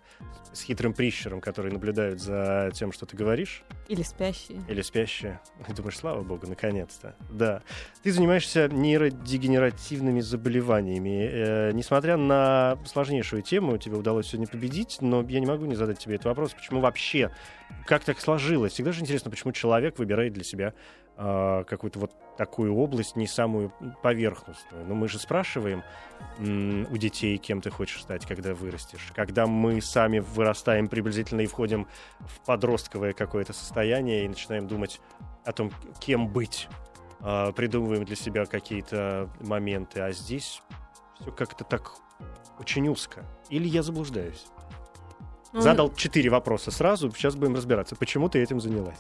с 0.53 0.63
хитрым 0.63 0.93
прищером, 0.93 1.41
которые 1.41 1.73
наблюдают 1.73 2.21
за 2.21 2.71
тем, 2.75 2.93
что 2.93 3.07
ты 3.07 3.17
говоришь, 3.17 3.63
Или 3.89 4.03
спящие. 4.03 4.61
или 4.69 4.83
спящие. 4.83 5.41
И 5.69 5.73
думаешь, 5.73 5.97
слава 5.97 6.23
богу, 6.23 6.47
наконец-то. 6.47 7.15
Да. 7.31 7.63
Ты 8.03 8.13
занимаешься 8.13 8.69
нейродегенеративными 8.69 10.21
заболеваниями. 10.21 11.29
Э, 11.31 11.73
несмотря 11.73 12.17
на 12.17 12.79
сложнейшую 12.87 13.43
тему, 13.43 13.79
тебе 13.79 13.97
удалось 13.97 14.27
сегодня 14.29 14.47
победить, 14.47 14.99
но 15.01 15.23
я 15.29 15.41
не 15.41 15.47
могу 15.47 15.65
не 15.67 15.75
задать 15.75 15.99
тебе 15.99 16.17
этот 16.17 16.27
вопрос. 16.27 16.53
Почему 16.55 16.81
вообще? 16.81 17.31
Как 17.87 18.05
так 18.05 18.21
сложилось? 18.21 18.73
Всегда 18.73 18.93
же 18.93 19.01
интересно, 19.01 19.31
почему 19.31 19.53
человек 19.53 19.99
выбирает 19.99 20.33
для 20.33 20.45
себя 20.45 20.75
э, 21.17 21.65
какую-то 21.67 21.99
вот 21.99 22.13
такую 22.37 22.75
область, 22.75 23.17
не 23.17 23.27
самую 23.27 23.73
поверхностную. 24.03 24.87
Но 24.87 24.95
мы 24.95 25.09
же 25.09 25.19
спрашиваем 25.19 25.83
м, 26.39 26.87
у 26.91 26.97
детей, 26.97 27.39
кем 27.39 27.61
ты 27.61 27.71
хочешь 27.71 28.03
стать, 28.03 28.27
когда 28.27 28.55
вырастешь. 28.55 29.13
Когда 29.15 29.47
мы 29.47 29.81
сами 29.81 30.19
вырастаем 30.19 30.89
приблизительно 30.89 31.41
и 31.41 31.47
входим 31.47 31.87
в 32.21 32.41
подростковое 32.45 33.13
какое-то 33.13 33.53
состояние 33.53 34.25
и 34.25 34.29
начинаем 34.29 34.67
думать 34.67 35.01
о 35.45 35.53
том, 35.53 35.71
кем 35.99 36.29
быть, 36.29 36.69
а, 37.21 37.53
придумываем 37.53 38.05
для 38.05 38.17
себя 38.17 38.45
какие-то 38.45 39.31
моменты, 39.41 40.01
а 40.01 40.13
здесь 40.13 40.63
все 41.21 41.33
как-то 41.33 41.65
так 41.65 41.93
очень 42.59 42.89
узко. 42.89 43.25
Или 43.49 43.69
я 43.69 43.83
заблуждаюсь? 43.83 44.47
Ну, 45.53 45.61
Задал 45.61 45.93
четыре 45.95 46.29
вопроса 46.29 46.71
сразу, 46.71 47.11
сейчас 47.13 47.35
будем 47.37 47.55
разбираться, 47.55 47.97
почему 47.97 48.29
ты 48.29 48.43
этим 48.43 48.61
занялась. 48.61 48.99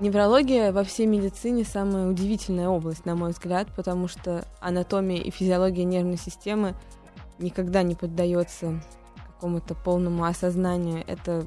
Неврология 0.00 0.72
во 0.72 0.84
всей 0.84 1.06
медицине 1.06 1.64
самая 1.64 2.08
удивительная 2.08 2.68
область, 2.68 3.04
на 3.04 3.14
мой 3.14 3.30
взгляд, 3.30 3.68
потому 3.76 4.08
что 4.08 4.44
анатомия 4.60 5.18
и 5.18 5.30
физиология 5.30 5.84
нервной 5.84 6.16
системы 6.16 6.74
никогда 7.38 7.82
не 7.82 7.94
поддается 7.94 8.82
какому-то 9.26 9.74
полному 9.74 10.24
осознанию. 10.24 11.04
Это 11.06 11.44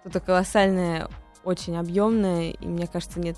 что-то 0.00 0.20
колоссальное, 0.20 1.08
очень 1.44 1.76
объемное, 1.76 2.50
и 2.50 2.66
мне 2.66 2.86
кажется, 2.86 3.20
нет 3.20 3.36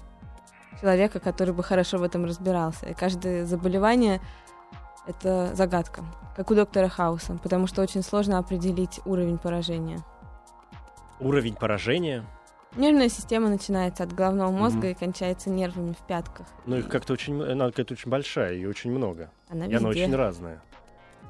человека, 0.80 1.20
который 1.20 1.54
бы 1.54 1.62
хорошо 1.62 1.98
в 1.98 2.02
этом 2.02 2.24
разбирался. 2.24 2.86
И 2.86 2.94
каждое 2.94 3.44
заболевание— 3.44 4.20
это 5.06 5.54
загадка, 5.54 6.04
как 6.36 6.50
у 6.50 6.54
доктора 6.54 6.88
Хауса, 6.88 7.38
потому 7.42 7.66
что 7.66 7.82
очень 7.82 8.02
сложно 8.02 8.38
определить 8.38 9.00
уровень 9.04 9.38
поражения. 9.38 9.98
Уровень 11.20 11.54
поражения, 11.54 12.24
Нервная 12.76 13.08
система 13.08 13.48
начинается 13.48 14.04
от 14.04 14.12
головного 14.12 14.50
мозга 14.50 14.78
Мгм. 14.78 14.86
и 14.88 14.94
кончается 14.94 15.50
нервами 15.50 15.92
в 15.94 16.06
пятках. 16.06 16.46
ну 16.66 16.76
их 16.76 16.88
как-то 16.88 17.12
очень, 17.14 17.42
она 17.42 17.66
какая-то 17.66 17.94
очень 17.94 18.10
большая 18.10 18.54
и 18.54 18.66
очень 18.66 18.90
много. 18.92 19.30
Она 19.48 19.66
И 19.66 19.74
она 19.74 19.88
везде. 19.88 20.04
очень 20.04 20.14
разная. 20.14 20.62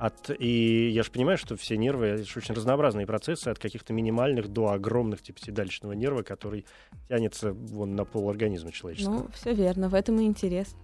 От, 0.01 0.31
и 0.39 0.91
я 0.91 1.03
же 1.03 1.11
понимаю, 1.11 1.39
что 1.39 1.57
все 1.57 1.77
нервы 1.77 2.07
это 2.07 2.25
же 2.25 2.33
очень 2.39 2.55
разнообразные 2.55 3.07
процессы, 3.07 3.49
от 3.49 3.59
каких-то 3.59 3.93
минимальных 3.93 4.49
до 4.49 4.71
огромных, 4.71 5.23
типа 5.23 5.41
седалищного 5.41 5.93
нерва, 5.93 6.23
который 6.23 6.67
тянется 7.09 7.53
вон 7.53 7.97
на 7.97 8.05
пол 8.05 8.29
организма 8.31 8.71
человеческого. 8.71 9.15
Ну, 9.15 9.29
все 9.33 9.53
верно, 9.55 9.89
в 9.89 9.95
этом 9.95 10.21
и 10.21 10.25
интерес. 10.25 10.77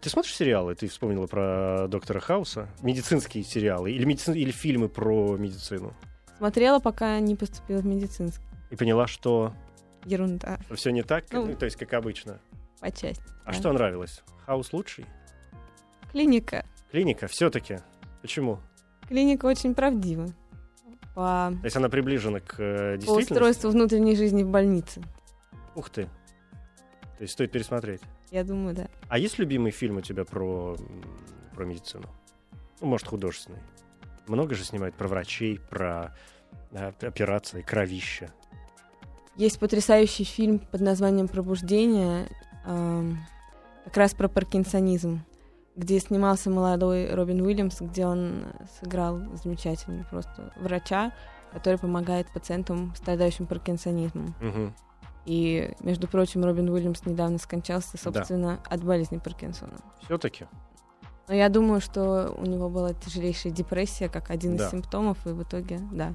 Ты 0.00 0.08
смотришь 0.10 0.34
сериалы? 0.34 0.74
Ты 0.74 0.88
вспомнила 0.88 1.26
про 1.26 1.86
доктора 1.88 2.18
Хауса? 2.20 2.68
Медицинские 2.82 3.42
сериалы 3.44 3.90
или, 3.92 4.04
медицин... 4.04 4.34
или 4.34 4.50
фильмы 4.50 4.88
про 4.88 5.36
медицину? 5.36 5.94
Смотрела, 6.38 6.78
пока 6.80 7.18
не 7.20 7.34
поступила 7.36 7.78
в 7.78 7.86
медицинский. 7.86 8.44
И 8.70 8.76
поняла, 8.76 9.06
что 9.06 9.52
Ерунда, 10.04 10.58
все 10.74 10.90
не 10.90 11.02
так, 11.02 11.24
Ну, 11.32 11.54
то 11.56 11.64
есть 11.64 11.76
как 11.76 11.92
обычно. 11.94 12.38
по 12.80 12.90
части. 12.90 13.22
А 13.44 13.52
да. 13.52 13.52
что 13.52 13.72
нравилось? 13.72 14.22
Хаус 14.46 14.72
лучший? 14.72 15.06
Клиника. 16.12 16.64
Клиника 16.90 17.26
все-таки. 17.26 17.78
Почему? 18.22 18.60
Клиника 19.08 19.46
очень 19.46 19.74
правдива. 19.74 20.26
По, 21.14 21.52
То 21.60 21.64
есть 21.64 21.76
она 21.76 21.88
приближена 21.88 22.40
к 22.40 22.54
э, 22.60 22.92
по 22.92 22.96
действительности? 22.98 23.32
устройству 23.32 23.70
внутренней 23.70 24.16
жизни 24.16 24.42
в 24.42 24.48
больнице. 24.48 25.02
Ух 25.74 25.90
ты. 25.90 26.04
То 26.04 27.22
есть 27.22 27.32
стоит 27.32 27.50
пересмотреть. 27.50 28.00
Я 28.30 28.44
думаю, 28.44 28.74
да. 28.74 28.88
А 29.08 29.18
есть 29.18 29.38
любимый 29.38 29.72
фильм 29.72 29.96
у 29.96 30.00
тебя 30.00 30.24
про, 30.24 30.76
про 31.54 31.64
медицину? 31.64 32.06
Ну, 32.80 32.86
может, 32.86 33.08
художественный. 33.08 33.60
Много 34.28 34.54
же 34.54 34.62
снимают 34.64 34.94
про 34.94 35.08
врачей, 35.08 35.58
про 35.70 36.14
э, 36.70 36.92
операции, 37.00 37.62
кровища. 37.62 38.30
Есть 39.38 39.60
потрясающий 39.60 40.24
фильм 40.24 40.58
под 40.58 40.80
названием 40.80 41.28
«Пробуждение», 41.28 42.28
эм, 42.66 43.18
как 43.84 43.96
раз 43.96 44.12
про 44.12 44.26
паркинсонизм, 44.26 45.20
где 45.76 46.00
снимался 46.00 46.50
молодой 46.50 47.14
Робин 47.14 47.40
Уильямс, 47.42 47.80
где 47.80 48.04
он 48.04 48.46
сыграл 48.80 49.20
замечательно 49.40 50.04
просто 50.10 50.52
врача, 50.60 51.12
который 51.52 51.78
помогает 51.78 52.26
пациентам, 52.34 52.92
страдающим 52.96 53.46
паркинсонизмом. 53.46 54.34
И, 55.24 55.72
между 55.80 56.08
прочим, 56.08 56.44
Робин 56.44 56.68
Уильямс 56.70 57.06
недавно 57.06 57.38
скончался, 57.38 57.96
собственно, 57.96 58.58
от 58.68 58.82
болезни 58.82 59.18
Паркинсона. 59.18 59.78
Все-таки. 60.02 60.46
Но 61.28 61.34
я 61.34 61.48
думаю, 61.48 61.80
что 61.80 62.34
у 62.36 62.44
него 62.44 62.70
была 62.70 62.92
тяжелейшая 62.94 63.52
депрессия, 63.52 64.08
как 64.08 64.30
один 64.30 64.56
Да. 64.56 64.64
из 64.64 64.70
симптомов, 64.70 65.24
и 65.26 65.30
в 65.30 65.42
итоге, 65.42 65.80
да. 65.92 66.14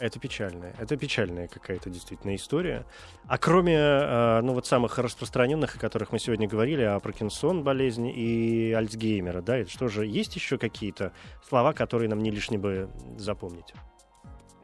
Это 0.00 0.18
печальная. 0.18 0.74
Это 0.78 0.96
печальная 0.96 1.46
какая-то 1.46 1.90
действительно 1.90 2.34
история. 2.34 2.86
А 3.28 3.36
кроме, 3.36 3.76
э, 3.76 4.40
ну 4.40 4.54
вот 4.54 4.66
самых 4.66 4.98
распространенных, 4.98 5.76
о 5.76 5.78
которых 5.78 6.10
мы 6.10 6.18
сегодня 6.18 6.48
говорили, 6.48 6.82
о 6.82 6.98
Паркинсон 7.00 7.62
болезни 7.62 8.10
и 8.10 8.72
Альцгеймера, 8.72 9.42
да, 9.42 9.58
это 9.58 9.70
что 9.70 9.88
же, 9.88 10.06
есть 10.06 10.34
еще 10.36 10.56
какие-то 10.56 11.12
слова, 11.46 11.74
которые 11.74 12.08
нам 12.08 12.20
не 12.22 12.30
лишне 12.30 12.56
бы 12.56 12.88
запомнить? 13.18 13.74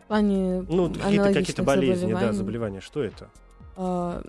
В 0.04 0.08
плане 0.08 0.62
Ну, 0.62 0.90
какие-то, 0.92 1.32
какие-то 1.34 1.62
болезни, 1.62 2.14
да, 2.14 2.32
заболевания. 2.32 2.80
Что 2.80 3.02
это? 3.02 3.28
э, 3.76 4.22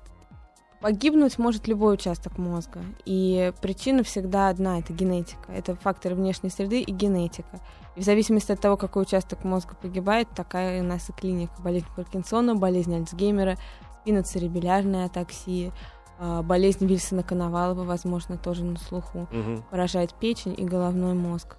Погибнуть 0.81 1.39
может 1.39 1.67
любой 1.67 1.95
участок 1.95 2.37
мозга. 2.37 2.81
И 3.05 3.51
причина 3.61 4.03
всегда 4.03 4.49
одна— 4.49 4.79
это 4.79 4.93
генетика. 4.93 5.51
Это 5.51 5.75
факторы 5.75 6.15
внешней 6.15 6.49
среды 6.49 6.81
и 6.81 6.91
генетика. 6.91 7.59
И 7.95 8.01
в 8.01 8.03
зависимости 8.03 8.51
от 8.51 8.61
того, 8.61 8.77
какой 8.77 9.03
участок 9.03 9.43
мозга 9.43 9.75
погибает, 9.75 10.27
такая 10.35 10.81
у 10.81 10.85
нас 10.85 11.09
и 11.09 11.13
клиника. 11.13 11.53
Болезнь 11.63 11.87
Паркинсона, 11.95 12.55
болезнь 12.55 12.95
Альцгеймера, 12.95 13.57
спиноцеребелярная 14.01 15.07
атаксия, 15.07 15.71
э, 16.19 16.41
болезнь 16.43 16.85
Вильсона 16.85 17.23
Коновалова, 17.23 17.83
возможно, 17.83 18.37
тоже 18.37 18.63
на 18.63 18.77
слуху. 18.77 19.27
Мгм. 19.31 19.63
Поражает 19.71 20.13
печень 20.13 20.53
и 20.57 20.63
головной 20.63 21.15
мозг. 21.15 21.57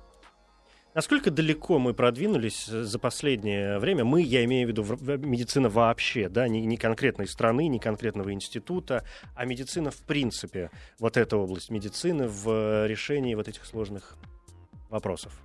Насколько 0.99 1.31
далеко 1.31 1.79
мы 1.79 1.95
продвинулись 1.95 2.69
э, 2.69 2.83
за 2.83 2.99
последнее 2.99 3.79
время? 3.79 4.05
Мы, 4.05 4.21
я 4.21 4.45
имею 4.47 4.67
в 4.67 4.71
виду 4.73 4.83
медицина 5.25 5.69
вообще, 5.69 6.29
да, 6.29 6.49
не, 6.49 6.67
не 6.67 6.77
конкретной 6.77 7.29
страны, 7.29 7.69
не 7.69 7.79
конкретного 7.79 8.33
института, 8.33 9.05
а 9.37 9.45
медицина 9.45 9.93
в 9.93 9.99
принципе. 9.99 10.73
Вот 10.99 11.17
эта 11.17 11.37
область 11.37 11.71
медицины 11.71 12.27
в 12.27 12.49
э, 12.49 12.89
решении 12.89 13.37
вот 13.37 13.47
этих 13.47 13.65
сложных 13.65 14.17
вопросов. 14.91 15.41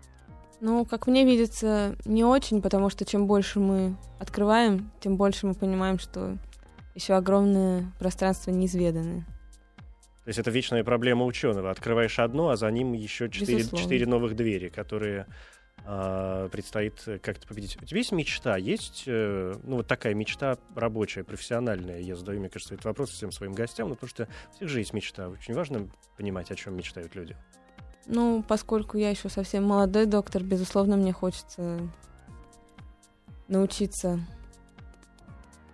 Ну, 0.59 0.85
как 0.85 1.05
мне 1.05 1.23
видится, 1.23 1.95
не 2.03 2.23
очень, 2.23 2.59
потому 2.59 2.89
что 2.89 3.05
чем 3.05 3.27
больше 3.27 3.59
мы 3.59 3.95
открываем, 4.17 4.91
тем 5.01 5.17
больше 5.17 5.45
мы 5.45 5.53
понимаем, 5.53 5.99
что 5.99 6.35
еще 6.95 7.13
огромное 7.13 7.93
пространство 7.99 8.49
неизведанное. 8.49 9.23
То 10.23 10.29
есть 10.29 10.39
это 10.39 10.51
вечная 10.51 10.83
проблема 10.83 11.25
ученого. 11.25 11.69
Открываешь 11.69 12.17
одно, 12.19 12.49
а 12.49 12.55
за 12.55 12.71
ним 12.71 12.93
еще 12.93 13.29
четыре, 13.29 13.63
четыре 13.63 14.05
новых 14.05 14.35
двери, 14.35 14.69
которые 14.69 15.27
а, 15.85 16.47
предстоит 16.47 17.03
как-то 17.21 17.45
победить. 17.45 17.77
У 17.81 17.85
тебя 17.85 17.97
есть 17.97 18.13
мечта? 18.13 18.55
Есть, 18.55 19.03
э, 19.05 19.53
ну, 19.63 19.77
вот 19.77 19.87
такая 19.87 20.13
мечта 20.13 20.57
рабочая, 20.75 21.25
профессиональная? 21.25 21.99
Я 21.99 22.15
задаю, 22.15 22.39
мне 22.39 22.47
кажется, 22.47 22.73
этот 22.73 22.85
вопрос 22.85 23.09
всем 23.09 23.33
своим 23.33 23.51
гостям, 23.51 23.89
ну, 23.89 23.95
потому 23.95 24.09
что 24.09 24.29
у 24.51 24.55
всех 24.55 24.69
же 24.69 24.79
есть 24.79 24.93
мечта. 24.93 25.27
Очень 25.27 25.55
важно 25.55 25.89
понимать, 26.17 26.51
о 26.51 26.55
чем 26.55 26.77
мечтают 26.77 27.15
люди. 27.15 27.35
Ну, 28.05 28.45
поскольку 28.47 28.97
я 28.97 29.09
еще 29.09 29.27
совсем 29.27 29.65
молодой 29.65 30.05
доктор, 30.05 30.41
безусловно, 30.41 30.95
мне 30.95 31.11
хочется 31.11 31.79
научиться 33.49 34.21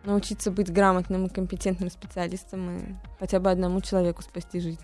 научиться 0.03 0.51
быть 0.51 0.71
грамотным 0.71 1.25
и 1.25 1.29
компетентным 1.29 1.89
специалистом 1.89 2.77
и 2.77 2.81
хотя 3.19 3.39
бы 3.39 3.51
одному 3.51 3.81
человеку 3.81 4.21
спасти 4.21 4.59
жизнь. 4.59 4.79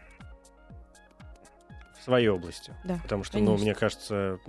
В 1.99 2.03
своей 2.03 2.27
области. 2.27 2.73
Да. 2.83 2.99
Потому 3.03 3.23
что, 3.23 3.33
конечно. 3.33 3.55
ну, 3.55 3.61
мне 3.61 3.73
кажется, 3.73 4.39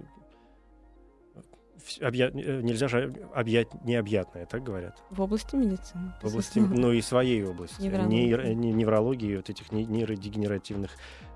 объя- 2.01 2.31
э, 2.35 2.61
нельзя 2.63 2.89
же 2.89 3.15
объять 3.35 3.73
необъятное, 3.85 4.45
так 4.47 4.63
говорят? 4.63 5.03
В 5.11 5.21
области 5.23 5.57
медицины. 5.57 6.13
В 6.23 6.27
области, 6.27 6.59
ну 6.59 6.93
и 6.93 7.01
своей 7.01 7.45
области. 7.45 7.81
Неврологии. 7.81 8.29
Нейро- 8.29 8.53
не- 8.55 8.73
неврологии, 8.73 9.37
вот 9.37 9.49
этих 9.49 9.73
не- 9.73 9.87
нейродегенеративных 9.87 10.91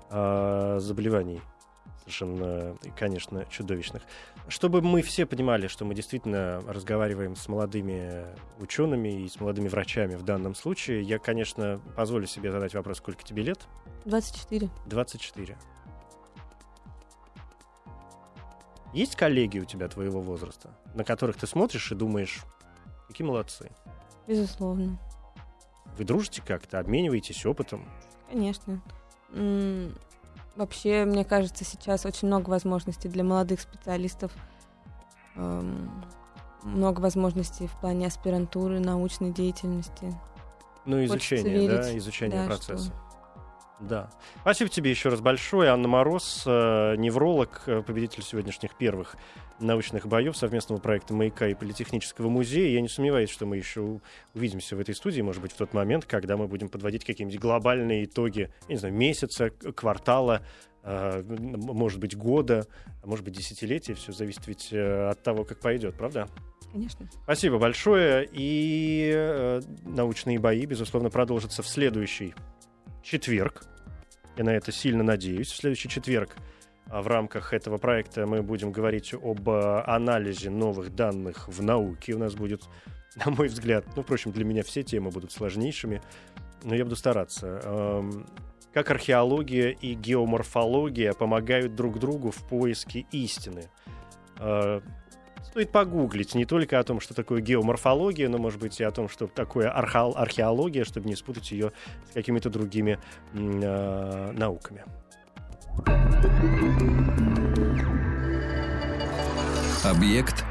а, 0.09 0.77
заболеваний. 0.79 1.41
Совершенно, 2.11 2.75
конечно, 2.97 3.45
чудовищных. 3.45 4.03
Чтобы 4.49 4.81
мы 4.81 5.01
все 5.01 5.25
понимали, 5.25 5.67
что 5.67 5.85
мы 5.85 5.95
действительно 5.95 6.61
разговариваем 6.67 7.37
с 7.37 7.47
молодыми 7.47 8.25
учеными 8.59 9.23
и 9.23 9.29
с 9.29 9.39
молодыми 9.39 9.69
врачами 9.69 10.15
в 10.15 10.23
данном 10.23 10.53
случае, 10.53 11.03
я, 11.03 11.19
конечно, 11.19 11.79
позволю 11.95 12.27
себе 12.27 12.51
задать 12.51 12.73
вопрос, 12.73 12.97
сколько 12.97 13.23
тебе 13.23 13.43
лет? 13.43 13.65
24. 14.03 14.69
24. 14.87 15.57
Есть 18.93 19.15
коллеги 19.15 19.59
у 19.59 19.65
тебя 19.65 19.87
твоего 19.87 20.19
возраста, 20.19 20.77
на 20.93 21.05
которых 21.05 21.37
ты 21.37 21.47
смотришь 21.47 21.93
и 21.93 21.95
думаешь, 21.95 22.41
какие 23.07 23.25
молодцы? 23.25 23.71
Безусловно. 24.27 24.99
Вы 25.97 26.03
дружите 26.03 26.41
как-то, 26.45 26.79
обмениваетесь 26.79 27.45
опытом? 27.45 27.87
Конечно. 28.29 28.81
Вообще, 30.55 31.05
мне 31.05 31.23
кажется, 31.23 31.63
сейчас 31.63 32.05
очень 32.05 32.27
много 32.27 32.49
возможностей 32.49 33.07
для 33.09 33.23
молодых 33.23 33.61
специалистов. 33.61 34.31
Эм, 35.35 36.03
Много 36.63 36.99
возможностей 37.01 37.65
в 37.67 37.71
плане 37.79 38.05
аспирантуры, 38.07 38.79
научной 38.79 39.31
деятельности. 39.31 40.13
Ну, 40.85 41.03
изучение, 41.05 41.67
да, 41.69 41.97
изучение 41.97 42.41
да, 42.41 42.45
процесса. 42.47 42.85
что- 42.85 43.00
Да. 43.81 44.09
Спасибо 44.41 44.69
тебе 44.69 44.91
еще 44.91 45.09
раз 45.09 45.21
большое. 45.21 45.71
Анна 45.71 45.87
Мороз, 45.87 46.43
э, 46.45 46.95
невролог, 46.97 47.63
э, 47.65 47.81
победитель 47.81 48.21
сегодняшних 48.21 48.75
первых 48.75 49.15
научных 49.59 50.07
боев 50.07 50.37
совместного 50.37 50.79
проекта 50.79 51.13
«Маяка» 51.13 51.47
и 51.47 51.53
Политехнического 51.55 52.29
музея. 52.29 52.73
Я 52.73 52.81
не 52.81 52.87
сомневаюсь, 52.87 53.29
что 53.29 53.45
мы 53.45 53.57
еще 53.57 53.99
увидимся 54.33 54.75
в 54.75 54.79
этой 54.79 54.95
студии, 54.95 55.21
может 55.21 55.41
быть, 55.41 55.51
в 55.51 55.55
тот 55.55 55.73
момент, 55.73 56.05
когда 56.05 56.37
мы 56.37 56.47
будем 56.47 56.69
подводить 56.69 57.05
какие-нибудь 57.05 57.39
глобальные 57.39 58.05
итоги, 58.05 58.51
я 58.67 58.73
не 58.73 58.77
знаю, 58.77 58.93
месяца, 58.93 59.49
квартала, 59.49 60.41
э, 60.83 61.23
может 61.23 61.99
быть, 61.99 62.15
года, 62.15 62.67
может 63.03 63.25
быть, 63.25 63.35
десятилетия. 63.35 63.95
Все 63.95 64.11
зависит 64.11 64.47
ведь 64.47 64.71
от 64.73 65.21
того, 65.23 65.43
как 65.43 65.59
пойдет, 65.59 65.95
правда? 65.95 66.27
Конечно. 66.71 67.09
Спасибо 67.23 67.57
большое. 67.57 68.29
И 68.31 69.59
научные 69.85 70.39
бои, 70.39 70.65
безусловно, 70.65 71.09
продолжатся 71.09 71.63
в 71.63 71.67
следующий 71.67 72.33
четверг. 73.03 73.70
Я 74.37 74.43
на 74.43 74.51
это 74.51 74.71
сильно 74.71 75.03
надеюсь. 75.03 75.51
В 75.51 75.55
следующий 75.55 75.89
четверг 75.89 76.35
а, 76.89 77.01
в 77.01 77.07
рамках 77.07 77.53
этого 77.53 77.77
проекта 77.77 78.25
мы 78.25 78.41
будем 78.41 78.71
говорить 78.71 79.13
об 79.13 79.47
э, 79.49 79.83
анализе 79.85 80.49
новых 80.49 80.95
данных 80.95 81.47
в 81.47 81.61
науке. 81.61 82.13
У 82.13 82.19
нас 82.19 82.35
будет, 82.35 82.63
на 83.25 83.31
мой 83.31 83.47
взгляд, 83.47 83.85
ну, 83.95 84.03
впрочем, 84.03 84.31
для 84.31 84.45
меня 84.45 84.63
все 84.63 84.83
темы 84.83 85.09
будут 85.09 85.31
сложнейшими, 85.31 86.01
но 86.63 86.75
я 86.75 86.83
буду 86.83 86.95
стараться. 86.95 88.03
Как 88.73 88.89
археология 88.89 89.69
и 89.71 89.95
геоморфология 89.95 91.11
помогают 91.11 91.75
друг 91.75 91.99
другу 91.99 92.31
в 92.31 92.47
поиске 92.47 93.05
истины. 93.11 93.69
Стоит 95.43 95.71
погуглить 95.71 96.35
не 96.35 96.45
только 96.45 96.79
о 96.79 96.83
том, 96.83 96.99
что 96.99 97.13
такое 97.13 97.41
геоморфология, 97.41 98.29
но, 98.29 98.37
может 98.37 98.59
быть, 98.59 98.79
и 98.79 98.83
о 98.83 98.91
том, 98.91 99.09
что 99.09 99.27
такое 99.27 99.69
археол- 99.69 100.15
археология, 100.15 100.85
чтобы 100.85 101.09
не 101.09 101.15
спутать 101.15 101.51
ее 101.51 101.71
с 102.09 102.13
какими-то 102.13 102.49
другими 102.49 102.99
э, 103.33 104.31
науками. 104.31 104.83
Объект 109.83 110.45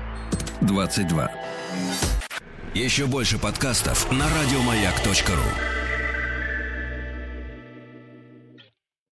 22. 0.62 1.30
Еще 2.74 3.06
больше 3.06 3.38
подкастов 3.38 4.10
на 4.12 4.26
радиомаяк.ру. 4.28 5.79